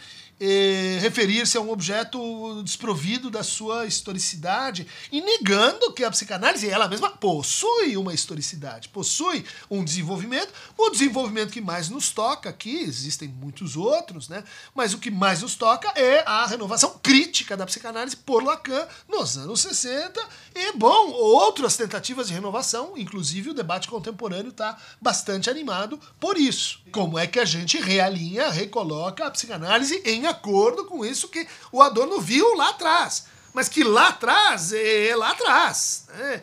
Referir-se 1.02 1.58
a 1.58 1.62
um 1.62 1.70
objeto 1.70 2.62
desprovido 2.64 3.30
da 3.30 3.44
sua 3.44 3.86
historicidade 3.86 4.88
e 5.12 5.20
negando 5.22 5.92
que 5.92 6.04
a 6.04 6.12
psicanálise 6.12 6.70
ela 6.70 6.88
mesma 6.88 7.10
possui 7.10 7.98
uma 7.98 8.14
historicidade, 8.14 8.88
possui 8.90 9.44
um 9.70 9.84
desenvolvimento, 9.84 10.54
o 10.78 10.90
desenvolvimento 10.90 11.52
que 11.52 11.60
mais 11.60 11.90
nos 11.90 12.12
toca 12.12 12.50
aqui, 12.50 12.78
existem 12.78 13.28
muitos 13.28 13.76
outros, 13.76 14.30
né? 14.30 14.44
mas 14.74 14.94
o 14.94 14.98
que 14.98 15.12
mais 15.12 15.42
nos 15.42 15.56
toca 15.56 15.90
é 16.00 16.24
a 16.26 16.46
renovação 16.46 16.98
crítica 17.04 17.58
da 17.58 17.66
psicanálise 17.66 18.16
por 18.16 18.42
Lacan 18.44 18.88
nos 19.10 19.38
anos 19.38 19.60
60 19.62 20.22
e, 20.56 20.72
bom, 20.74 21.12
outras 21.12 21.76
tentativas 21.76 22.28
de 22.28 22.34
renovação, 22.34 22.94
inclusive 22.96 23.50
o 23.50 23.54
debate 23.54 23.90
contemporâneo 23.90 24.50
está 24.50 24.78
bastante 25.02 25.50
animado 25.50 26.00
por 26.20 26.38
isso. 26.38 26.80
Como 26.92 27.20
é 27.20 27.28
que 27.28 27.40
a 27.40 27.46
gente 27.46 27.78
realinha, 27.80 28.50
recoloca 28.50 29.26
a 29.26 29.32
psicanálise 29.32 30.02
em 30.06 30.29
acordo 30.30 30.86
com 30.86 31.06
isso 31.06 31.28
que 31.28 31.48
o 31.72 31.82
Adorno 31.82 32.22
viu 32.22 32.56
lá 32.56 32.70
atrás. 32.70 33.26
Mas 33.54 33.68
que 33.68 33.84
lá 33.84 34.10
atrás 34.10 34.72
é 34.74 35.16
lá 35.16 35.32
atrás. 35.32 36.06
Né? 36.10 36.42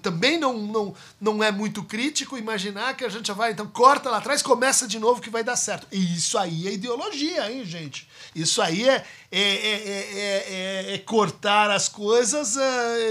também 0.00 0.38
não, 0.38 0.54
não, 0.54 0.94
não 1.20 1.44
é 1.44 1.52
muito 1.52 1.82
crítico 1.84 2.38
imaginar 2.38 2.96
que 2.96 3.04
a 3.04 3.08
gente 3.08 3.26
já 3.26 3.34
vai, 3.34 3.52
então 3.52 3.66
corta 3.66 4.10
lá 4.10 4.18
atrás, 4.18 4.42
começa 4.42 4.88
de 4.88 4.98
novo 4.98 5.20
que 5.20 5.28
vai 5.28 5.44
dar 5.44 5.56
certo. 5.56 5.86
E 5.92 6.16
isso 6.16 6.38
aí 6.38 6.66
é 6.66 6.72
ideologia, 6.72 7.52
hein, 7.52 7.64
gente? 7.64 8.08
Isso 8.34 8.62
aí 8.62 8.88
é, 8.88 9.04
é, 9.30 9.40
é, 9.40 10.44
é, 10.90 10.94
é 10.94 10.98
cortar 10.98 11.70
as 11.70 11.88
coisas 11.88 12.56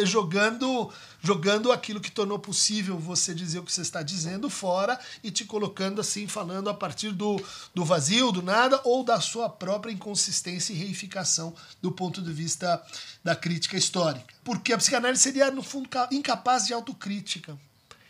jogando 0.04 0.92
jogando 1.22 1.72
aquilo 1.72 2.02
que 2.02 2.12
tornou 2.12 2.40
possível 2.40 2.98
você 2.98 3.34
dizer 3.34 3.60
o 3.60 3.64
que 3.64 3.72
você 3.72 3.82
está 3.82 4.02
dizendo 4.02 4.50
fora 4.50 5.00
e 5.24 5.30
te 5.30 5.46
colocando 5.46 6.02
assim, 6.02 6.28
falando 6.28 6.70
a 6.70 6.74
partir 6.74 7.12
do, 7.12 7.40
do 7.74 7.86
vazio, 7.86 8.32
do 8.32 8.42
nada, 8.42 8.82
ou 8.84 9.04
da 9.04 9.22
sua 9.22 9.48
própria 9.48 9.92
inconsistência 9.92 10.74
e 10.74 10.78
reificação 10.78 11.54
do 11.82 11.92
ponto 11.92 12.22
de 12.22 12.34
vista 12.34 12.82
da 13.24 13.36
crítica 13.36 13.78
histórica. 13.78 14.34
Porque 14.44 14.74
a 14.74 14.78
psicanálise 14.78 15.22
seria, 15.22 15.52
no 15.52 15.62
fundo, 15.62 15.90
incapaz 16.12 16.66
de 16.66 16.74
autocrítica. 16.74 17.58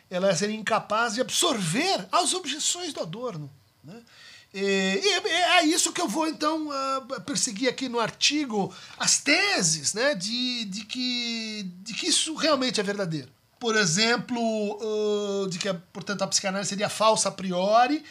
Ela 0.10 0.36
seria 0.36 0.56
incapaz 0.56 1.16
de 1.16 1.22
absorver 1.22 2.08
as 2.12 2.34
objeções 2.34 2.94
do 2.94 3.02
Adorno. 3.02 3.52
Né? 3.84 4.02
E, 4.54 4.60
é 4.60 5.64
isso 5.64 5.94
que 5.94 6.02
eu 6.02 6.08
vou 6.08 6.28
então 6.28 6.70
ah, 6.72 7.22
perseguir 7.26 7.70
aqui 7.70 7.88
no 7.88 8.00
artigo, 8.00 8.74
as 8.98 9.20
teses 9.20 9.94
né, 9.94 10.14
de, 10.14 10.66
de, 10.66 10.86
que, 10.86 11.64
de 11.82 11.94
que 11.94 12.08
isso 12.08 12.36
realmente 12.36 12.80
é 12.80 12.84
verdadeiro. 12.84 13.30
Por 13.60 13.76
exemplo, 13.76 14.80
ah, 14.82 15.50
de 15.50 15.58
que, 15.58 15.74
portanto, 15.94 16.22
a 16.24 16.28
psicanálise 16.28 16.70
seria 16.70 16.90
falsa 16.90 17.30
a 17.30 17.32
priori 17.32 18.04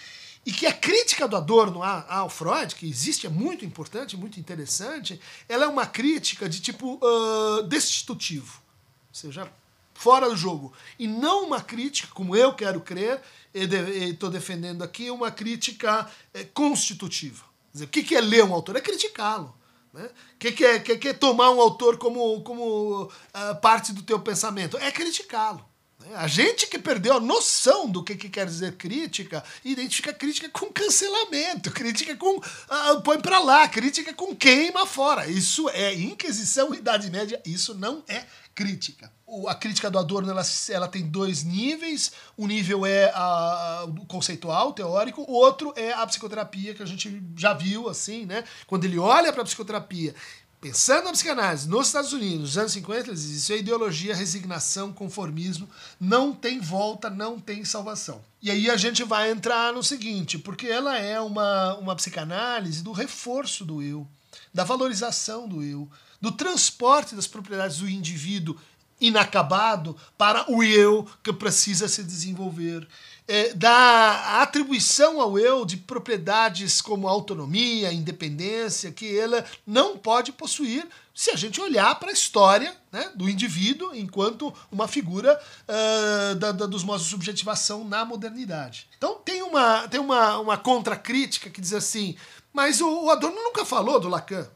e 0.44 0.52
que 0.52 0.66
a 0.66 0.72
crítica 0.72 1.28
do 1.28 1.36
Adorno 1.36 1.82
ao 1.82 2.30
Freud, 2.30 2.74
que 2.74 2.88
existe, 2.88 3.26
é 3.26 3.30
muito 3.30 3.64
importante, 3.64 4.16
muito 4.16 4.40
interessante, 4.40 5.20
ela 5.46 5.66
é 5.66 5.68
uma 5.68 5.86
crítica 5.86 6.48
de 6.48 6.60
tipo 6.60 6.94
uh, 6.94 7.62
destitutivo, 7.64 8.62
ou 9.10 9.14
seja, 9.14 9.52
fora 10.00 10.30
do 10.30 10.36
jogo. 10.36 10.72
E 10.98 11.06
não 11.06 11.44
uma 11.44 11.60
crítica, 11.60 12.08
como 12.14 12.34
eu 12.34 12.54
quero 12.54 12.80
crer, 12.80 13.20
estou 13.52 14.30
defendendo 14.30 14.82
aqui, 14.82 15.10
uma 15.10 15.30
crítica 15.30 16.10
é, 16.32 16.42
constitutiva. 16.42 17.44
Dizer, 17.70 17.84
o 17.84 17.88
que 17.88 18.16
é 18.16 18.20
ler 18.20 18.44
um 18.44 18.54
autor? 18.54 18.76
É 18.76 18.80
criticá-lo. 18.80 19.54
Né? 19.92 20.04
O 20.04 20.38
que, 20.38 20.52
que, 20.52 20.64
é, 20.64 20.78
que, 20.78 20.96
que 20.96 21.08
é 21.08 21.12
tomar 21.12 21.50
um 21.50 21.60
autor 21.60 21.98
como, 21.98 22.40
como 22.42 23.02
uh, 23.04 23.60
parte 23.60 23.92
do 23.92 24.02
teu 24.02 24.18
pensamento? 24.18 24.78
É 24.78 24.90
criticá-lo. 24.90 25.62
Né? 26.00 26.14
A 26.14 26.26
gente 26.26 26.66
que 26.66 26.78
perdeu 26.78 27.14
a 27.14 27.20
noção 27.20 27.88
do 27.88 28.02
que, 28.02 28.16
que 28.16 28.28
quer 28.28 28.46
dizer 28.46 28.76
crítica, 28.76 29.44
identifica 29.64 30.12
crítica 30.12 30.48
com 30.48 30.66
cancelamento, 30.66 31.70
crítica 31.72 32.16
com 32.16 32.38
uh, 32.38 33.00
põe 33.04 33.20
para 33.20 33.38
lá, 33.38 33.68
crítica 33.68 34.12
com 34.14 34.34
queima 34.34 34.86
fora. 34.86 35.26
Isso 35.26 35.68
é 35.70 35.94
Inquisição, 35.94 36.74
Idade 36.74 37.10
Média, 37.10 37.40
isso 37.44 37.74
não 37.74 38.02
é 38.08 38.24
crítica. 38.54 39.10
O, 39.26 39.48
a 39.48 39.54
crítica 39.54 39.90
do 39.90 39.98
Adorno 39.98 40.30
ela, 40.30 40.42
ela 40.68 40.88
tem 40.88 41.06
dois 41.06 41.44
níveis. 41.44 42.12
Um 42.36 42.46
nível 42.46 42.84
é 42.84 43.10
a, 43.14 43.86
o 43.86 44.06
conceitual, 44.06 44.72
teórico, 44.72 45.22
o 45.22 45.32
outro 45.32 45.72
é 45.76 45.92
a 45.92 46.06
psicoterapia, 46.06 46.74
que 46.74 46.82
a 46.82 46.86
gente 46.86 47.22
já 47.36 47.54
viu, 47.54 47.88
assim, 47.88 48.26
né? 48.26 48.44
Quando 48.66 48.84
ele 48.84 48.98
olha 48.98 49.32
para 49.32 49.42
a 49.42 49.44
psicoterapia 49.44 50.14
pensando 50.60 51.04
na 51.04 51.12
psicanálise 51.12 51.68
nos 51.68 51.86
Estados 51.86 52.12
Unidos, 52.12 52.40
nos 52.40 52.58
anos 52.58 52.72
50, 52.72 53.08
ele 53.08 53.16
diz: 53.16 53.24
isso 53.24 53.52
é 53.52 53.58
ideologia, 53.58 54.14
resignação, 54.14 54.92
conformismo, 54.92 55.68
não 55.98 56.32
tem 56.32 56.60
volta, 56.60 57.08
não 57.08 57.40
tem 57.40 57.64
salvação. 57.64 58.20
E 58.42 58.50
aí 58.50 58.70
a 58.70 58.76
gente 58.76 59.02
vai 59.02 59.30
entrar 59.30 59.72
no 59.72 59.82
seguinte, 59.82 60.38
porque 60.38 60.66
ela 60.66 60.96
é 60.98 61.20
uma, 61.20 61.74
uma 61.76 61.96
psicanálise 61.96 62.82
do 62.82 62.92
reforço 62.92 63.64
do 63.64 63.82
eu, 63.82 64.06
da 64.52 64.64
valorização 64.64 65.48
do 65.48 65.62
eu, 65.62 65.88
do 66.20 66.30
transporte 66.30 67.14
das 67.14 67.26
propriedades 67.26 67.78
do 67.78 67.88
indivíduo 67.88 68.56
inacabado 69.00 69.96
para 70.18 70.50
o 70.52 70.62
eu 70.62 71.08
que 71.22 71.32
precisa 71.32 71.88
se 71.88 72.04
desenvolver, 72.04 72.86
é, 73.30 73.54
da 73.54 74.42
atribuição 74.42 75.20
ao 75.20 75.38
eu 75.38 75.64
de 75.64 75.76
propriedades 75.76 76.80
como 76.80 77.06
autonomia, 77.06 77.92
independência, 77.92 78.90
que 78.90 79.16
ela 79.16 79.44
não 79.64 79.96
pode 79.96 80.32
possuir 80.32 80.84
se 81.14 81.30
a 81.30 81.36
gente 81.36 81.60
olhar 81.60 81.94
para 82.00 82.10
a 82.10 82.12
história 82.12 82.74
né, 82.90 83.12
do 83.14 83.28
indivíduo 83.28 83.94
enquanto 83.94 84.52
uma 84.72 84.88
figura 84.88 85.40
uh, 85.68 86.34
da, 86.34 86.50
da, 86.50 86.66
dos 86.66 86.82
modos 86.82 87.04
de 87.04 87.10
subjetivação 87.10 87.84
na 87.84 88.04
modernidade. 88.04 88.88
Então 88.96 89.14
tem 89.24 89.42
uma, 89.42 89.86
tem 89.86 90.00
uma, 90.00 90.38
uma 90.38 90.56
contracrítica 90.56 91.48
que 91.50 91.60
diz 91.60 91.72
assim, 91.72 92.16
mas 92.52 92.80
o, 92.80 93.04
o 93.04 93.10
Adorno 93.10 93.36
nunca 93.36 93.64
falou 93.64 94.00
do 94.00 94.08
Lacan. 94.08 94.48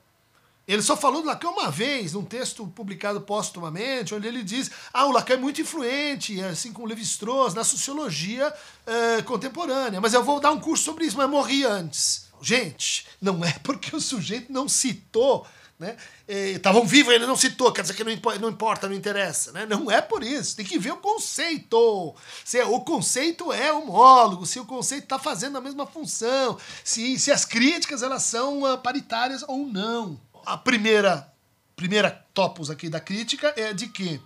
Ele 0.67 0.83
só 0.83 0.97
falou 0.97 1.21
do 1.21 1.29
Lacan 1.29 1.51
uma 1.51 1.71
vez, 1.71 2.15
num 2.15 2.25
texto 2.25 2.67
publicado 2.69 3.21
póstumamente, 3.21 4.15
onde 4.15 4.27
ele 4.27 4.43
diz: 4.43 4.71
ah, 4.93 5.07
o 5.07 5.13
Lacan 5.13 5.35
é 5.35 5.39
muito 5.39 5.61
influente, 5.61 6.41
assim 6.43 6.73
como 6.73 6.87
Levi-Strauss, 6.87 7.55
na 7.55 7.65
sociologia 7.65 8.49
uh, 8.51 9.23
contemporânea. 9.25 10.01
Mas 10.01 10.15
eu 10.15 10.25
vou 10.25 10.41
dar 10.41 10.53
um 10.53 10.61
curso 10.61 10.85
sobre 10.85 11.05
isso, 11.05 11.17
mas 11.17 11.29
morri 11.29 11.65
antes. 11.65 12.27
Gente, 12.41 13.07
não 13.21 13.45
é 13.45 13.53
porque 13.63 13.95
o 13.95 14.01
sujeito 14.01 14.53
não 14.53 14.69
citou 14.69 15.47
né? 15.79 15.97
Estavam 16.27 16.87
vivos, 16.87 17.13
ele 17.13 17.27
não 17.27 17.37
citou, 17.37 17.73
quer 17.73 17.83
dizer 17.83 17.95
que 17.95 18.05
não, 18.05 18.13
impo 18.13 18.33
não 18.39 18.49
importa, 18.49 18.89
não 18.89 18.95
interessa. 18.95 19.53
Né? 19.53 19.67
Não 19.67 19.91
é 19.91 20.01
por 20.01 20.23
isso, 20.23 20.57
tem 20.57 20.65
que 20.65 20.79
ver 20.79 20.93
o 20.93 20.97
conceito. 20.97 22.15
Se 22.45 22.63
o 22.63 22.81
conceito 22.81 23.53
é 23.53 23.73
homólogo, 23.73 24.47
se 24.47 24.59
o 24.61 24.65
conceito 24.65 25.05
está 25.05 25.19
fazendo 25.19 25.59
a 25.59 25.61
mesma 25.61 25.87
função, 25.87 26.57
se, 26.83 27.19
se 27.19 27.31
as 27.31 27.45
críticas 27.45 28.03
elas 28.03 28.23
são 28.23 28.63
uh, 28.63 28.79
paritárias 28.79 29.45
ou 29.47 29.67
não. 29.67 30.19
A 30.47 30.57
primeira, 30.57 31.33
primeira 31.77 32.11
topos 32.33 32.71
aqui 32.71 32.89
da 32.89 33.01
crítica 33.01 33.53
é 33.57 33.73
de 33.73 33.89
que 33.89 34.17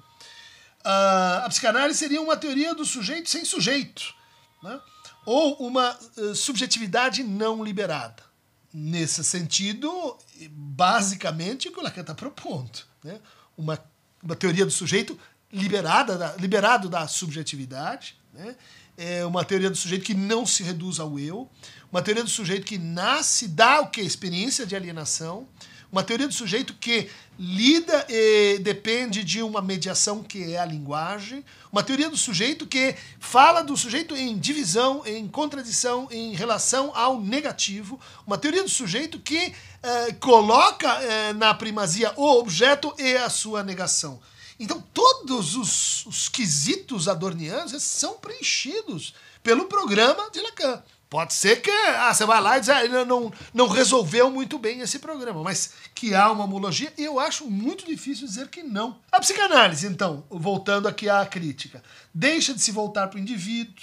uh, 0.84 1.44
a 1.44 1.46
psicanálise 1.48 1.98
seria 1.98 2.20
uma 2.20 2.36
teoria 2.36 2.74
do 2.74 2.84
sujeito 2.84 3.28
sem 3.28 3.44
sujeito, 3.44 4.14
né? 4.62 4.80
ou 5.24 5.56
uma 5.66 5.96
uh, 6.16 6.34
subjetividade 6.34 7.22
não 7.22 7.62
liberada 7.62 8.28
nesse 8.72 9.24
sentido, 9.24 10.16
basicamente, 10.50 11.68
o 11.68 11.72
que 11.72 11.80
o 11.80 11.82
Lacan 11.82 12.02
está 12.02 12.14
propondo. 12.14 12.80
Né? 13.02 13.18
Uma, 13.56 13.78
uma 14.22 14.36
teoria 14.36 14.64
do 14.64 14.70
sujeito 14.70 15.18
liberada 15.52 16.18
da, 16.18 16.36
liberado 16.36 16.88
da 16.88 17.08
subjetividade, 17.08 18.16
né? 18.32 18.56
é 18.96 19.24
uma 19.24 19.44
teoria 19.44 19.70
do 19.70 19.76
sujeito 19.76 20.04
que 20.04 20.14
não 20.14 20.44
se 20.44 20.62
reduz 20.62 21.00
ao 21.00 21.18
eu, 21.18 21.48
uma 21.90 22.02
teoria 22.02 22.22
do 22.22 22.30
sujeito 22.30 22.66
que 22.66 22.76
nasce 22.76 23.48
da 23.48 23.80
o 23.80 23.88
que? 23.88 24.00
Experiência 24.00 24.66
de 24.66 24.76
alienação, 24.76 25.48
uma 25.91 26.03
teoria 26.03 26.28
do 26.28 26.34
sujeito 26.34 26.74
que 26.74 27.09
lida 27.39 28.05
e 28.09 28.59
depende 28.59 29.22
de 29.22 29.43
uma 29.43 29.62
mediação 29.62 30.22
que 30.22 30.53
é 30.53 30.59
a 30.59 30.64
linguagem, 30.64 31.45
uma 31.70 31.82
teoria 31.82 32.11
do 32.11 32.16
sujeito 32.16 32.66
que 32.66 32.95
fala 33.20 33.62
do 33.62 33.76
sujeito 33.76 34.16
em 34.16 34.36
divisão, 34.36 35.03
em 35.07 35.26
contradição, 35.28 36.09
em 36.11 36.34
relação 36.34 36.91
ao 36.95 37.20
negativo, 37.20 37.99
uma 38.26 38.36
teoria 38.36 38.62
do 38.62 38.68
sujeito 38.68 39.18
que 39.20 39.55
eh, 39.82 40.12
coloca 40.20 40.89
eh, 41.01 41.32
na 41.34 41.55
primazia 41.55 42.12
o 42.16 42.39
objeto 42.39 42.93
e 42.99 43.16
a 43.16 43.30
sua 43.30 43.62
negação. 43.62 44.20
Então, 44.59 44.82
todos 44.93 45.55
os, 45.55 46.05
os 46.07 46.28
quesitos 46.28 47.07
adornianos 47.07 47.80
são 47.80 48.14
preenchidos 48.14 49.14
pelo 49.43 49.66
programa 49.66 50.28
de 50.30 50.41
Lacan. 50.41 50.82
Pode 51.11 51.32
ser 51.32 51.62
que 51.62 51.70
ah, 51.70 52.12
você 52.12 52.26
vai 52.26 52.40
lá 52.40 52.59
e 52.59 52.61
diz, 52.61 52.68
ah, 52.68 52.86
não, 53.06 53.32
não 53.54 53.66
resolveu 53.66 54.30
muito 54.30 54.59
bem 54.59 54.80
esse 54.80 54.98
programa, 54.98 55.42
mas 55.42 55.72
que 55.94 56.14
há 56.14 56.30
uma 56.30 56.44
homologia, 56.44 56.92
eu 56.98 57.18
acho 57.18 57.48
muito 57.50 57.86
difícil 57.86 58.26
dizer 58.26 58.48
que 58.48 58.62
não. 58.62 58.98
A 59.11 59.18
psicanálise, 59.18 59.86
então, 59.86 60.22
voltando 60.28 60.86
aqui 60.86 61.09
à 61.09 61.24
crítica, 61.24 61.82
deixa 62.12 62.52
de 62.52 62.61
se 62.61 62.70
voltar 62.70 63.09
para 63.09 63.16
o 63.16 63.20
indivíduo. 63.20 63.74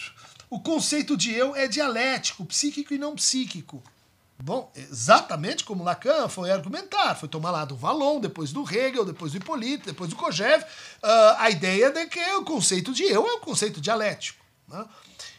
O 0.50 0.60
conceito 0.60 1.18
de 1.18 1.34
eu 1.34 1.56
é 1.56 1.68
dialético, 1.68 2.46
psíquico 2.46 2.94
e 2.94 3.00
não 3.00 3.16
psíquico. 3.16 3.82
Bom, 4.38 4.72
exatamente 4.76 5.64
como 5.64 5.84
Lacan 5.84 6.28
foi 6.28 6.52
argumentar, 6.52 7.16
foi 7.16 7.28
tomar 7.28 7.52
lá 7.52 7.66
do 7.66 7.76
Valon, 7.76 8.20
depois 8.20 8.52
do 8.52 8.62
Hegel, 8.62 9.06
depois 9.06 9.32
do 9.32 9.38
Hipólito, 9.38 9.86
depois 9.86 10.10
do 10.10 10.16
Kojève, 10.16 10.64
uh, 10.64 11.36
a 11.38 11.50
ideia 11.50 11.90
de 11.90 12.06
que 12.06 12.20
o 12.34 12.44
conceito 12.44 12.94
de 12.94 13.04
eu 13.04 13.26
é 13.26 13.34
um 13.36 13.40
conceito 13.40 13.82
dialético. 13.82 14.46
Né? 14.68 14.86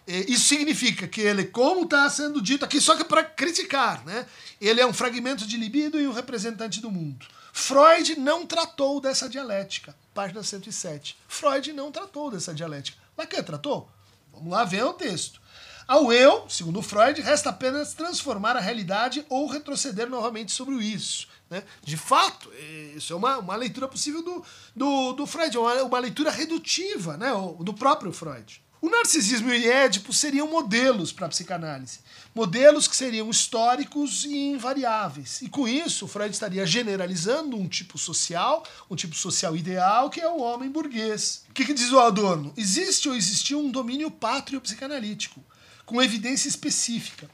Isso 0.06 0.44
significa 0.44 1.08
que 1.08 1.20
ele, 1.20 1.44
como 1.44 1.82
está 1.82 2.08
sendo 2.08 2.40
dito 2.40 2.64
aqui, 2.64 2.80
só 2.80 2.94
que 2.96 3.02
para 3.02 3.24
criticar, 3.24 4.04
né? 4.04 4.24
ele 4.60 4.80
é 4.80 4.86
um 4.86 4.92
fragmento 4.92 5.44
de 5.46 5.56
libido 5.56 6.00
e 6.00 6.06
um 6.06 6.12
representante 6.12 6.80
do 6.80 6.90
mundo. 6.90 7.26
Freud 7.52 8.16
não 8.16 8.46
tratou 8.46 9.00
dessa 9.00 9.28
dialética. 9.28 9.96
Página 10.14 10.42
107. 10.42 11.16
Freud 11.26 11.72
não 11.72 11.90
tratou 11.90 12.30
dessa 12.30 12.54
dialética. 12.54 12.98
Lacan 13.16 13.42
tratou? 13.42 13.90
Vamos 14.32 14.52
lá 14.52 14.64
ver 14.64 14.84
o 14.84 14.92
texto. 14.92 15.40
Ao 15.88 16.12
eu, 16.12 16.48
segundo 16.48 16.82
Freud, 16.82 17.20
resta 17.20 17.50
apenas 17.50 17.94
transformar 17.94 18.56
a 18.56 18.60
realidade 18.60 19.24
ou 19.28 19.46
retroceder 19.46 20.08
novamente 20.08 20.52
sobre 20.52 20.74
o 20.74 20.82
isso. 20.82 21.28
Né? 21.48 21.62
De 21.82 21.96
fato, 21.96 22.52
isso 22.94 23.12
é 23.12 23.16
uma, 23.16 23.38
uma 23.38 23.56
leitura 23.56 23.88
possível 23.88 24.22
do, 24.22 24.44
do, 24.74 25.12
do 25.12 25.26
Freud, 25.26 25.56
uma, 25.56 25.82
uma 25.82 25.98
leitura 25.98 26.30
redutiva 26.30 27.16
né? 27.16 27.30
do 27.60 27.72
próprio 27.72 28.12
Freud. 28.12 28.62
O 28.80 28.90
narcisismo 28.90 29.52
e 29.52 29.66
Édipo 29.66 30.12
seriam 30.12 30.48
modelos 30.48 31.10
para 31.10 31.26
a 31.26 31.28
psicanálise. 31.28 32.00
Modelos 32.34 32.86
que 32.86 32.94
seriam 32.94 33.30
históricos 33.30 34.24
e 34.24 34.36
invariáveis. 34.36 35.40
E 35.40 35.48
com 35.48 35.66
isso, 35.66 36.06
Freud 36.06 36.32
estaria 36.32 36.66
generalizando 36.66 37.56
um 37.56 37.66
tipo 37.66 37.96
social, 37.96 38.62
um 38.90 38.94
tipo 38.94 39.14
social 39.14 39.56
ideal, 39.56 40.10
que 40.10 40.20
é 40.20 40.28
o 40.28 40.40
homem 40.40 40.70
burguês. 40.70 41.44
O 41.48 41.54
que, 41.54 41.64
que 41.64 41.72
diz 41.72 41.90
o 41.90 41.98
Adorno? 41.98 42.52
Existe 42.56 43.08
ou 43.08 43.16
existiu 43.16 43.58
um 43.58 43.70
domínio 43.70 44.10
pátrio 44.10 44.60
psicanalítico, 44.60 45.42
com 45.86 46.02
evidência 46.02 46.48
específica. 46.48 47.30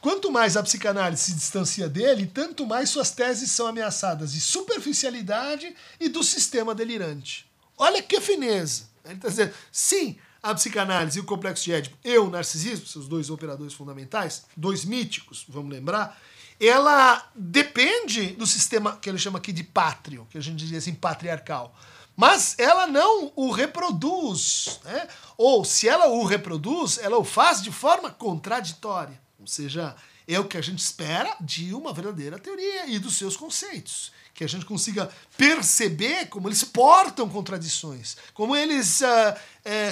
Quanto 0.00 0.30
mais 0.30 0.56
a 0.56 0.62
psicanálise 0.62 1.22
se 1.22 1.34
distancia 1.34 1.88
dele, 1.88 2.26
tanto 2.26 2.66
mais 2.66 2.90
suas 2.90 3.10
teses 3.10 3.50
são 3.50 3.66
ameaçadas 3.66 4.32
de 4.32 4.40
superficialidade 4.40 5.74
e 5.98 6.08
do 6.08 6.22
sistema 6.22 6.74
delirante. 6.74 7.50
Olha 7.76 8.02
que 8.02 8.20
fineza. 8.20 8.84
Ele 9.04 9.14
está 9.14 9.28
dizendo, 9.28 9.54
sim, 9.72 10.18
a 10.44 10.54
psicanálise 10.54 11.18
e 11.18 11.22
o 11.22 11.24
complexo 11.24 11.64
de 11.64 11.72
Édipo 11.72 11.96
e 12.04 12.18
o 12.18 12.28
narcisismo, 12.28 12.86
seus 12.86 13.08
dois 13.08 13.30
operadores 13.30 13.72
fundamentais, 13.72 14.44
dois 14.54 14.84
míticos, 14.84 15.46
vamos 15.48 15.72
lembrar, 15.72 16.20
ela 16.60 17.26
depende 17.34 18.26
do 18.28 18.46
sistema 18.46 18.96
que 18.98 19.08
ele 19.08 19.16
chama 19.16 19.38
aqui 19.38 19.52
de 19.52 19.64
pátrio, 19.64 20.26
que 20.28 20.36
a 20.36 20.42
gente 20.42 20.58
diria 20.58 20.76
assim, 20.76 20.94
patriarcal. 20.94 21.74
Mas 22.14 22.56
ela 22.58 22.86
não 22.86 23.32
o 23.34 23.50
reproduz, 23.50 24.80
né? 24.84 25.08
ou 25.38 25.64
se 25.64 25.88
ela 25.88 26.08
o 26.08 26.24
reproduz, 26.24 26.98
ela 26.98 27.18
o 27.18 27.24
faz 27.24 27.62
de 27.62 27.72
forma 27.72 28.10
contraditória. 28.10 29.18
Ou 29.40 29.46
seja, 29.46 29.96
é 30.28 30.38
o 30.38 30.44
que 30.44 30.58
a 30.58 30.62
gente 30.62 30.78
espera 30.78 31.34
de 31.40 31.72
uma 31.72 31.92
verdadeira 31.92 32.38
teoria 32.38 32.86
e 32.86 32.98
dos 32.98 33.16
seus 33.16 33.34
conceitos 33.34 34.12
que 34.34 34.42
a 34.42 34.48
gente 34.48 34.66
consiga 34.66 35.08
perceber 35.38 36.26
como 36.26 36.48
eles 36.48 36.64
portam 36.64 37.28
contradições, 37.28 38.16
como 38.34 38.56
eles 38.56 39.00
uh, 39.00 39.34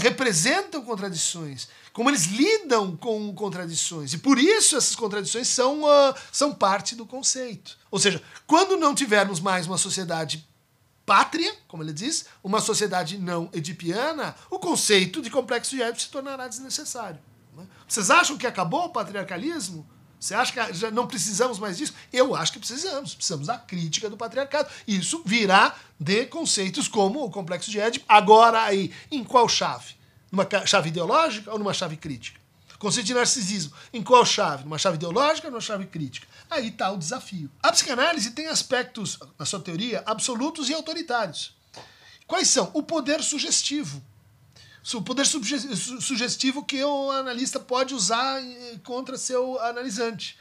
representam 0.00 0.82
contradições, 0.82 1.68
como 1.92 2.10
eles 2.10 2.26
lidam 2.26 2.96
com 2.96 3.32
contradições. 3.34 4.12
E 4.12 4.18
por 4.18 4.38
isso 4.38 4.76
essas 4.76 4.96
contradições 4.96 5.46
são, 5.46 5.84
uh, 5.84 6.14
são 6.32 6.52
parte 6.52 6.96
do 6.96 7.06
conceito. 7.06 7.78
Ou 7.88 8.00
seja, 8.00 8.20
quando 8.44 8.76
não 8.76 8.94
tivermos 8.94 9.38
mais 9.38 9.66
uma 9.66 9.78
sociedade 9.78 10.44
pátria, 11.06 11.54
como 11.68 11.84
ele 11.84 11.92
diz, 11.92 12.26
uma 12.42 12.60
sociedade 12.60 13.18
não 13.18 13.48
edipiana, 13.52 14.34
o 14.50 14.58
conceito 14.58 15.22
de 15.22 15.30
complexo 15.30 15.70
de 15.70 15.82
Édipo 15.82 16.00
se 16.00 16.08
tornará 16.08 16.48
desnecessário. 16.48 17.20
Né? 17.56 17.66
Vocês 17.86 18.10
acham 18.10 18.36
que 18.36 18.46
acabou 18.46 18.86
o 18.86 18.90
patriarcalismo? 18.90 19.86
Você 20.22 20.36
acha 20.36 20.52
que 20.52 20.74
já 20.74 20.88
não 20.88 21.04
precisamos 21.04 21.58
mais 21.58 21.76
disso? 21.76 21.94
Eu 22.12 22.32
acho 22.32 22.52
que 22.52 22.60
precisamos. 22.60 23.12
Precisamos 23.12 23.48
da 23.48 23.58
crítica 23.58 24.08
do 24.08 24.16
patriarcado. 24.16 24.70
Isso 24.86 25.20
virá 25.26 25.74
de 25.98 26.26
conceitos 26.26 26.86
como 26.86 27.24
o 27.24 27.30
complexo 27.30 27.72
de 27.72 27.80
Édipo. 27.80 28.06
Agora 28.08 28.62
aí, 28.62 28.92
em 29.10 29.24
qual 29.24 29.48
chave? 29.48 29.96
Numa 30.30 30.46
chave 30.64 30.90
ideológica 30.90 31.50
ou 31.50 31.58
numa 31.58 31.74
chave 31.74 31.96
crítica? 31.96 32.40
Conceito 32.78 33.06
de 33.06 33.14
narcisismo. 33.14 33.72
Em 33.92 34.00
qual 34.00 34.24
chave? 34.24 34.62
Numa 34.62 34.78
chave 34.78 34.94
ideológica 34.94 35.48
ou 35.48 35.50
numa 35.50 35.60
chave 35.60 35.86
crítica? 35.86 36.28
Aí 36.48 36.68
está 36.68 36.92
o 36.92 36.96
desafio. 36.96 37.50
A 37.60 37.72
psicanálise 37.72 38.30
tem 38.30 38.46
aspectos, 38.46 39.18
na 39.36 39.44
sua 39.44 39.58
teoria, 39.58 40.04
absolutos 40.06 40.68
e 40.68 40.74
autoritários. 40.74 41.52
Quais 42.28 42.46
são? 42.46 42.70
O 42.74 42.82
poder 42.84 43.24
sugestivo 43.24 44.00
o 44.82 45.02
poder 45.02 45.24
sugestivo 45.24 46.64
que 46.64 46.82
o 46.82 47.10
analista 47.10 47.60
pode 47.60 47.94
usar 47.94 48.42
eh, 48.42 48.78
contra 48.82 49.16
seu 49.16 49.60
analisante. 49.60 50.36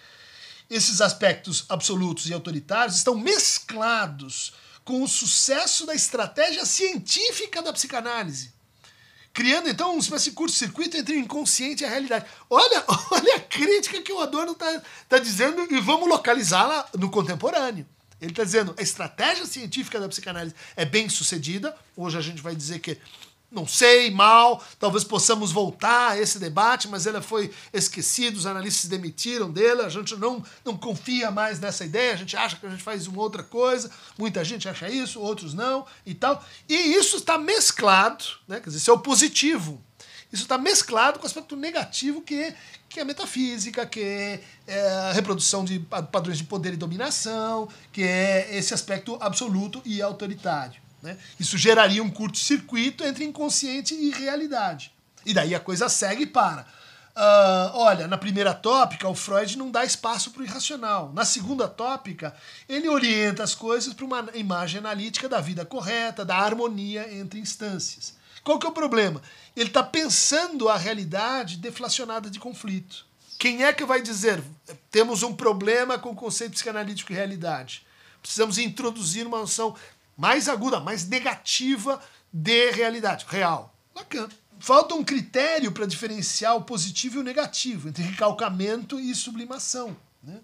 Esses 0.69 0.99
aspectos 0.99 1.65
absolutos 1.69 2.27
e 2.27 2.33
autoritários 2.33 2.97
estão 2.97 3.15
mesclados 3.15 4.53
com 4.83 5.03
o 5.03 5.07
sucesso 5.07 5.85
da 5.85 5.93
estratégia 5.93 6.65
científica 6.65 7.61
da 7.61 7.71
psicanálise, 7.71 8.51
criando 9.31 9.69
então 9.69 9.91
uma 9.91 9.99
espécie 9.99 10.31
de 10.31 10.35
curto-circuito 10.35 10.97
entre 10.97 11.15
o 11.15 11.19
inconsciente 11.19 11.83
e 11.83 11.85
a 11.85 11.89
realidade. 11.89 12.25
Olha, 12.49 12.83
olha 13.11 13.35
a 13.35 13.39
crítica 13.41 14.01
que 14.01 14.11
o 14.11 14.19
Adorno 14.19 14.53
está 14.53 14.81
tá 15.07 15.19
dizendo 15.19 15.67
e 15.69 15.79
vamos 15.79 16.09
localizá-la 16.09 16.87
no 16.97 17.11
contemporâneo. 17.11 17.85
Ele 18.19 18.31
está 18.31 18.43
dizendo 18.43 18.73
a 18.77 18.81
estratégia 18.81 19.45
científica 19.45 19.99
da 19.99 20.07
psicanálise 20.07 20.55
é 20.75 20.85
bem 20.85 21.09
sucedida. 21.09 21.75
Hoje 21.95 22.17
a 22.17 22.21
gente 22.21 22.41
vai 22.41 22.55
dizer 22.55 22.79
que 22.79 22.97
não 23.52 23.68
sei, 23.68 24.10
mal, 24.10 24.64
talvez 24.80 25.04
possamos 25.04 25.52
voltar 25.52 26.12
a 26.12 26.20
esse 26.20 26.39
debate, 26.39 26.88
mas 26.88 27.06
ele 27.06 27.22
foi 27.22 27.52
esquecido, 27.74 28.38
os 28.38 28.45
analistas 28.45 28.84
se 28.84 28.88
demitiram 28.88 29.52
dele, 29.52 29.82
a 29.82 29.89
gente 29.89 30.16
não, 30.16 30.43
não 30.64 30.78
confia 30.78 31.30
mais 31.30 31.60
nessa 31.60 31.84
ideia, 31.84 32.14
a 32.14 32.18
gente 32.18 32.38
acha 32.38 32.56
que 32.56 32.66
a 32.66 32.70
gente 32.70 32.82
faz 32.82 33.08
uma 33.08 33.22
outra 33.22 33.43
coisa, 33.43 33.91
muita 34.18 34.43
gente 34.43 34.70
acha 34.70 34.89
isso, 34.89 35.20
outros 35.20 35.54
não 35.54 35.86
e 36.06 36.14
tal. 36.14 36.43
E 36.70 36.76
isso 36.76 37.18
está 37.18 37.38
mesclado, 37.38 38.24
né? 38.47 38.60
quer 38.60 38.68
dizer, 38.68 38.78
isso 38.78 38.91
é 38.91 38.93
o 38.93 38.99
positivo. 38.99 39.84
Isso 40.32 40.43
está 40.43 40.58
mesclado 40.58 41.20
com 41.20 41.26
o 41.26 41.28
aspecto 41.28 41.58
negativo 41.58 42.22
que 42.22 42.36
é, 42.36 42.56
que 42.88 42.99
é 42.99 43.02
a 43.02 43.06
metafísica, 43.06 43.86
que 43.86 43.99
é, 43.99 44.41
é 44.66 44.88
a 45.10 45.12
reprodução 45.12 45.66
de 45.66 45.80
padrões 45.80 46.38
de 46.38 46.45
poder 46.45 46.74
e 46.74 46.78
dominação, 46.78 47.68
que 47.91 48.02
é 48.02 48.56
esse 48.56 48.74
aspecto 48.74 49.18
absoluto 49.20 49.82
e 49.84 50.02
autoritário. 50.02 50.82
Né? 51.02 51.18
Isso 51.39 51.58
geraria 51.58 52.04
um 52.04 52.10
curto-circuito 52.10 53.04
entre 53.04 53.24
inconsciente 53.24 53.93
e 53.93 54.12
realidade. 54.12 54.91
E 55.26 55.34
daí 55.34 55.54
a 55.56 55.60
coisa 55.60 55.89
segue 55.89 56.26
para 56.26 56.66
Uh, 57.12 57.76
olha, 57.76 58.08
na 58.08 58.18
primeira 58.18 58.54
tópica, 58.54 59.08
o 59.08 59.14
Freud 59.14 59.58
não 59.58 59.70
dá 59.70 59.84
espaço 59.84 60.32
para 60.32 60.41
o 60.41 60.45
irracional. 60.45 61.12
Na 61.14 61.26
segunda 61.26 61.68
tópica, 61.68 62.34
ele 62.70 62.88
orienta 62.88 63.43
as 63.43 63.54
coisas 63.54 63.93
para 63.93 64.06
uma 64.06 64.30
imagem 64.34 64.80
analítica 64.80 65.28
da 65.28 65.41
vida 65.41 65.66
correta, 65.66 66.24
da 66.24 66.38
harmonia 66.38 67.14
entre 67.14 67.39
instâncias. 67.39 68.16
Qual 68.43 68.58
que 68.58 68.66
é 68.66 68.70
o 68.70 68.74
problema? 68.74 69.22
Ele 69.56 69.68
está 69.68 69.84
pensando 69.84 70.70
a 70.70 70.78
realidade 70.78 71.58
deflacionada 71.58 72.30
de 72.30 72.39
conflito. 72.39 73.06
Quem 73.38 73.64
é 73.64 73.74
que 73.74 73.84
vai 73.84 74.02
dizer 74.02 74.41
temos 74.89 75.22
um 75.22 75.36
problema 75.36 75.99
com 75.99 76.12
o 76.12 76.16
conceito 76.16 76.54
psicanalítico 76.54 77.12
e 77.12 77.16
realidade? 77.16 77.86
Precisamos 78.22 78.58
introduzir 78.58 79.28
uma 79.28 79.39
noção 79.39 79.76
mais 80.18 80.47
aguda, 80.47 80.80
mais 80.80 81.07
negativa 81.07 82.01
de 82.32 82.72
realidade, 82.72 83.26
real. 83.28 83.76
Lacan 83.95 84.30
falta 84.62 84.93
um 84.93 85.03
critério 85.03 85.72
para 85.72 85.88
diferenciar 85.88 86.55
o 86.55 86.64
positivo 86.64 87.18
e 87.18 87.20
o 87.20 87.24
negativo, 87.24 87.89
entre 87.89 88.03
recalcamento 88.03 88.99
e 88.99 89.14
sublimação. 89.16 89.97
Né? 90.24 90.39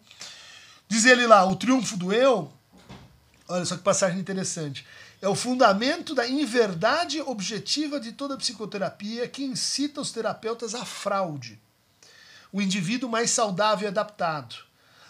Diz 0.87 1.05
ele 1.05 1.27
lá, 1.27 1.45
o 1.45 1.55
triunfo 1.55 1.95
do 1.95 2.11
eu, 2.11 2.51
olha 3.47 3.63
só 3.63 3.77
que 3.77 3.83
passagem 3.83 4.19
interessante, 4.19 4.85
é 5.21 5.29
o 5.29 5.35
fundamento 5.35 6.15
da 6.15 6.27
inverdade 6.27 7.21
objetiva 7.21 7.99
de 7.99 8.11
toda 8.11 8.37
psicoterapia 8.37 9.27
que 9.27 9.43
incita 9.43 10.01
os 10.01 10.11
terapeutas 10.11 10.73
à 10.73 10.83
fraude. 10.83 11.59
O 12.51 12.61
indivíduo 12.61 13.09
mais 13.09 13.29
saudável 13.29 13.85
e 13.85 13.89
adaptado. 13.89 14.55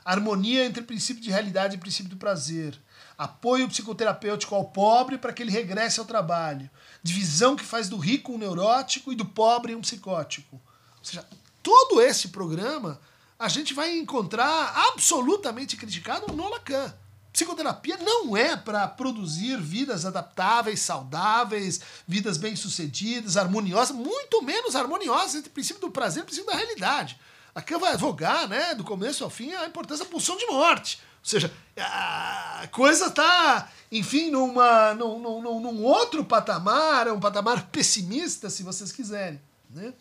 Harmonia 0.03 0.65
entre 0.65 0.81
princípio 0.83 1.21
de 1.21 1.29
realidade 1.29 1.75
e 1.75 1.79
princípio 1.79 2.09
do 2.09 2.17
prazer 2.17 2.77
apoio 3.17 3.67
psicoterapêutico 3.67 4.53
ao 4.53 4.65
pobre 4.65 5.17
para 5.17 5.33
que 5.33 5.41
ele 5.41 5.51
regresse 5.51 5.99
ao 5.99 6.05
trabalho, 6.05 6.69
divisão 7.01 7.55
que 7.55 7.63
faz 7.63 7.89
do 7.89 7.97
rico 7.97 8.33
um 8.33 8.37
neurótico 8.37 9.11
e 9.11 9.15
do 9.15 9.25
pobre 9.25 9.73
um 9.73 9.81
psicótico. 9.81 10.61
Ou 10.99 11.05
seja, 11.05 11.25
todo 11.63 12.01
esse 12.01 12.27
programa 12.27 12.99
a 13.39 13.47
gente 13.47 13.73
vai 13.73 13.97
encontrar 13.97 14.73
absolutamente 14.89 15.77
criticado 15.77 16.33
no 16.33 16.49
Lacan. 16.49 16.93
Psicoterapia 17.31 17.97
não 17.97 18.35
é 18.35 18.57
para 18.57 18.87
produzir 18.87 19.61
vidas 19.61 20.05
adaptáveis, 20.05 20.79
saudáveis, 20.79 21.79
vidas 22.07 22.35
bem-sucedidas, 22.35 23.37
harmoniosas, 23.37 23.95
muito 23.95 24.41
menos 24.41 24.75
harmoniosas 24.75 25.35
entre 25.35 25.49
o 25.49 25.53
princípio 25.53 25.81
do 25.81 25.91
prazer 25.91 26.21
e 26.21 26.23
o 26.23 26.25
princípio 26.25 26.49
da 26.51 26.57
realidade. 26.57 27.19
Lacan 27.55 27.77
vai 27.77 27.93
advogar, 27.93 28.47
né, 28.47 28.73
do 28.73 28.83
começo 28.83 29.23
ao 29.23 29.29
fim, 29.29 29.53
a 29.53 29.67
importância 29.67 30.03
da 30.03 30.09
pulsão 30.09 30.35
de 30.35 30.47
morte. 30.47 30.99
Ou 31.27 31.29
seja, 31.29 31.51
a 31.75 32.69
coisa 32.71 33.07
está, 33.07 33.69
enfim, 33.91 34.31
numa, 34.31 34.93
num, 34.93 35.19
num, 35.19 35.59
num 35.59 35.83
outro 35.83 36.23
patamar, 36.23 37.05
é 37.05 37.11
um 37.11 37.19
patamar 37.19 37.67
pessimista, 37.67 38.49
se 38.49 38.63
vocês 38.63 38.93
quiserem. 38.93 39.41
Né? 39.69 39.93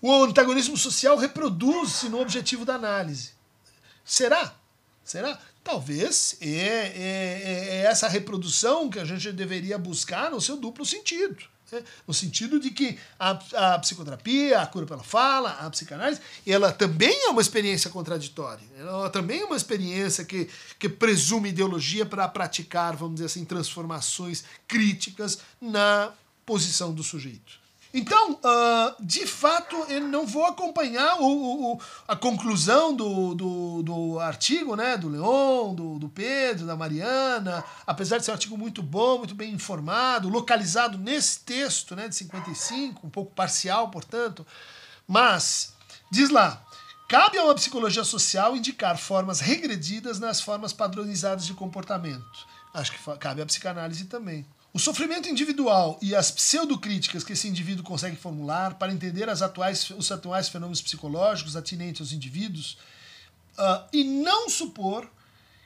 O 0.00 0.22
antagonismo 0.22 0.76
social 0.76 1.16
reproduz-se 1.16 2.08
no 2.08 2.20
objetivo 2.20 2.64
da 2.64 2.76
análise. 2.76 3.32
Será? 4.04 4.54
Será? 5.02 5.40
Talvez 5.64 6.36
é, 6.40 6.46
é, 6.46 7.68
é 7.70 7.76
essa 7.86 8.06
reprodução 8.06 8.88
que 8.88 9.00
a 9.00 9.04
gente 9.04 9.32
deveria 9.32 9.76
buscar 9.76 10.30
no 10.30 10.40
seu 10.40 10.56
duplo 10.56 10.86
sentido. 10.86 11.36
No 12.06 12.14
sentido 12.14 12.58
de 12.58 12.70
que 12.70 12.98
a, 13.18 13.30
a 13.74 13.78
psicoterapia, 13.78 14.60
a 14.60 14.66
cura 14.66 14.86
pela 14.86 15.02
fala, 15.02 15.50
a 15.60 15.70
psicanálise, 15.70 16.20
ela 16.46 16.72
também 16.72 17.26
é 17.26 17.28
uma 17.30 17.42
experiência 17.42 17.90
contraditória. 17.90 18.66
Ela 18.78 19.10
também 19.10 19.40
é 19.40 19.44
uma 19.44 19.56
experiência 19.56 20.24
que, 20.24 20.48
que 20.78 20.88
presume 20.88 21.50
ideologia 21.50 22.06
para 22.06 22.26
praticar, 22.28 22.96
vamos 22.96 23.16
dizer 23.16 23.26
assim, 23.26 23.44
transformações 23.44 24.44
críticas 24.66 25.38
na 25.60 26.12
posição 26.46 26.92
do 26.92 27.02
sujeito. 27.02 27.67
Então, 27.98 28.34
uh, 28.34 28.94
de 29.04 29.26
fato, 29.26 29.74
eu 29.88 30.00
não 30.00 30.24
vou 30.24 30.46
acompanhar 30.46 31.20
o, 31.20 31.72
o, 31.72 31.80
a 32.06 32.14
conclusão 32.14 32.94
do, 32.94 33.34
do, 33.34 33.82
do, 33.82 34.20
artigo, 34.20 34.76
né, 34.76 34.96
do 34.96 35.08
Leon, 35.08 35.74
do, 35.74 35.98
do 35.98 36.08
Pedro, 36.08 36.64
da 36.64 36.76
Mariana, 36.76 37.64
apesar 37.84 38.18
de 38.18 38.24
ser 38.24 38.30
um 38.30 38.34
artigo 38.34 38.56
muito 38.56 38.84
bom, 38.84 39.18
muito 39.18 39.34
bem 39.34 39.52
informado, 39.52 40.28
localizado 40.28 40.96
nesse 40.96 41.40
texto 41.40 41.96
né, 41.96 42.06
de 42.06 42.14
55, 42.14 43.04
um 43.04 43.10
pouco 43.10 43.34
parcial, 43.34 43.90
portanto, 43.90 44.46
mas, 45.04 45.74
diz 46.08 46.30
lá, 46.30 46.64
cabe 47.08 47.36
a 47.36 47.42
uma 47.42 47.54
psicologia 47.56 48.04
social 48.04 48.56
indicar 48.56 48.96
formas 48.96 49.40
regredidas 49.40 50.20
nas 50.20 50.40
formas 50.40 50.72
padronizadas 50.72 51.44
de 51.44 51.52
comportamento. 51.52 52.46
Acho 52.72 52.92
que 52.92 53.18
cabe 53.18 53.42
à 53.42 53.46
psicanálise 53.46 54.04
também. 54.04 54.46
O 54.72 54.78
sofrimento 54.78 55.28
individual 55.28 55.98
e 56.02 56.14
as 56.14 56.30
pseudocríticas 56.30 57.24
que 57.24 57.32
esse 57.32 57.48
indivíduo 57.48 57.82
consegue 57.82 58.16
formular 58.16 58.74
para 58.74 58.92
entender 58.92 59.28
atuais, 59.28 59.90
os 59.90 60.12
atuais 60.12 60.48
fenômenos 60.48 60.82
psicológicos 60.82 61.56
atinentes 61.56 62.02
aos 62.02 62.12
indivíduos 62.12 62.76
uh, 63.58 63.88
e 63.92 64.04
não 64.04 64.48
supor 64.48 65.10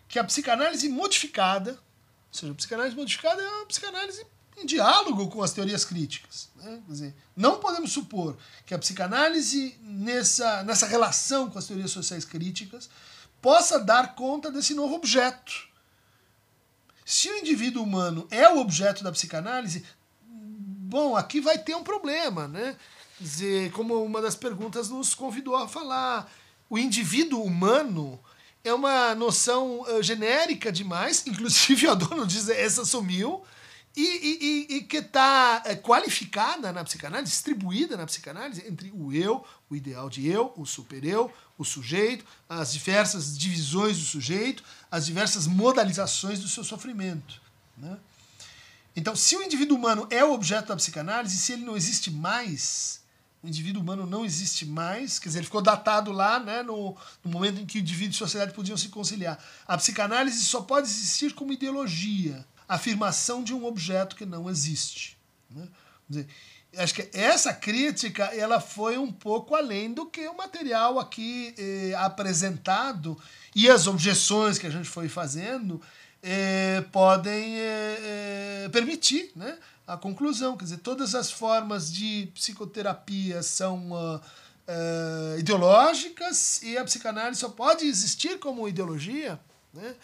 que 0.08 0.18
a 0.18 0.24
psicanálise 0.24 0.88
modificada, 0.88 1.72
ou 1.72 1.78
seja, 2.30 2.52
a 2.52 2.54
psicanálise 2.54 2.94
modificada 2.94 3.42
é 3.42 3.48
uma 3.48 3.66
psicanálise 3.66 4.24
em 4.56 4.66
diálogo 4.66 5.28
com 5.28 5.42
as 5.42 5.52
teorias 5.52 5.84
críticas. 5.84 6.48
Né? 6.56 6.80
Quer 6.86 6.92
dizer, 6.92 7.14
não 7.36 7.58
podemos 7.58 7.90
supor 7.90 8.36
que 8.64 8.72
a 8.72 8.78
psicanálise, 8.78 9.76
nessa, 9.82 10.62
nessa 10.62 10.86
relação 10.86 11.50
com 11.50 11.58
as 11.58 11.66
teorias 11.66 11.90
sociais 11.90 12.24
críticas, 12.24 12.88
possa 13.40 13.80
dar 13.80 14.14
conta 14.14 14.50
desse 14.50 14.74
novo 14.74 14.94
objeto 14.94 15.71
se 17.04 17.28
o 17.28 17.38
indivíduo 17.38 17.82
humano 17.82 18.26
é 18.30 18.48
o 18.48 18.58
objeto 18.58 19.02
da 19.02 19.12
psicanálise, 19.12 19.84
bom, 20.24 21.16
aqui 21.16 21.40
vai 21.40 21.58
ter 21.58 21.74
um 21.74 21.82
problema, 21.82 22.46
né? 22.46 22.76
Quer 23.18 23.24
dizer, 23.24 23.72
como 23.72 24.02
uma 24.02 24.20
das 24.20 24.34
perguntas 24.34 24.88
nos 24.88 25.14
convidou 25.14 25.56
a 25.56 25.68
falar, 25.68 26.30
o 26.68 26.78
indivíduo 26.78 27.42
humano 27.42 28.18
é 28.64 28.72
uma 28.72 29.14
noção 29.14 29.82
uh, 29.82 30.02
genérica 30.02 30.70
demais, 30.70 31.24
inclusive 31.26 31.86
o 31.86 31.90
Adorno 31.90 32.26
diz 32.26 32.48
essa 32.48 32.84
sumiu, 32.84 33.42
e, 33.94 34.66
e, 34.70 34.76
e 34.76 34.80
que 34.82 34.98
está 34.98 35.62
é, 35.66 35.74
qualificada 35.74 36.72
na 36.72 36.82
psicanálise, 36.82 37.30
distribuída 37.30 37.96
na 37.96 38.06
psicanálise 38.06 38.66
entre 38.66 38.90
o 38.94 39.12
eu, 39.12 39.44
o 39.68 39.76
ideal 39.76 40.08
de 40.08 40.26
eu, 40.26 40.52
o 40.56 40.64
super-eu, 40.64 41.30
o 41.58 41.64
sujeito, 41.64 42.24
as 42.48 42.72
diversas 42.72 43.36
divisões 43.36 43.98
do 43.98 44.04
sujeito, 44.04 44.62
as 44.90 45.06
diversas 45.06 45.46
modalizações 45.46 46.40
do 46.40 46.48
seu 46.48 46.64
sofrimento. 46.64 47.40
Né? 47.76 47.96
Então, 48.94 49.16
se 49.16 49.36
o 49.36 49.42
indivíduo 49.42 49.76
humano 49.76 50.06
é 50.10 50.24
o 50.24 50.32
objeto 50.32 50.68
da 50.68 50.76
psicanálise, 50.76 51.36
se 51.36 51.52
ele 51.52 51.64
não 51.64 51.76
existe 51.76 52.10
mais, 52.10 53.02
o 53.42 53.48
indivíduo 53.48 53.82
humano 53.82 54.06
não 54.06 54.24
existe 54.24 54.66
mais, 54.66 55.18
quer 55.18 55.28
dizer, 55.28 55.38
ele 55.40 55.46
ficou 55.46 55.62
datado 55.62 56.12
lá 56.12 56.38
né, 56.38 56.62
no, 56.62 56.96
no 57.24 57.30
momento 57.30 57.60
em 57.60 57.66
que 57.66 57.78
o 57.78 57.80
indivíduo 57.80 58.14
e 58.14 58.16
a 58.16 58.18
sociedade 58.18 58.54
podiam 58.54 58.76
se 58.76 58.88
conciliar. 58.88 59.42
A 59.66 59.76
psicanálise 59.76 60.44
só 60.44 60.62
pode 60.62 60.88
existir 60.88 61.34
como 61.34 61.52
ideologia 61.52 62.46
afirmação 62.68 63.42
de 63.44 63.52
um 63.52 63.66
objeto 63.66 64.16
que 64.16 64.24
não 64.24 64.48
existe. 64.48 65.18
Né? 65.50 65.68
Dizer, 66.08 66.28
acho 66.76 66.94
que 66.94 67.08
essa 67.12 67.52
crítica 67.52 68.24
ela 68.34 68.60
foi 68.60 68.98
um 68.98 69.12
pouco 69.12 69.54
além 69.54 69.92
do 69.92 70.06
que 70.06 70.26
o 70.26 70.36
material 70.36 70.98
aqui 70.98 71.54
eh, 71.58 71.94
apresentado 71.96 73.18
e 73.54 73.68
as 73.68 73.86
objeções 73.86 74.58
que 74.58 74.66
a 74.66 74.70
gente 74.70 74.88
foi 74.88 75.08
fazendo 75.08 75.80
eh, 76.22 76.82
podem 76.90 77.58
eh, 77.58 77.98
eh 78.64 78.68
permitir 78.70 79.32
né, 79.36 79.58
a 79.86 79.96
conclusão. 79.96 80.56
Quer 80.56 80.64
dizer, 80.64 80.78
todas 80.78 81.14
as 81.14 81.30
formas 81.30 81.92
de 81.92 82.28
psicoterapia 82.34 83.42
são 83.42 83.90
uh, 83.90 84.16
uh, 84.16 85.38
ideológicas 85.38 86.62
e 86.62 86.78
a 86.78 86.84
psicanálise 86.84 87.40
só 87.40 87.48
pode 87.48 87.84
existir 87.86 88.38
como 88.38 88.68
ideologia 88.68 89.38
né, 89.74 89.94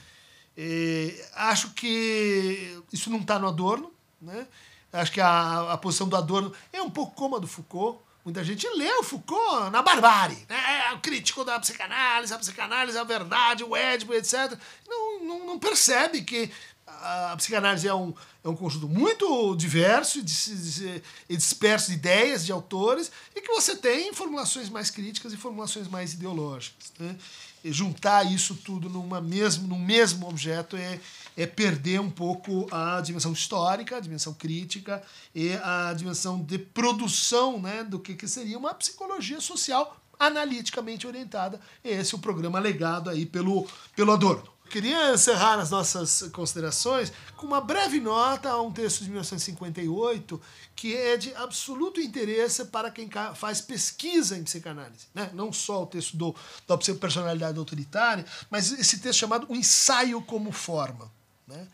é, 0.60 1.28
acho 1.34 1.70
que 1.70 2.82
isso 2.92 3.10
não 3.10 3.20
está 3.20 3.38
no 3.38 3.46
Adorno. 3.46 3.92
Né? 4.20 4.44
Acho 4.92 5.12
que 5.12 5.20
a, 5.20 5.72
a 5.72 5.78
posição 5.78 6.08
do 6.08 6.16
Adorno 6.16 6.52
é 6.72 6.80
um 6.80 6.90
pouco 6.90 7.14
como 7.14 7.36
a 7.36 7.38
do 7.38 7.46
Foucault. 7.46 8.00
Muita 8.24 8.44
gente 8.44 8.68
lê 8.70 8.90
o 8.94 9.02
Foucault 9.02 9.70
na 9.70 9.82
barbárie. 9.82 10.46
Né? 10.48 10.88
É 10.88 10.92
o 10.92 11.00
crítico 11.00 11.44
da 11.44 11.58
psicanálise, 11.58 12.32
a 12.32 12.38
psicanálise, 12.38 12.98
a 12.98 13.04
verdade, 13.04 13.64
o 13.64 13.76
Édipo, 13.76 14.14
etc. 14.14 14.58
Não, 14.86 15.24
não, 15.24 15.46
não 15.46 15.58
percebe 15.58 16.22
que 16.22 16.50
a 16.86 17.34
psicanálise 17.36 17.86
é 17.86 17.94
um, 17.94 18.14
é 18.42 18.48
um 18.48 18.56
conjunto 18.56 18.88
muito 18.88 19.54
diverso 19.56 20.18
e 20.18 21.36
disperso 21.36 21.88
de 21.88 21.94
ideias 21.94 22.44
de 22.44 22.52
autores 22.52 23.10
e 23.34 23.40
que 23.40 23.48
você 23.48 23.76
tem 23.76 24.12
formulações 24.12 24.68
mais 24.68 24.90
críticas 24.90 25.32
e 25.32 25.36
formulações 25.36 25.86
mais 25.86 26.14
ideológicas. 26.14 26.92
Né? 26.98 27.16
juntar 27.64 28.24
isso 28.24 28.54
tudo 28.54 28.88
numa 28.88 29.20
mesmo, 29.20 29.66
num 29.66 29.78
mesmo 29.78 30.28
objeto 30.28 30.76
é, 30.76 30.98
é 31.38 31.46
perder 31.46 32.00
um 32.00 32.10
pouco 32.10 32.66
a 32.68 33.00
dimensão 33.00 33.32
histórica, 33.32 33.96
a 33.96 34.00
dimensão 34.00 34.34
crítica 34.34 35.00
e 35.32 35.52
a 35.62 35.94
dimensão 35.94 36.42
de 36.42 36.58
produção 36.58 37.60
né, 37.60 37.84
do 37.84 38.00
que, 38.00 38.16
que 38.16 38.26
seria 38.26 38.58
uma 38.58 38.74
psicologia 38.74 39.40
social 39.40 39.96
analiticamente 40.18 41.06
orientada. 41.06 41.60
Esse 41.84 42.12
é 42.12 42.18
o 42.18 42.20
programa 42.20 42.58
legado 42.58 43.08
aí 43.08 43.24
pelo, 43.24 43.68
pelo 43.94 44.10
Adorno. 44.10 44.48
Queria 44.68 45.14
encerrar 45.14 45.60
as 45.60 45.70
nossas 45.70 46.24
considerações 46.32 47.12
com 47.36 47.46
uma 47.46 47.60
breve 47.60 48.00
nota 48.00 48.50
a 48.50 48.60
um 48.60 48.72
texto 48.72 49.04
de 49.04 49.08
1958 49.08 50.40
que 50.74 50.94
é 50.94 51.16
de 51.16 51.32
absoluto 51.36 52.00
interesse 52.00 52.64
para 52.64 52.90
quem 52.90 53.08
faz 53.36 53.60
pesquisa 53.60 54.36
em 54.36 54.42
psicanálise. 54.42 55.06
Né? 55.14 55.30
Não 55.32 55.52
só 55.52 55.84
o 55.84 55.86
texto 55.86 56.16
do, 56.16 56.34
da 56.66 56.76
personalidade 56.76 57.56
autoritária, 57.56 58.26
mas 58.50 58.72
esse 58.72 58.98
texto 58.98 59.20
chamado 59.20 59.46
O 59.48 59.54
Ensaio 59.54 60.20
como 60.20 60.50
Forma. 60.50 61.16
Né? 61.48 61.66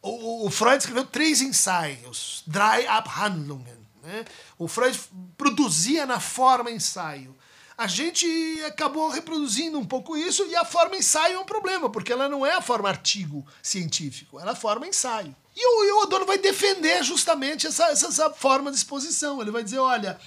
O, 0.00 0.46
o, 0.46 0.50
Freud 0.50 0.78
escreveu 0.78 1.04
três 1.04 1.40
ensaios, 1.42 2.42
Drei 2.46 2.86
Abhandlungen. 2.86 3.78
Né? 4.02 4.24
O 4.58 4.66
Freud 4.66 4.98
produzia 5.36 6.06
na 6.06 6.18
forma 6.18 6.70
ensaio 6.70 7.36
a 7.78 7.86
gente 7.86 8.26
acabou 8.66 9.08
reproduzindo 9.08 9.78
um 9.78 9.84
pouco 9.84 10.16
isso 10.16 10.44
e 10.46 10.56
a 10.56 10.64
forma 10.64 10.96
ensaio 10.96 11.36
é 11.36 11.38
um 11.38 11.44
problema, 11.44 11.88
porque 11.88 12.12
ela 12.12 12.28
não 12.28 12.44
é 12.44 12.54
a 12.54 12.60
forma 12.60 12.88
artigo 12.88 13.46
científico, 13.62 14.40
ela 14.40 14.50
é 14.50 14.52
a 14.52 14.56
forma 14.56 14.88
ensaio. 14.88 15.34
E 15.54 15.64
o, 15.64 16.00
o 16.00 16.02
Adorno 16.02 16.26
vai 16.26 16.38
defender 16.38 17.04
justamente 17.04 17.68
essa, 17.68 17.84
essa, 17.84 18.08
essa, 18.08 18.30
forma 18.30 18.72
de 18.72 18.76
exposição. 18.76 19.40
Ele 19.40 19.52
vai 19.52 19.62
dizer: 19.62 19.78
olha, 19.78 20.18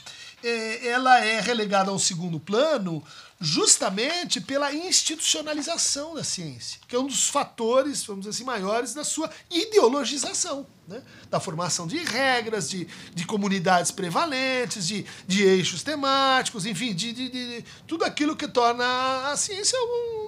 é, 0.42 0.88
ela 0.88 1.20
é 1.20 1.42
relegada 1.42 1.92
ao 1.92 2.00
segundo 2.00 2.40
plano 2.40 3.04
justamente 3.44 4.40
pela 4.40 4.72
institucionalização 4.72 6.14
da 6.14 6.24
ciência, 6.24 6.80
que 6.88 6.96
é 6.96 7.00
um 7.00 7.08
dos 7.08 7.28
fatores, 7.28 8.04
vamos 8.06 8.26
dizer 8.26 8.36
assim, 8.36 8.44
maiores 8.44 8.94
da 8.94 9.04
sua 9.04 9.32
ideologização, 9.50 10.68
né? 10.88 11.02
da 11.28 11.40
formação 11.40 11.88
de 11.88 11.98
regras, 11.98 12.70
de, 12.70 12.88
de 13.16 13.26
comunidades 13.26 13.90
prevalentes, 13.90 14.88
de, 14.88 15.08
de 15.28 15.42
eixos 15.42 15.82
temáticos, 15.82 16.68
enfim, 16.68 16.94
de, 16.94 17.12
de, 17.12 17.30
de 17.30 17.66
tudo 17.88 18.06
aquilo 18.06 18.36
que 18.36 18.48
torna 18.48 19.32
a 19.32 19.36
ciência 19.36 19.76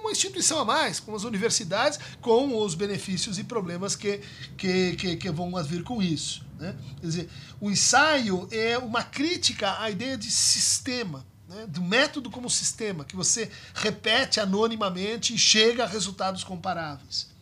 uma 0.00 0.10
instituição 0.10 0.58
a 0.58 0.64
mais, 0.64 0.98
como 0.98 1.16
as 1.16 1.22
universidades, 1.22 2.00
com 2.20 2.60
os 2.60 2.74
benefícios 2.74 3.38
e 3.38 3.44
problemas 3.44 3.94
que, 3.94 4.20
que, 4.58 4.96
que, 4.96 5.16
que 5.16 5.30
vão 5.30 5.52
vir 5.62 5.84
com 5.84 6.02
isso. 6.02 6.44
Né? 6.58 6.74
Quer 7.00 7.06
dizer, 7.06 7.30
o 7.60 7.70
ensaio 7.70 8.48
é 8.50 8.76
uma 8.76 9.04
crítica 9.04 9.80
à 9.80 9.88
ideia 9.88 10.18
de 10.18 10.32
sistema 10.32 11.24
né, 11.54 11.66
do 11.66 11.80
método 11.80 12.30
como 12.30 12.50
sistema, 12.50 13.04
que 13.04 13.14
você 13.14 13.50
repete 13.74 14.40
anonimamente 14.40 15.34
e 15.34 15.38
chega 15.38 15.84
a 15.84 15.86
resultados 15.86 16.42
comparáveis. 16.42 17.32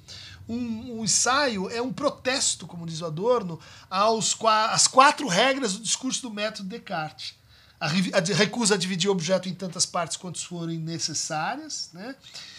Um, 0.49 0.99
um, 0.99 1.05
ensaio 1.05 1.71
é 1.71 1.81
um 1.81 1.93
protesto, 1.93 2.67
como 2.67 2.85
diz 2.85 3.01
o 3.01 3.07
Adorno, 3.07 3.59
aos, 3.89 4.37
às 4.71 4.87
quatro 4.87 5.27
regras 5.27 5.73
do 5.73 5.81
discurso 5.81 6.23
do 6.23 6.31
método 6.31 6.69
Descartes. 6.69 7.35
A, 7.81 7.87
a 7.87 8.35
recusa 8.37 8.75
a 8.75 8.79
dividir 8.79 9.09
o 9.09 9.13
objeto 9.13 9.49
em 9.49 9.55
tantas 9.55 9.87
partes 9.87 10.17
quantas 10.17 10.43
forem 10.43 10.79
necessárias. 10.79 11.91
Né? 11.93 12.15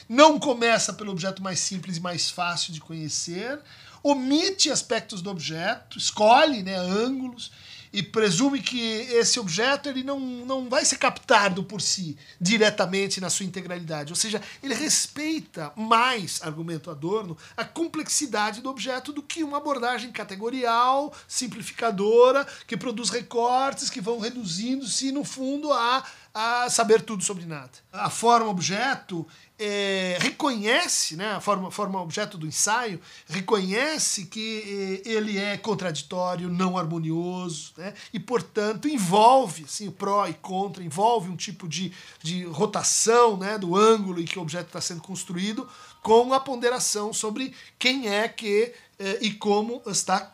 Não 0.09 0.39
começa 0.39 0.91
pelo 0.91 1.11
objeto 1.11 1.43
mais 1.43 1.59
simples 1.59 1.97
e 1.97 2.01
mais 2.01 2.29
fácil 2.29 2.73
de 2.73 2.81
conhecer. 2.81 3.59
Omite 4.01 4.69
aspectos 4.69 5.21
do 5.21 5.29
objeto, 5.29 5.97
escolhe 5.97 6.63
né, 6.63 6.75
ângulos 6.75 7.51
e 7.93 8.01
presume 8.01 8.59
que 8.59 8.81
esse 9.11 9.39
objeto 9.39 9.87
ele 9.87 10.03
não, 10.03 10.19
não 10.19 10.67
vai 10.67 10.83
ser 10.83 10.97
captado 10.97 11.63
por 11.63 11.79
si 11.79 12.17
diretamente 12.41 13.21
na 13.21 13.29
sua 13.29 13.45
integralidade. 13.45 14.11
Ou 14.11 14.15
seja, 14.15 14.41
ele 14.63 14.73
respeita 14.73 15.71
mais, 15.75 16.41
argumento 16.41 16.89
Adorno, 16.89 17.37
a 17.55 17.63
complexidade 17.63 18.61
do 18.61 18.69
objeto 18.69 19.13
do 19.13 19.21
que 19.21 19.43
uma 19.43 19.57
abordagem 19.57 20.11
categorial, 20.11 21.13
simplificadora, 21.27 22.47
que 22.65 22.75
produz 22.75 23.11
recortes 23.11 23.91
que 23.91 24.01
vão 24.01 24.19
reduzindo-se, 24.19 25.11
no 25.11 25.23
fundo, 25.23 25.71
a, 25.71 26.03
a 26.33 26.67
saber 26.67 27.03
tudo 27.03 27.23
sobre 27.23 27.45
nada. 27.45 27.71
A 27.91 28.09
forma 28.09 28.49
objeto 28.49 29.27
é, 29.59 30.17
reconhece, 30.19 31.15
né, 31.15 31.33
a 31.33 31.39
forma, 31.39 31.69
forma 31.69 32.01
objeto 32.01 32.39
do 32.39 32.47
ensaio, 32.47 32.99
reconhece 33.27 34.25
que 34.25 35.01
é, 35.05 35.09
ele 35.09 35.37
é 35.37 35.57
contraditório, 35.57 36.49
não 36.49 36.75
harmonioso, 36.75 37.73
né, 37.77 37.93
e, 38.11 38.19
portanto, 38.19 38.87
envolve 38.87 39.65
assim, 39.65 39.87
o 39.87 39.91
pró 39.91 40.25
e 40.27 40.33
contra, 40.33 40.83
envolve 40.83 41.29
um 41.29 41.35
tipo 41.35 41.67
de, 41.67 41.93
de 42.23 42.45
rotação 42.45 43.37
né, 43.37 43.59
do 43.59 43.75
ângulo 43.75 44.19
em 44.19 44.25
que 44.25 44.39
o 44.39 44.41
objeto 44.41 44.67
está 44.67 44.81
sendo 44.81 45.01
construído, 45.01 45.69
com 46.01 46.33
a 46.33 46.39
ponderação 46.39 47.13
sobre 47.13 47.53
quem 47.77 48.09
é 48.09 48.27
que 48.27 48.73
é, 48.97 49.19
e 49.21 49.31
como 49.31 49.83
está 49.85 50.33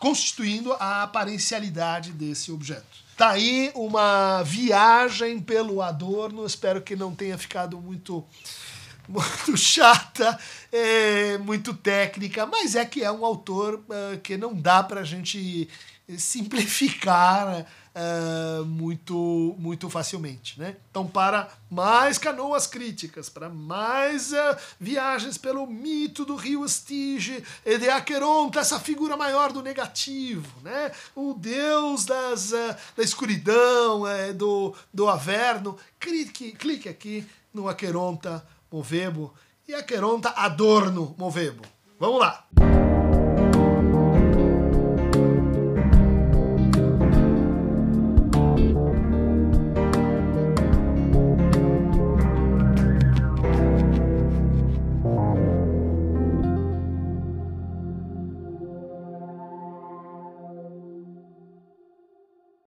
constituindo 0.00 0.72
a 0.72 1.02
aparencialidade 1.04 2.10
desse 2.10 2.50
objeto. 2.50 3.01
Tá 3.16 3.30
aí 3.30 3.70
uma 3.74 4.42
viagem 4.42 5.38
pelo 5.38 5.82
Adorno. 5.82 6.46
Espero 6.46 6.80
que 6.82 6.96
não 6.96 7.14
tenha 7.14 7.36
ficado 7.38 7.80
muito 7.80 8.24
muito 9.08 9.56
chata, 9.56 10.38
é, 10.70 11.36
muito 11.38 11.74
técnica, 11.74 12.46
mas 12.46 12.74
é 12.74 12.84
que 12.84 13.02
é 13.02 13.10
um 13.10 13.24
autor 13.24 13.74
uh, 13.74 14.18
que 14.22 14.36
não 14.36 14.54
dá 14.54 14.82
para 14.82 15.00
a 15.00 15.04
gente 15.04 15.68
simplificar 16.16 17.66
uh, 17.94 18.64
muito, 18.64 19.54
muito 19.58 19.88
facilmente. 19.88 20.58
Né? 20.58 20.76
Então, 20.90 21.06
para 21.06 21.48
mais 21.70 22.18
canoas 22.18 22.66
críticas, 22.66 23.28
para 23.28 23.48
mais 23.48 24.32
uh, 24.32 24.56
viagens 24.78 25.38
pelo 25.38 25.66
mito 25.66 26.24
do 26.24 26.36
rio 26.36 26.64
Estige 26.64 27.42
e 27.64 27.78
de 27.78 27.88
Aqueronta, 27.88 28.60
essa 28.60 28.78
figura 28.80 29.16
maior 29.16 29.52
do 29.52 29.62
negativo, 29.62 30.60
né? 30.62 30.92
o 31.14 31.34
deus 31.34 32.04
das, 32.04 32.52
uh, 32.52 32.76
da 32.96 33.02
escuridão, 33.02 34.02
do, 34.36 34.74
do 34.92 35.08
Averno, 35.08 35.76
clique, 35.98 36.52
clique 36.52 36.88
aqui 36.88 37.26
no 37.52 37.68
Aqueronta 37.68 38.44
Movebo 38.70 39.32
e 39.68 39.74
Aqueronta 39.74 40.30
Adorno 40.30 41.14
Movebo. 41.18 41.62
Vamos 41.98 42.20
lá! 42.20 42.71